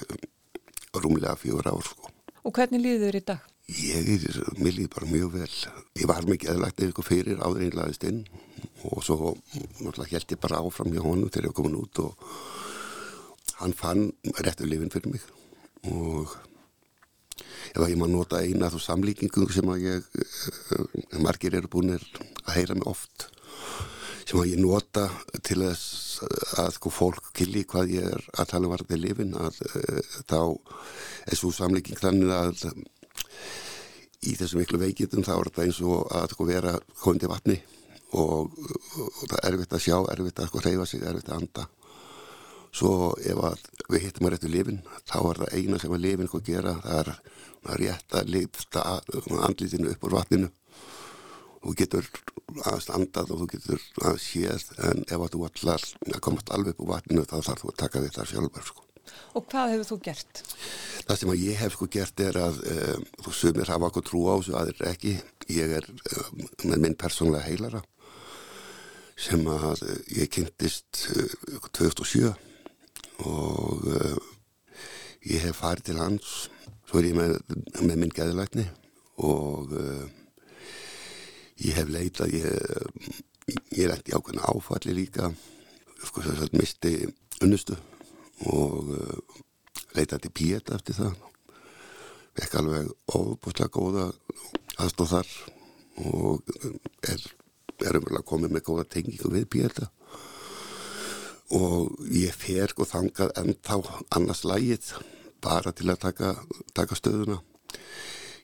rúmlega 0.97 1.35
fjóra 1.37 1.75
ár 1.75 1.85
sko. 1.85 2.15
Og 2.47 2.55
hvernig 2.55 2.81
líður 2.85 3.09
þér 3.09 3.19
í 3.19 3.27
dag? 3.35 3.53
Ég 3.67 4.27
mér 4.63 4.77
líði 4.77 4.91
bara 4.95 5.09
mjög 5.11 5.33
vel. 5.35 5.55
Ég 5.99 6.07
var 6.07 6.27
mikið 6.29 6.53
aðlægt 6.53 6.83
eitthvað 6.85 7.09
fyrir 7.09 7.41
áður 7.43 7.65
einlaðist 7.67 8.05
inn 8.07 8.21
og 8.87 9.03
svo 9.03 9.33
náttúrulega 9.81 10.13
held 10.13 10.35
ég 10.37 10.43
bara 10.43 10.61
áfram 10.63 10.93
hjá 10.95 11.03
honum 11.03 11.33
þegar 11.33 11.49
ég 11.49 11.57
kom 11.57 11.75
út 11.75 12.03
og 12.05 12.29
hann 13.59 13.75
fann 13.75 14.05
réttu 14.39 14.69
lifin 14.69 14.93
fyrir 14.93 15.17
mig 15.17 15.25
og 15.91 16.37
ef 17.73 17.83
að 17.83 17.91
ég 17.91 17.99
maður 17.99 18.15
nota 18.15 18.43
eina 18.45 18.71
þú 18.71 18.81
samlíkingu 18.85 19.49
sem 19.53 19.69
að 19.73 19.85
ég, 19.87 20.07
eh, 20.23 21.19
margir 21.21 21.59
eru 21.59 21.71
búin 21.73 21.97
að 21.97 22.07
heyra 22.55 22.79
mig 22.79 22.87
oft 22.87 23.29
sem 24.27 24.41
að 24.41 24.51
ég 24.53 24.63
nota 24.63 25.09
til 25.47 25.61
þess 25.63 26.23
að 26.63 26.73
sko 26.79 26.91
fólk 26.91 27.31
killi 27.37 27.65
hvað 27.69 27.93
ég 27.95 28.09
er 28.15 28.25
að 28.35 28.51
tala 28.55 28.71
varðið 28.73 29.03
lifin 29.03 29.35
að 29.39 29.61
uh, 29.69 30.01
þá 30.27 30.41
er 31.31 31.39
svo 31.39 31.53
samlíking 31.55 31.99
þannig 32.01 32.33
að 32.35 32.65
í 34.27 34.35
þessum 34.35 34.63
miklu 34.63 34.81
veikindum 34.83 35.25
þá 35.27 35.35
er 35.37 35.51
þetta 35.51 35.67
eins 35.67 35.81
og 35.85 36.13
að 36.15 36.29
sko, 36.35 36.47
vera 36.49 36.77
kondi 37.03 37.31
vatni 37.31 37.57
og, 38.17 38.53
og 38.53 39.25
það 39.27 39.41
er 39.43 39.49
erfitt 39.53 39.77
að 39.77 39.85
sjá, 39.87 39.97
erfitt 40.13 40.41
að 40.41 40.51
sko, 40.51 40.63
reyfa 40.65 40.87
sig, 40.89 41.03
erfitt 41.03 41.31
að 41.31 41.43
anda 41.43 41.67
svo 42.77 43.15
ef 43.25 43.67
við 43.89 44.07
hittum 44.07 44.29
að 44.29 44.35
réttu 44.35 44.53
lifin 44.53 44.81
þá 45.09 45.19
er 45.21 45.41
það 45.43 45.55
eina 45.59 45.81
sem 45.81 45.97
að 45.97 46.05
lifin 46.05 46.31
hvað 46.33 46.49
gera 46.51 46.75
það 46.85 47.01
er 47.01 47.13
að 47.67 47.79
rétta 47.83 48.23
lifta 48.29 48.85
andlitinu 49.49 49.93
upp 49.93 50.07
úr 50.07 50.17
vatninu 50.19 50.51
og 51.67 51.77
getur 51.79 52.09
aðeins 52.63 52.91
andað 52.95 53.33
og 53.35 53.43
þú 53.43 53.49
getur 53.55 53.87
aðeins 54.03 54.27
séð 54.27 54.67
en 54.91 55.07
ef 55.07 55.23
að 55.23 55.33
þú 55.35 55.47
allar 55.49 55.87
komast 56.27 56.53
alveg 56.55 56.75
upp 56.75 56.85
úr 56.85 56.93
vatninu 56.95 57.27
þá 57.27 57.39
þarf 57.39 57.65
þú 57.65 57.73
að 57.73 57.81
taka 57.85 58.05
við 58.05 58.19
það 58.19 58.33
sjálfur 58.35 58.69
sko. 58.71 58.86
Og 59.37 59.45
hvað 59.51 59.75
hefur 59.75 59.89
þú 59.91 59.99
gert? 60.07 60.43
Það 61.07 61.19
sem 61.21 61.33
ég 61.41 61.61
hef 61.61 61.77
sko 61.77 61.89
gert 61.93 62.23
er 62.25 62.39
að 62.41 62.63
um, 62.73 63.05
þú 63.25 63.35
sumir 63.41 63.71
hafa 63.71 63.91
okkur 63.91 64.07
trú 64.07 64.23
á 64.31 64.35
þessu 64.39 64.57
aðeins 64.59 64.83
ekki. 64.91 65.15
Ég 65.53 65.77
er 65.79 65.87
um, 65.91 66.43
með 66.71 66.83
minn 66.83 66.99
persónlega 66.99 67.47
heilara 67.47 67.83
sem 69.17 69.47
að 69.49 69.85
uh, 69.87 69.95
ég 70.19 70.33
kynntist 70.33 71.07
uh, 71.15 71.69
2007 71.79 72.33
og 73.25 73.87
uh, 73.89 74.17
ég 75.27 75.47
hef 75.47 75.63
farið 75.63 75.91
til 75.91 75.99
hans 76.03 76.35
svo 76.87 77.01
er 77.01 77.11
ég 77.11 77.17
með, 77.19 77.39
með 77.83 77.97
minn 77.99 78.15
geðlækni 78.15 78.67
og 79.27 79.73
ég 81.65 81.73
hef 81.79 81.89
leitað 81.89 82.35
ég, 82.37 82.77
ég 83.75 83.89
er 83.89 84.03
í 84.05 84.15
ákveðna 84.15 84.45
áfalli 84.53 84.95
líka 84.95 85.31
sko 86.05 86.23
þess 86.23 86.45
að 86.47 86.57
misti 86.61 86.93
unnustu 87.43 87.79
og 88.45 88.93
uh, 88.93 89.41
leitaði 89.97 90.31
píeta 90.35 90.77
eftir 90.77 90.99
það. 90.99 91.17
Vekk 92.37 92.57
alveg 92.61 92.91
ofbúslega 93.17 93.73
góða 93.73 94.07
aðstóð 94.77 95.13
þar 95.15 95.31
og 96.05 96.51
er, 97.09 97.23
er 97.81 97.97
umverulega 97.97 98.29
komið 98.29 98.53
með 98.53 98.67
góða 98.67 98.89
tengingu 98.93 99.33
við 99.33 99.49
píeta 99.55 99.89
og 101.57 101.95
ég 102.11 102.35
fer 102.35 102.75
og 102.77 102.89
þangað 102.91 103.33
ennþá 103.41 103.77
annars 104.19 104.43
lægið 104.45 104.91
bara 105.43 105.73
til 105.73 105.89
að 105.93 106.01
taka, 106.03 106.33
taka 106.75 106.97
stöðuna. 106.99 107.39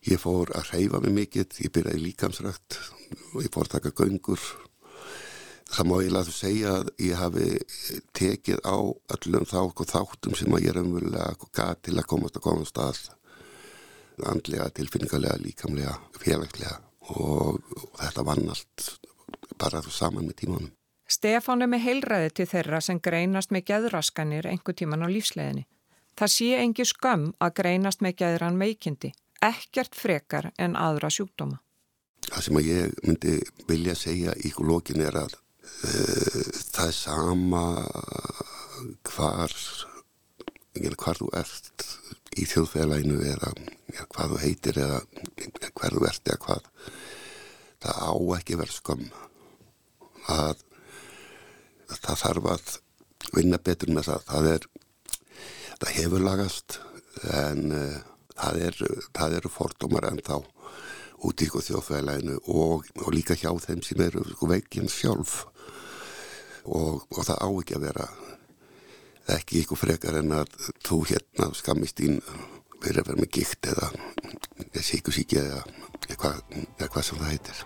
Ég 0.07 0.21
fór 0.23 0.51
að 0.57 0.73
reyfa 0.73 1.01
mig 1.03 1.15
mikill 1.15 1.49
ég 1.63 1.73
byrjaði 1.75 2.03
líkamsrækt 2.07 2.79
og 3.35 3.43
ég 3.43 3.53
fór 3.55 3.69
að 3.69 3.75
taka 3.77 3.95
göngur 3.99 4.41
það 5.73 5.89
má 5.89 5.95
ég 6.03 6.13
laðu 6.13 6.35
segja 6.37 6.77
að 6.81 6.91
ég 7.01 7.19
hafi 7.21 7.49
tekið 8.17 8.61
á 8.67 8.77
öllum 9.17 9.49
þá 9.49 9.61
þáttum 9.95 10.37
sem 10.37 10.55
að 10.55 10.67
ég 10.67 10.75
er 10.75 10.81
umvölulega 10.83 11.51
gæt 11.57 11.83
til 11.89 11.97
að 11.97 12.09
komast 12.13 12.39
að 12.39 12.47
komast 12.47 12.81
að 12.83 13.01
andlega, 14.29 14.69
tilfinningarlega, 14.77 15.41
líkamlega, 15.41 15.97
félagslega 16.21 16.77
og, 17.17 17.59
og 17.59 17.99
þetta 17.99 18.27
vann 18.29 18.53
allt 18.53 18.89
bara 19.59 19.83
þú 19.83 19.95
saman 19.95 20.29
með 20.29 20.39
tímanum. 20.43 20.71
Stefán 21.09 21.65
er 21.65 21.69
með 21.69 21.85
heilræði 21.87 22.31
til 22.37 22.49
þeirra 22.49 22.81
sem 22.81 23.01
greinast 23.03 23.53
með 23.53 23.67
geðraskanir 23.73 24.49
einhver 24.49 24.77
tíman 24.77 25.05
á 25.05 25.09
lífsleginni. 25.13 25.67
Það 26.17 26.33
sé 26.35 26.49
engi 26.61 26.87
skömm 26.89 27.33
að 27.41 27.55
greinast 27.61 28.05
með 28.05 28.19
geðran 28.23 28.57
meikindi, 28.61 29.13
ekkert 29.43 29.97
frekar 29.97 30.53
en 30.61 30.77
aðra 30.77 31.11
sjúkdóma. 31.13 31.61
Það 32.29 32.45
sem 32.47 32.59
að 32.61 32.69
ég 32.69 32.99
myndi 33.03 33.39
vilja 33.69 33.97
segja 33.99 34.35
í 34.39 34.53
lókin 34.61 35.03
er 35.05 35.19
að 35.25 35.37
það 35.83 36.87
er 36.87 36.97
sama 36.97 37.65
hvar 39.09 39.57
hvar 40.99 41.19
þú 41.21 41.29
ert 41.37 41.87
í 42.41 42.47
þjóðfélaginu 42.49 43.19
eða 43.29 43.53
hvað 44.15 44.33
þú 44.33 44.39
heitir 44.41 44.79
eða 44.81 45.01
hver 45.77 45.97
þú 45.97 46.07
ert 46.09 46.31
eða 46.31 46.43
hvað 46.47 46.71
það 47.83 47.99
á 48.09 48.13
ekki 48.39 48.59
verið 48.61 48.79
skömm. 48.79 49.09
Að 50.33 50.63
það 51.93 52.23
þarf 52.23 52.49
að 52.53 52.77
vinna 53.35 53.59
betur 53.59 53.93
með 53.93 54.09
það. 54.09 54.25
Það 54.31 54.49
er 54.53 54.67
það 55.83 55.95
hefur 55.99 56.25
lagast 56.25 56.79
en 57.35 57.75
uh, 57.75 58.01
það, 58.39 58.59
er, 58.69 58.83
það 59.13 59.39
eru 59.41 59.53
fordómar 59.53 60.09
en 60.11 60.23
þá 60.25 60.37
út 61.23 61.43
í 61.43 61.49
þjóðfélaginu 61.51 62.39
og, 62.51 62.87
og 63.03 63.11
líka 63.15 63.37
hjá 63.39 63.51
þeim 63.63 63.83
sem 63.87 64.01
eru 64.03 64.25
sko, 64.33 64.49
veikinn 64.51 64.91
sjálf 64.91 65.45
og, 66.65 67.03
og 67.11 67.25
það 67.27 67.43
á 67.43 67.49
ekki 67.49 67.77
að 67.79 67.87
vera 67.89 68.09
ekki 69.33 69.63
ykkur 69.63 69.79
frekar 69.79 70.19
en 70.19 70.35
að 70.35 70.57
þú 70.85 71.03
hérna 71.11 71.51
skammist 71.57 72.03
ín 72.03 72.19
verið 72.83 73.03
að 73.03 73.11
vera 73.11 73.21
með 73.23 73.31
gikt 73.39 73.69
eða 73.71 73.91
síkusíki 74.83 75.39
eða 75.43 75.63
eitthvað, 76.09 76.41
eitthvað 76.81 77.07
sem 77.07 77.21
það 77.23 77.31
heitir. 77.35 77.63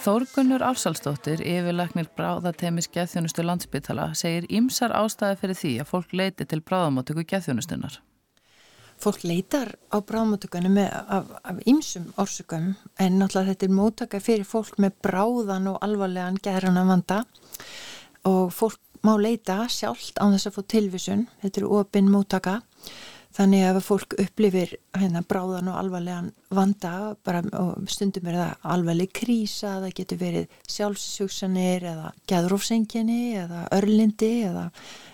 Þórgunnur 0.00 0.62
Álsalsdóttir, 0.64 1.42
yfirleiknir 1.44 2.06
bráðatemis 2.16 2.88
geðþjónustu 2.88 3.44
landsbytala, 3.44 4.06
segir 4.16 4.46
ymsar 4.48 4.94
ástæði 4.96 5.36
fyrir 5.42 5.58
því 5.60 5.72
að 5.82 5.90
fólk 5.90 6.14
leiti 6.16 6.46
til 6.48 6.62
bráðamáttöku 6.64 7.26
geðþjónustunar 7.28 7.98
fólk 9.00 9.24
leitar 9.24 9.72
á 9.88 9.96
bráðmótökunum 10.04 10.76
af 10.80 11.62
ýmsum 11.68 12.10
orsökum 12.20 12.74
en 13.00 13.18
náttúrulega 13.20 13.54
þetta 13.54 13.66
er 13.66 13.74
mótaka 13.78 14.20
fyrir 14.20 14.48
fólk 14.48 14.76
með 14.82 14.98
bráðan 15.06 15.70
og 15.72 15.80
alvarlegan 15.84 16.40
gerðan 16.42 16.80
að 16.80 16.92
vanda 16.92 17.20
og 18.28 18.52
fólk 18.52 18.80
má 19.06 19.14
leita 19.16 19.64
sjálft 19.72 20.20
á 20.20 20.28
þess 20.28 20.50
að 20.50 20.56
få 20.58 20.66
tilvísun, 20.68 21.24
þetta 21.40 21.62
eru 21.62 21.72
ofinn 21.80 22.10
mótaka 22.12 22.60
Þannig 23.30 23.62
að 23.62 23.76
fólk 23.86 24.14
upplifir 24.18 24.72
hérna 24.98 25.20
bráðan 25.22 25.68
og 25.70 25.76
alvarlegan 25.78 26.32
vanda 26.50 27.14
bara, 27.22 27.44
og 27.54 27.86
stundum 27.90 28.26
er 28.26 28.38
það 28.40 28.64
alvarleg 28.74 29.12
krísa, 29.14 29.76
það 29.84 29.94
getur 30.00 30.20
verið 30.24 30.56
sjálfsjúksanir 30.74 31.86
eða 31.92 32.10
gæðrófsengjani 32.30 33.20
eða 33.44 33.62
örlindi 33.76 34.32
eða 34.48 34.64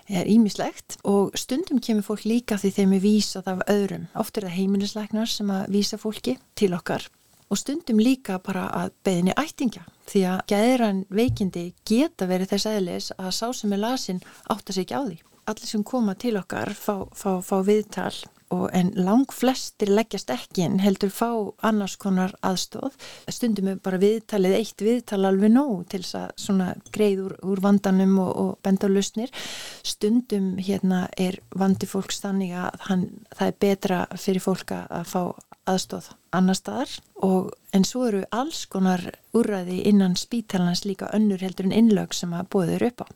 er 0.08 0.30
ímislegt 0.32 0.96
og 1.04 1.36
stundum 1.36 1.82
kemur 1.82 2.06
fólk 2.08 2.24
líka 2.24 2.56
því 2.62 2.72
þeim 2.78 2.96
er 2.96 3.04
vísað 3.04 3.52
af 3.52 3.62
öðrum. 3.74 4.08
Oft 4.16 4.40
er 4.40 4.48
það 4.48 4.56
heimilisleiknar 4.62 5.28
sem 5.28 5.52
að 5.52 5.68
vísa 5.76 6.00
fólki 6.00 6.38
til 6.56 6.72
okkar. 6.78 7.04
Og 7.52 7.60
stundum 7.60 8.00
líka 8.00 8.40
bara 8.42 8.64
að 8.74 8.96
beðinni 9.06 9.36
ættingja. 9.36 9.84
Því 10.08 10.24
að 10.32 10.42
gæðran 10.50 11.04
veikindi 11.12 11.68
geta 11.86 12.26
verið 12.30 12.54
þess 12.54 12.72
aðlis 12.72 13.12
að 13.20 13.32
sá 13.36 13.46
sem 13.52 13.76
er 13.76 13.84
lasin 13.84 14.24
átta 14.48 14.72
sig 14.72 14.86
ekki 14.86 14.96
á 14.96 15.04
því 15.04 15.25
allir 15.46 15.68
sem 15.68 15.84
koma 15.86 16.16
til 16.18 16.36
okkar 16.40 16.74
fá, 16.76 17.06
fá, 17.14 17.38
fá 17.44 17.60
viðtal 17.66 18.14
og 18.54 18.68
en 18.78 18.92
lang 18.94 19.24
flestir 19.34 19.90
leggjast 19.90 20.30
ekki 20.30 20.62
en 20.66 20.78
heldur 20.78 21.10
fá 21.10 21.30
annars 21.66 21.96
konar 21.98 22.34
aðstóð. 22.46 22.94
Stundum 23.32 23.72
er 23.72 23.80
bara 23.82 23.98
viðtalið 23.98 24.54
eitt 24.60 24.84
viðtal 24.86 25.24
alveg 25.26 25.50
nóg 25.50 25.88
til 25.90 26.04
þess 26.04 26.50
að 26.52 26.84
greið 26.94 27.24
úr, 27.24 27.34
úr 27.42 27.62
vandanum 27.64 28.14
og, 28.22 28.30
og 28.42 28.52
benda 28.62 28.86
á 28.86 28.94
lausnir. 28.94 29.34
Stundum 29.82 30.54
hérna 30.62 31.06
er 31.18 31.40
vandi 31.58 31.90
fólks 31.90 32.22
þannig 32.22 32.54
að 32.54 32.86
hann, 32.86 33.04
það 33.34 33.50
er 33.50 33.60
betra 33.66 34.00
fyrir 34.14 34.46
fólk 34.46 34.76
að 34.78 35.10
fá 35.10 35.20
aðstóð 35.66 36.12
annar 36.36 36.54
staðar 36.54 36.92
og 37.26 37.50
en 37.74 37.84
svo 37.86 38.04
eru 38.06 38.22
alls 38.30 38.66
konar 38.70 39.02
úrræði 39.34 39.80
innan 39.90 40.14
spítalans 40.18 40.84
líka 40.86 41.10
önnur 41.16 41.42
heldur 41.42 41.66
en 41.66 41.74
innlög 41.74 42.14
sem 42.14 42.34
að 42.36 42.50
bóður 42.54 42.86
upp 42.92 43.02
á. 43.02 43.06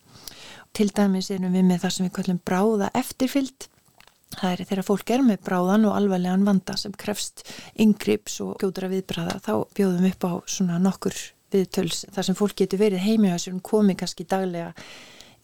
Til 0.77 0.89
dæmis 0.95 1.31
erum 1.35 1.55
við 1.55 1.66
með 1.66 1.85
það 1.85 1.95
sem 1.97 2.07
við 2.07 2.14
kallum 2.18 2.41
bráða 2.47 2.91
eftirfyllt. 3.01 3.68
Það 4.37 4.53
er 4.53 4.64
þegar 4.68 4.87
fólk 4.87 5.11
er 5.11 5.25
með 5.27 5.41
bráðan 5.49 5.87
og 5.91 5.97
alvarlegan 5.99 6.47
vanda 6.47 6.77
sem 6.79 6.93
krefst 6.95 7.43
yngrips 7.83 8.39
og 8.45 8.53
gjóðra 8.62 8.91
viðbræða 8.93 9.41
þá 9.43 9.53
bjóðum 9.75 10.07
upp 10.12 10.27
á 10.31 10.33
svona 10.47 10.79
nokkur 10.79 11.16
viðtöls 11.51 12.05
þar 12.14 12.29
sem 12.29 12.39
fólk 12.39 12.55
getur 12.62 12.79
verið 12.85 13.03
heimi 13.03 13.31
og 13.31 13.35
þessum 13.35 13.59
komi 13.66 13.97
kannski 13.99 14.27
daglega 14.31 14.71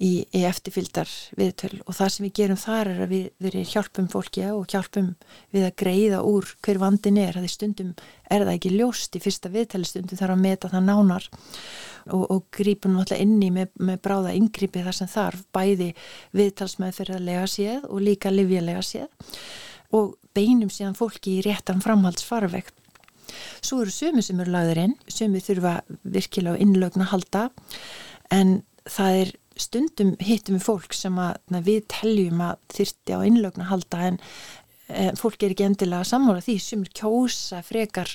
í, 0.03 0.27
í 0.29 0.43
eftirfyldar 0.45 1.11
viðtöl 1.39 1.73
og 1.87 1.97
það 1.97 2.11
sem 2.13 2.27
við 2.27 2.33
gerum 2.41 2.61
þar 2.61 2.91
er 2.93 3.03
að 3.07 3.13
við, 3.15 3.27
við 3.43 3.57
hjálpum 3.73 4.09
fólki 4.13 4.45
og 4.53 4.67
hjálpum 4.73 5.13
við 5.55 5.67
að 5.69 5.77
greiða 5.83 6.23
úr 6.29 6.51
hver 6.65 6.81
vandin 6.83 7.21
er, 7.23 7.37
það 7.39 7.49
er 7.49 7.55
stundum 7.55 7.93
er 8.29 8.45
það 8.45 8.55
ekki 8.55 8.73
ljóst 8.75 9.17
í 9.17 9.23
fyrsta 9.25 9.53
viðtali 9.55 9.89
stundum 9.89 10.21
þarf 10.21 10.37
að 10.37 10.43
meta 10.45 10.73
það 10.73 10.89
nánar 10.91 11.29
og, 12.13 12.25
og 12.25 12.43
grípum 12.55 12.97
náttúrulega 12.97 13.25
inni 13.25 13.53
með, 13.55 13.73
með 13.81 14.03
bráða 14.05 14.35
yngripi 14.37 14.85
þar 14.85 14.99
sem 15.01 15.11
þarf 15.11 15.47
bæði 15.57 15.93
viðtalsmeðferðarlega 16.37 17.47
séð 17.51 17.89
og 17.89 18.05
líka 18.05 18.35
livjalega 18.35 18.85
séð 18.85 19.33
og 19.97 20.17
beinum 20.37 20.71
síðan 20.73 20.99
fólki 20.99 21.39
í 21.39 21.45
réttan 21.47 21.81
framhaldsfarveg. 21.81 22.69
Svo 23.65 23.81
eru 23.83 23.93
sömu 23.95 24.23
sem 24.23 24.39
eru 24.43 24.53
lagður 24.53 24.83
inn, 24.83 24.95
sömu 25.09 25.41
þurfa 25.43 25.79
virkilega 26.05 26.61
innlögn 26.63 27.05
að 27.07 27.13
halda 27.15 27.43
en 28.35 28.59
það 28.87 29.21
er 29.23 29.33
stundum 29.61 30.15
hittum 30.23 30.59
við 30.59 30.67
fólk 30.67 30.95
sem 30.97 31.17
að, 31.21 31.41
við 31.65 31.87
teljum 31.93 32.45
að 32.45 32.61
þyrti 32.77 33.17
á 33.17 33.21
innlögn 33.27 33.65
að 33.65 33.73
halda 33.73 34.05
en 34.11 34.21
e, 34.89 35.11
fólk 35.19 35.43
er 35.43 35.55
ekki 35.55 35.67
endilega 35.67 36.07
sammála 36.09 36.45
því. 36.45 36.57
Sem 36.63 36.85
kjósa 36.97 37.63
frekar 37.67 38.13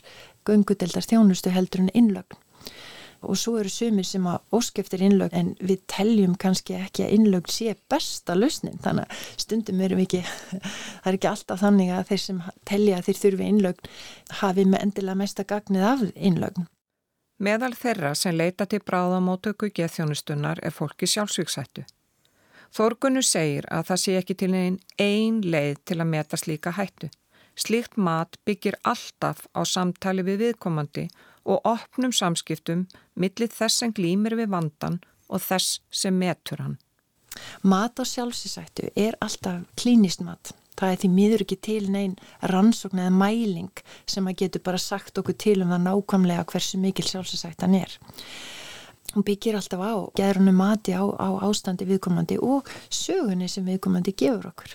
gungudeldar 0.47 1.05
þjónustu 1.05 1.53
heldur 1.53 1.85
en 1.85 1.93
innlögn. 1.97 2.41
Og 3.21 3.37
svo 3.37 3.59
eru 3.61 3.69
sumir 3.69 4.05
sem 4.07 4.25
að 4.25 4.57
óskeftir 4.57 5.03
innlögn 5.05 5.37
en 5.37 5.49
við 5.61 5.83
teljum 5.93 6.33
kannski 6.41 6.79
ekki 6.79 7.05
að 7.05 7.15
innlögn 7.19 7.53
sé 7.53 7.75
besta 7.91 8.33
lausnin. 8.33 8.81
Þannig 8.81 9.05
að 9.05 9.25
stundum 9.43 9.81
erum 9.85 10.01
ekki 10.01 10.23
það 11.03 11.09
er 11.11 11.19
ekki 11.19 11.31
alltaf 11.31 11.61
þannig 11.61 11.93
að 11.93 12.05
þeir 12.09 12.23
sem 12.25 12.43
telja 12.69 12.97
að 12.97 13.09
þeir 13.09 13.23
þurfi 13.23 13.49
innlögn 13.53 13.95
hafi 14.41 14.65
með 14.65 14.87
endilega 14.87 15.21
mesta 15.21 15.45
gagnið 15.45 15.89
af 15.93 16.05
innlögn 16.15 16.69
Meðal 17.41 17.73
þeirra 17.73 18.11
sem 18.13 18.35
leita 18.37 18.67
til 18.69 18.83
bráðamótöku 18.85 19.71
geðþjónustunnar 19.73 20.59
er 20.61 20.73
fólki 20.75 21.07
sjálfsvíksættu. 21.09 21.87
Þorgunnu 22.71 23.23
segir 23.25 23.65
að 23.73 23.87
það 23.87 24.01
sé 24.03 24.13
ekki 24.19 24.35
til 24.37 24.51
einn 24.53 24.77
ein 25.01 25.39
leið 25.41 25.81
til 25.89 25.97
að 25.97 26.11
meta 26.11 26.37
slíka 26.37 26.75
hættu. 26.77 27.09
Slíkt 27.57 27.97
mat 27.97 28.37
byggir 28.45 28.77
alltaf 28.85 29.47
á 29.57 29.65
samtali 29.65 30.23
við 30.27 30.45
viðkomandi 30.45 31.07
og 31.49 31.65
opnum 31.65 32.13
samskiptum 32.13 32.85
millir 33.17 33.49
þess 33.49 33.81
sem 33.81 33.91
glýmir 33.97 34.37
við 34.37 34.53
vandan 34.53 35.01
og 35.27 35.41
þess 35.41 35.81
sem 35.89 36.13
metur 36.13 36.61
hann. 36.61 36.77
Mat 37.65 37.97
á 37.97 38.05
sjálfsísættu 38.05 38.93
er 38.95 39.17
alltaf 39.17 39.65
klínist 39.81 40.21
mat. 40.21 40.53
Það 40.81 40.95
er 40.95 41.01
því 41.01 41.09
miður 41.13 41.43
ekki 41.45 41.57
til 41.61 41.83
neyn 41.93 42.15
rannsókn 42.49 43.03
eða 43.03 43.13
mæling 43.13 43.83
sem 44.09 44.25
að 44.25 44.39
getur 44.41 44.63
bara 44.65 44.81
sagt 44.81 45.21
okkur 45.21 45.37
til 45.37 45.59
um 45.61 45.69
það 45.69 45.83
nákvæmlega 45.85 46.45
hversu 46.49 46.79
mikil 46.81 47.05
sjálfsísættan 47.05 47.77
er. 47.77 47.93
Hún 49.11 49.25
byggir 49.27 49.57
alltaf 49.59 49.83
á 49.83 49.93
gerðunum 50.17 50.57
mati 50.57 50.95
á, 50.97 51.03
á 51.03 51.29
ástandi 51.45 51.85
viðkomandi 51.85 52.39
og 52.41 52.69
sögunni 52.89 53.49
sem 53.51 53.67
viðkomandi 53.67 54.15
gefur 54.17 54.49
okkur. 54.53 54.73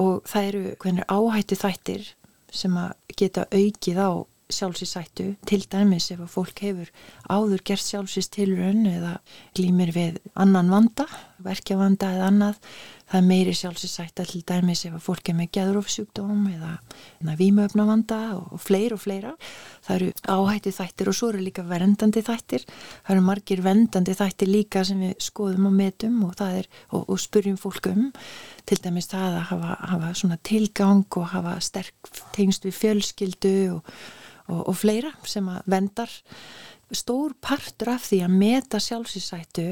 Og 0.00 0.22
það 0.30 0.48
eru 0.48 0.64
hvernig 0.78 1.08
áhættu 1.10 1.58
þættir 1.58 2.10
sem 2.54 2.76
að 2.80 2.94
geta 3.18 3.44
aukið 3.52 4.00
á 4.00 4.10
sjálfsísættu 4.52 5.30
til 5.48 5.64
dæmis 5.70 6.10
ef 6.14 6.22
að 6.24 6.32
fólk 6.32 6.62
hefur 6.64 6.92
áður 7.28 7.64
gert 7.70 7.84
sjálfsístilrun 7.84 8.86
eða 8.88 9.18
glýmir 9.56 9.92
við 9.96 10.20
annan 10.34 10.70
vanda, 10.72 11.08
verkjavanda 11.44 12.12
eða 12.16 12.30
annað 12.32 12.62
það 13.08 13.18
er 13.18 13.26
meiri 13.28 13.54
sjálfsísætta 13.56 14.24
til 14.28 14.42
dæmis 14.46 14.84
ef 14.84 14.96
að 14.98 15.04
fólk 15.06 15.30
er 15.30 15.36
með 15.38 15.50
gæðrófsjúkdóm 15.56 16.42
eða 16.50 17.36
výmöfnavanda 17.38 18.18
og 18.36 18.60
fleir 18.60 18.92
og 18.96 19.00
fleira. 19.00 19.32
Það 19.86 19.94
eru 19.96 20.10
áhætti 20.34 20.72
þættir 20.76 21.10
og 21.10 21.16
svo 21.16 21.30
eru 21.32 21.42
líka 21.42 21.64
verndandi 21.68 22.22
þættir. 22.26 22.66
Það 23.06 23.14
eru 23.16 23.24
margir 23.30 23.64
vendandi 23.64 24.16
þættir 24.18 24.52
líka 24.52 24.84
sem 24.84 25.00
við 25.06 25.16
skoðum 25.24 25.70
og 25.70 25.76
metum 25.78 26.20
og, 26.28 26.44
er, 26.44 26.68
og, 26.92 27.08
og 27.08 27.20
spurjum 27.22 27.56
fólk 27.60 27.88
um. 27.94 28.10
Til 28.68 28.80
dæmis 28.84 29.08
það 29.08 29.40
að 29.40 29.44
hafa, 29.54 29.74
hafa 29.94 30.40
tilgang 30.44 31.06
og 31.16 31.30
hafa 31.32 31.58
sterk 31.64 32.12
tengst 32.36 32.68
við 32.68 32.76
fjölskyldu 32.76 33.56
og 33.78 33.92
og, 34.48 34.64
og 34.68 34.74
fleira 34.76 35.12
sem 35.28 35.48
að 35.52 35.70
vendar 35.70 36.12
stór 36.94 37.34
partur 37.44 37.90
af 37.92 38.06
því 38.08 38.22
að 38.24 38.36
meta 38.40 38.80
sjálfsýsættu 38.80 39.66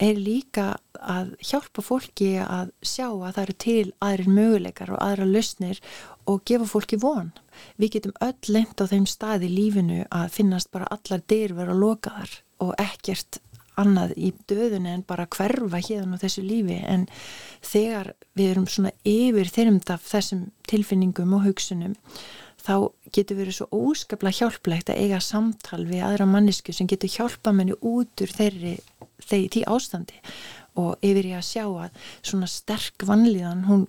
er 0.00 0.20
líka 0.20 0.74
að 0.96 1.34
hjálpa 1.44 1.84
fólki 1.84 2.30
að 2.40 2.72
sjá 2.80 3.08
að 3.10 3.34
það 3.36 3.42
eru 3.42 3.56
til 3.64 3.86
aðrir 4.06 4.30
möguleikar 4.38 4.94
og 4.94 5.02
aðra 5.04 5.28
lausnir 5.28 5.82
og 6.30 6.44
gefa 6.48 6.68
fólki 6.68 6.98
von. 7.00 7.32
Við 7.76 7.98
getum 7.98 8.16
öll 8.24 8.54
lengt 8.54 8.80
á 8.80 8.88
þeim 8.88 9.04
stað 9.08 9.44
í 9.44 9.52
lífinu 9.52 10.04
að 10.08 10.32
finnast 10.38 10.72
bara 10.72 10.88
allar 10.94 11.24
dyr 11.28 11.52
vera 11.56 11.76
lokaðar 11.76 12.38
og 12.64 12.72
ekkert 12.80 13.42
annað 13.80 14.14
í 14.16 14.30
döðun 14.48 14.86
en 14.86 15.02
bara 15.06 15.26
hverfa 15.26 15.80
hérna 15.82 16.16
á 16.16 16.22
þessu 16.22 16.44
lífi 16.46 16.78
en 16.86 17.08
þegar 17.64 18.12
við 18.38 18.52
erum 18.52 18.68
svona 18.70 18.94
yfir 19.02 19.50
þeirrimd 19.50 19.90
af 19.90 20.06
þessum 20.06 20.46
tilfinningum 20.70 21.34
og 21.34 21.48
hugsunum 21.48 21.96
þá 22.64 22.74
getur 23.14 23.38
verið 23.40 23.58
svo 23.58 23.66
óskaplega 23.72 24.40
hjálplegt 24.40 24.92
að 24.92 25.00
eiga 25.04 25.20
samtal 25.22 25.82
við 25.88 26.04
aðra 26.06 26.28
mannisku 26.28 26.74
sem 26.74 26.88
getur 26.90 27.12
hjálpa 27.12 27.52
menni 27.52 27.76
út 27.80 28.24
úr 28.24 28.32
þeirri, 28.32 28.76
þeirri 29.20 29.50
tí 29.52 29.64
ástandi. 29.68 30.16
Og 30.80 30.96
yfir 31.06 31.34
ég 31.34 31.38
að 31.38 31.50
sjá 31.50 31.64
að 31.68 32.06
svona 32.24 32.48
sterk 32.50 33.04
vanlíðan 33.06 33.66
hún 33.68 33.84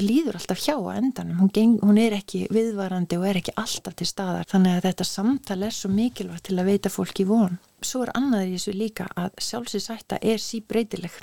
líður 0.00 0.38
alltaf 0.38 0.60
hjá 0.62 0.76
að 0.76 1.00
endanum, 1.00 1.40
hún, 1.42 1.50
geng, 1.52 1.72
hún 1.82 1.98
er 2.00 2.14
ekki 2.16 2.44
viðvarandi 2.54 3.18
og 3.18 3.26
er 3.26 3.40
ekki 3.40 3.56
alltaf 3.58 3.96
til 3.98 4.06
staðar. 4.08 4.46
Þannig 4.48 4.76
að 4.76 4.86
þetta 4.86 5.06
samtal 5.08 5.58
er 5.66 5.74
svo 5.74 5.90
mikilvægt 5.92 6.46
til 6.48 6.58
að 6.60 6.70
veita 6.70 6.92
fólki 6.92 7.26
von. 7.28 7.58
Svo 7.82 8.04
er 8.04 8.14
annaður 8.14 8.52
í 8.52 8.56
þessu 8.56 8.76
líka 8.76 9.08
að 9.18 9.34
sjálfsinsætta 9.48 10.20
er 10.22 10.40
síbreytileg 10.40 11.16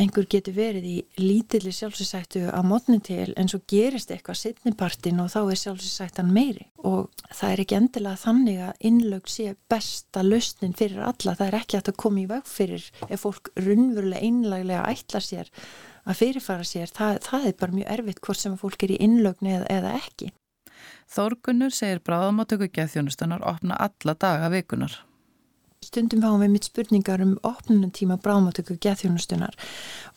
einhver 0.00 0.26
getur 0.30 0.56
verið 0.56 0.86
í 0.90 0.96
lítilli 1.20 1.72
sjálfsættu 1.72 2.46
á 2.52 2.60
mótni 2.66 2.98
til 3.04 3.32
en 3.36 3.48
svo 3.48 3.62
gerist 3.70 4.12
eitthvað 4.12 4.40
sittnipartin 4.42 5.22
og 5.22 5.30
þá 5.32 5.40
er 5.42 5.60
sjálfsættan 5.62 6.32
meiri 6.34 6.68
og 6.86 7.10
það 7.32 7.52
er 7.52 7.62
ekki 7.64 7.78
endilega 7.80 8.22
þannig 8.22 8.62
að 8.68 8.86
innlög 8.90 9.30
sé 9.32 9.54
besta 9.70 10.22
lausnin 10.22 10.76
fyrir 10.76 11.02
alla, 11.08 11.34
það 11.34 11.46
er 11.48 11.58
ekki 11.60 11.78
að 11.80 11.86
það 11.88 12.00
komi 12.04 12.24
í 12.26 12.30
veg 12.30 12.48
fyrir 12.50 12.88
ef 13.08 13.24
fólk 13.24 13.52
runnverulega 13.56 14.24
einlaglega 14.28 14.88
ætla 14.92 15.22
sér 15.24 15.52
að 16.06 16.20
fyrirfara 16.20 16.66
sér, 16.66 16.90
það, 16.94 17.20
það 17.26 17.48
er 17.48 17.56
bara 17.60 17.76
mjög 17.80 17.92
erfitt 17.96 18.22
hvort 18.24 18.42
sem 18.42 18.58
fólk 18.60 18.86
er 18.86 18.94
í 18.94 19.00
innlögni 19.02 19.56
eða, 19.56 19.70
eða 19.78 19.94
ekki. 19.98 20.30
Þórgunur 21.10 21.74
segir 21.74 22.02
bráðamátöku 22.06 22.68
geðþjónustunar 22.74 23.44
opna 23.46 23.78
alla 23.88 24.14
daga 24.18 24.50
vikunar. 24.54 25.00
Stundum 25.86 26.24
fáum 26.24 26.42
við 26.42 26.52
mitt 26.56 26.68
spurningar 26.68 27.22
um 27.22 27.36
opnunum 27.46 27.92
tíma 27.94 28.18
brámatöku 28.22 28.78
geðþjónustunar 28.82 29.56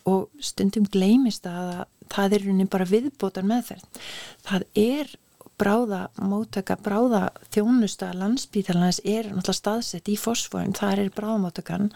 og 0.09 0.30
stundum 0.41 0.88
gleimist 0.89 1.45
að 1.49 1.86
það 2.09 2.38
er 2.38 2.45
raunin 2.47 2.72
bara 2.72 2.88
viðbótar 2.89 3.45
meðferð. 3.45 4.05
Það 4.47 4.65
er 4.82 5.11
bráða 5.59 6.05
mótaka, 6.24 6.78
bráða 6.80 7.26
þjónusta 7.53 8.13
landsbítalans 8.15 9.01
er 9.03 9.28
náttúrulega 9.28 9.57
staðsett 9.57 10.09
í 10.09 10.15
fosfóin, 10.20 10.76
það 10.78 11.03
er 11.03 11.09
bráðamótakan 11.17 11.89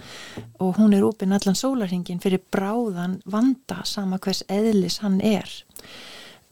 og 0.60 0.82
hún 0.82 0.96
er 0.98 1.06
opinn 1.08 1.36
allan 1.36 1.58
sólarhingin 1.58 2.20
fyrir 2.24 2.44
bráðan 2.54 3.22
vanda 3.24 3.80
sama 3.88 4.20
hvers 4.20 4.44
eðlis 4.52 5.00
hann 5.04 5.22
er 5.24 5.48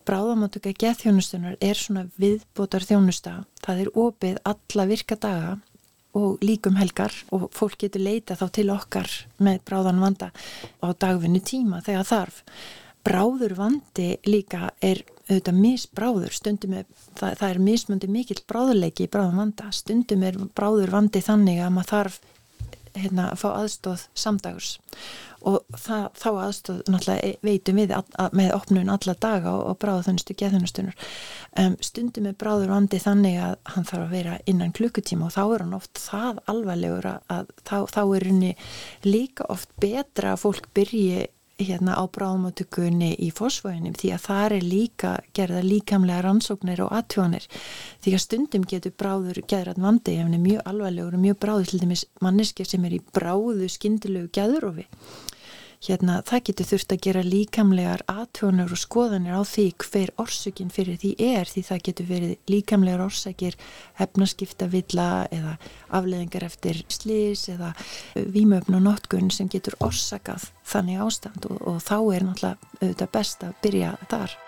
bráðamáttöka 0.08 0.74
geðþjónustunar 0.82 1.60
er 1.62 1.78
svona 1.78 2.08
viðbótar 2.20 2.86
þjónusta. 2.88 3.42
Það 3.62 3.84
er 3.84 3.92
opið 4.02 4.40
alla 4.50 4.88
virka 4.90 5.18
daga 5.20 5.58
og 6.18 6.44
líkum 6.44 6.78
helgar 6.80 7.14
og 7.32 7.50
fólk 7.56 7.80
getur 7.86 8.04
leita 8.04 8.36
þá 8.40 8.46
til 8.56 8.68
okkar 8.74 9.12
með 9.40 9.62
bráðan 9.68 10.02
vanda 10.04 10.32
á 10.84 10.88
dagvinnu 10.92 11.42
tíma 11.44 11.82
þegar 11.86 12.08
þarf. 12.10 12.44
Bráður 13.02 13.56
vandi 13.58 14.10
líka 14.28 14.70
er 14.84 15.02
auðvitað 15.32 15.58
misbráður, 15.58 16.36
stundum 16.36 16.76
er, 16.78 16.86
það, 17.18 17.38
það 17.40 17.48
er 17.48 17.62
mismundi 17.66 18.10
mikill 18.12 18.42
bráðuleiki 18.50 19.08
í 19.08 19.12
bráðan 19.12 19.40
vanda, 19.40 19.72
stundum 19.74 20.26
er 20.28 20.38
bráður 20.58 20.94
vandi 20.94 21.24
þannig 21.24 21.64
að 21.64 21.74
maður 21.78 21.92
þarf 21.96 22.20
hérna, 22.98 23.30
að 23.32 23.42
fá 23.42 23.50
aðstóð 23.56 24.06
samdags 24.14 24.76
og 25.48 25.78
það, 25.78 26.06
þá 26.22 26.30
aðstóð 26.32 26.80
náttúrulega 26.92 27.32
veitum 27.46 27.82
við 27.82 27.94
að, 27.98 28.14
að, 28.22 28.38
með 28.38 28.54
opnun 28.56 28.94
alla 28.94 29.16
daga 29.26 29.54
og, 29.56 29.64
og 29.72 29.80
bráðuþunustu 29.82 30.36
geðunustunar 30.38 31.10
um, 31.64 31.76
stundum 31.84 32.30
er 32.30 32.38
bráður 32.40 32.74
vandi 32.76 33.02
þannig 33.02 33.40
að 33.42 33.58
hann 33.74 33.88
þarf 33.90 34.06
að 34.06 34.16
vera 34.16 34.38
innan 34.52 34.76
klukkutíma 34.78 35.28
og 35.28 35.36
þá 35.36 35.42
er 35.44 35.66
hann 35.66 35.78
oft 35.78 36.02
það 36.02 36.42
alvarlegur 36.54 37.10
að, 37.14 37.22
að 37.38 37.54
þá, 37.62 37.78
þá 37.96 38.02
er 38.04 38.28
henni 38.30 38.56
líka 39.08 39.50
oft 39.54 39.72
betra 39.82 40.36
að 40.36 40.44
fólk 40.46 40.72
byrji 40.78 41.28
hérna 41.68 41.96
á 41.98 42.04
bráðmátökunni 42.18 43.12
í 43.22 43.30
fósfóinum 43.36 43.96
því 43.98 44.12
að 44.16 44.24
það 44.28 44.56
er 44.58 44.66
líka 44.66 45.12
gerða 45.38 45.64
líkamlega 45.66 46.24
rannsóknir 46.26 46.84
og 46.86 46.94
aðtjónir 46.98 47.48
því 48.04 48.16
að 48.16 48.24
stundum 48.26 48.68
getur 48.74 48.96
bráður 48.98 49.42
gerðan 49.52 49.86
vandi 49.86 50.16
ef 50.18 50.26
hann 50.26 50.38
er 50.38 50.46
mjög 50.46 50.64
alvarlegur 50.72 51.18
og 51.18 51.26
mjög 51.26 51.42
bráður 51.46 51.72
til 51.72 51.82
dæmis 51.84 52.06
manneski 52.22 52.68
sem 52.68 52.88
er 52.88 52.98
í 52.98 53.04
bráðu 53.14 53.70
skindilegu 53.72 54.32
gæðurofi 54.38 54.88
hérna, 55.86 56.20
það 56.28 56.44
getur 56.50 56.70
þurft 56.72 56.94
að 56.96 57.02
gera 57.08 57.24
líkamlegar 57.26 58.04
aðtjónur 58.12 58.74
og 58.76 58.82
skoðanir 58.82 59.38
á 59.38 59.42
því 59.48 59.66
hver 59.86 60.12
orsökin 60.22 60.74
fyrir 60.74 61.00
því 61.02 61.14
er 61.32 61.50
því 61.50 61.64
það 61.70 61.82
getur 61.88 62.10
verið 62.12 62.54
líkamlegar 62.54 63.06
orsakir 63.08 63.58
hefnaskipta 64.02 64.70
villa 64.72 65.10
eða 65.34 65.58
afleðingar 65.90 66.46
eftir 66.48 66.84
slís 66.92 67.48
eða 67.52 67.74
výmöfn 68.16 68.78
og 68.78 68.86
notkun 68.92 69.34
sem 69.34 69.50
getur 69.52 69.80
orsakað 69.82 70.52
þannig 70.68 71.02
ástand 71.02 71.50
og, 71.50 71.58
og 71.66 71.82
þá 71.82 71.98
er 71.98 72.30
náttúrulega 72.30 72.72
auðvitað 72.82 73.14
best 73.18 73.46
að 73.48 73.60
byrja 73.66 73.98
þar. 74.10 74.40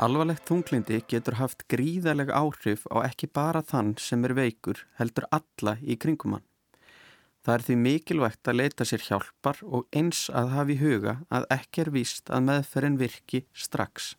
Alvarlegt 0.00 0.46
þunglindi 0.48 1.02
getur 1.12 1.34
haft 1.36 1.66
gríðalega 1.68 2.32
áhrif 2.32 2.86
á 2.88 3.04
ekki 3.04 3.28
bara 3.36 3.60
þann 3.60 3.98
sem 4.00 4.22
er 4.24 4.32
veikur 4.32 4.78
heldur 4.96 5.26
alla 5.28 5.74
í 5.84 5.98
kringumann. 6.00 6.46
Það 7.44 7.54
er 7.54 7.64
því 7.66 7.76
mikilvægt 7.82 8.48
að 8.48 8.58
leita 8.62 8.86
sér 8.88 9.04
hjálpar 9.04 9.60
og 9.60 9.84
eins 9.92 10.22
að 10.32 10.54
hafi 10.54 10.78
huga 10.80 11.18
að 11.28 11.44
ekki 11.52 11.84
er 11.84 11.92
víst 11.92 12.32
að 12.32 12.46
meðferðin 12.48 12.96
virki 13.00 13.42
strax. 13.52 14.14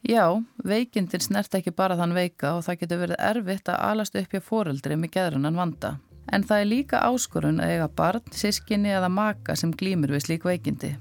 Já, 0.00 0.40
veikindin 0.64 1.24
snert 1.24 1.52
ekki 1.58 1.76
bara 1.76 1.96
þann 2.00 2.16
veika 2.16 2.54
og 2.56 2.64
það 2.64 2.80
getur 2.80 3.02
verið 3.04 3.24
erfitt 3.28 3.68
að 3.72 3.82
alast 3.90 4.16
upp 4.16 4.32
hjá 4.32 4.44
foreldri 4.48 4.96
með 4.96 5.12
geðrunan 5.18 5.60
vanda. 5.60 5.96
En 6.32 6.44
það 6.44 6.62
er 6.62 6.70
líka 6.72 7.04
áskorun 7.04 7.60
að 7.60 7.74
eiga 7.74 7.92
barn, 8.00 8.32
sískinni 8.32 8.96
eða 8.96 9.12
maka 9.12 9.56
sem 9.60 9.76
glýmur 9.76 10.16
við 10.16 10.24
slík 10.24 10.48
veikindi. 10.48 10.96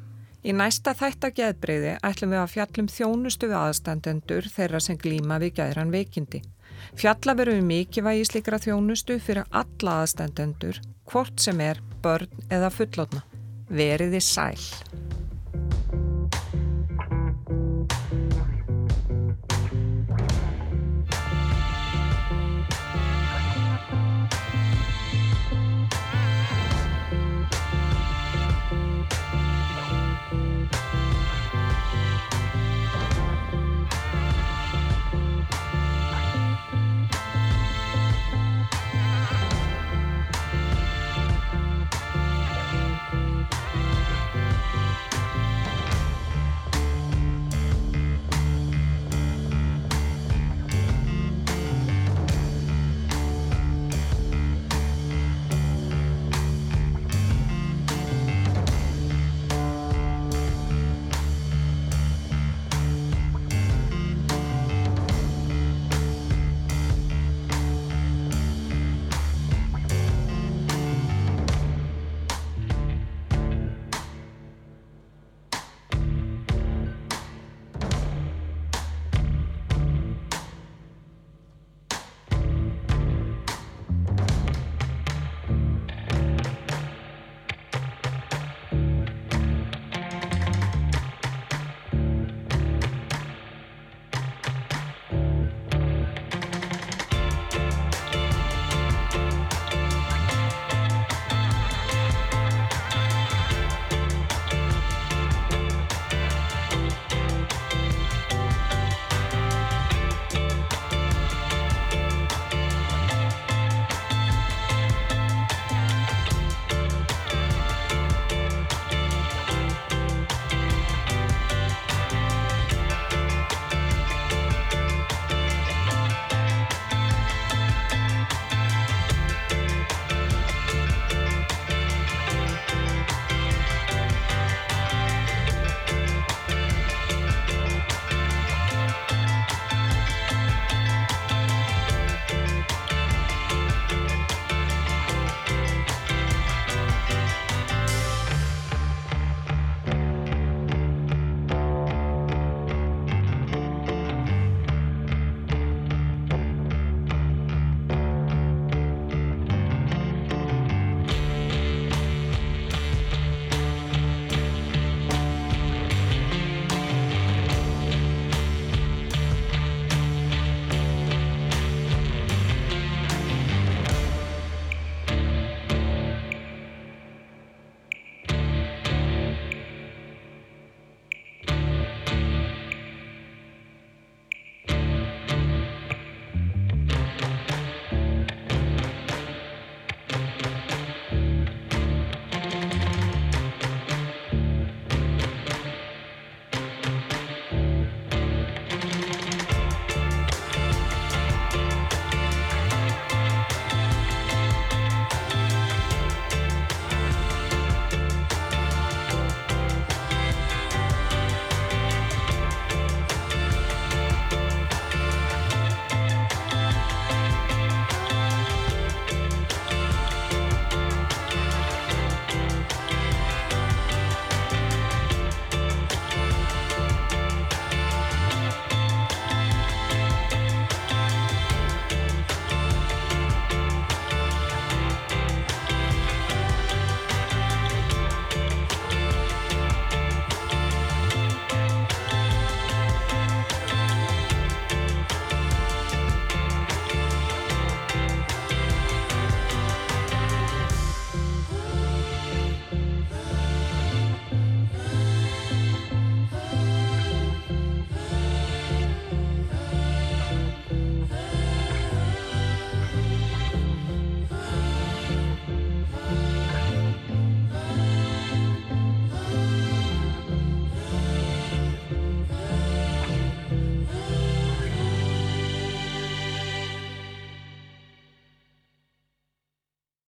Í 0.46 0.54
næsta 0.54 0.92
þætt 0.94 1.26
að 1.26 1.38
geðbreyði 1.40 1.94
ætlum 2.06 2.34
við 2.36 2.40
að 2.44 2.52
fjallum 2.54 2.90
þjónustu 2.94 3.48
við 3.50 3.56
aðstandendur 3.58 4.50
þeirra 4.54 4.82
sem 4.84 5.00
glýma 5.02 5.40
við 5.42 5.56
geðran 5.58 5.94
veikindi. 5.94 6.44
Fjalla 6.94 7.34
veru 7.40 7.56
um 7.58 7.66
mikilvægi 7.66 8.28
slikra 8.30 8.60
þjónustu 8.62 9.18
fyrir 9.18 9.50
alla 9.50 9.98
aðstandendur, 10.04 10.78
hvort 11.10 11.42
sem 11.42 11.66
er 11.66 11.82
börn 12.06 12.46
eða 12.54 12.70
fullotna. 12.70 13.26
Veriði 13.74 14.22
sæl. 14.22 14.62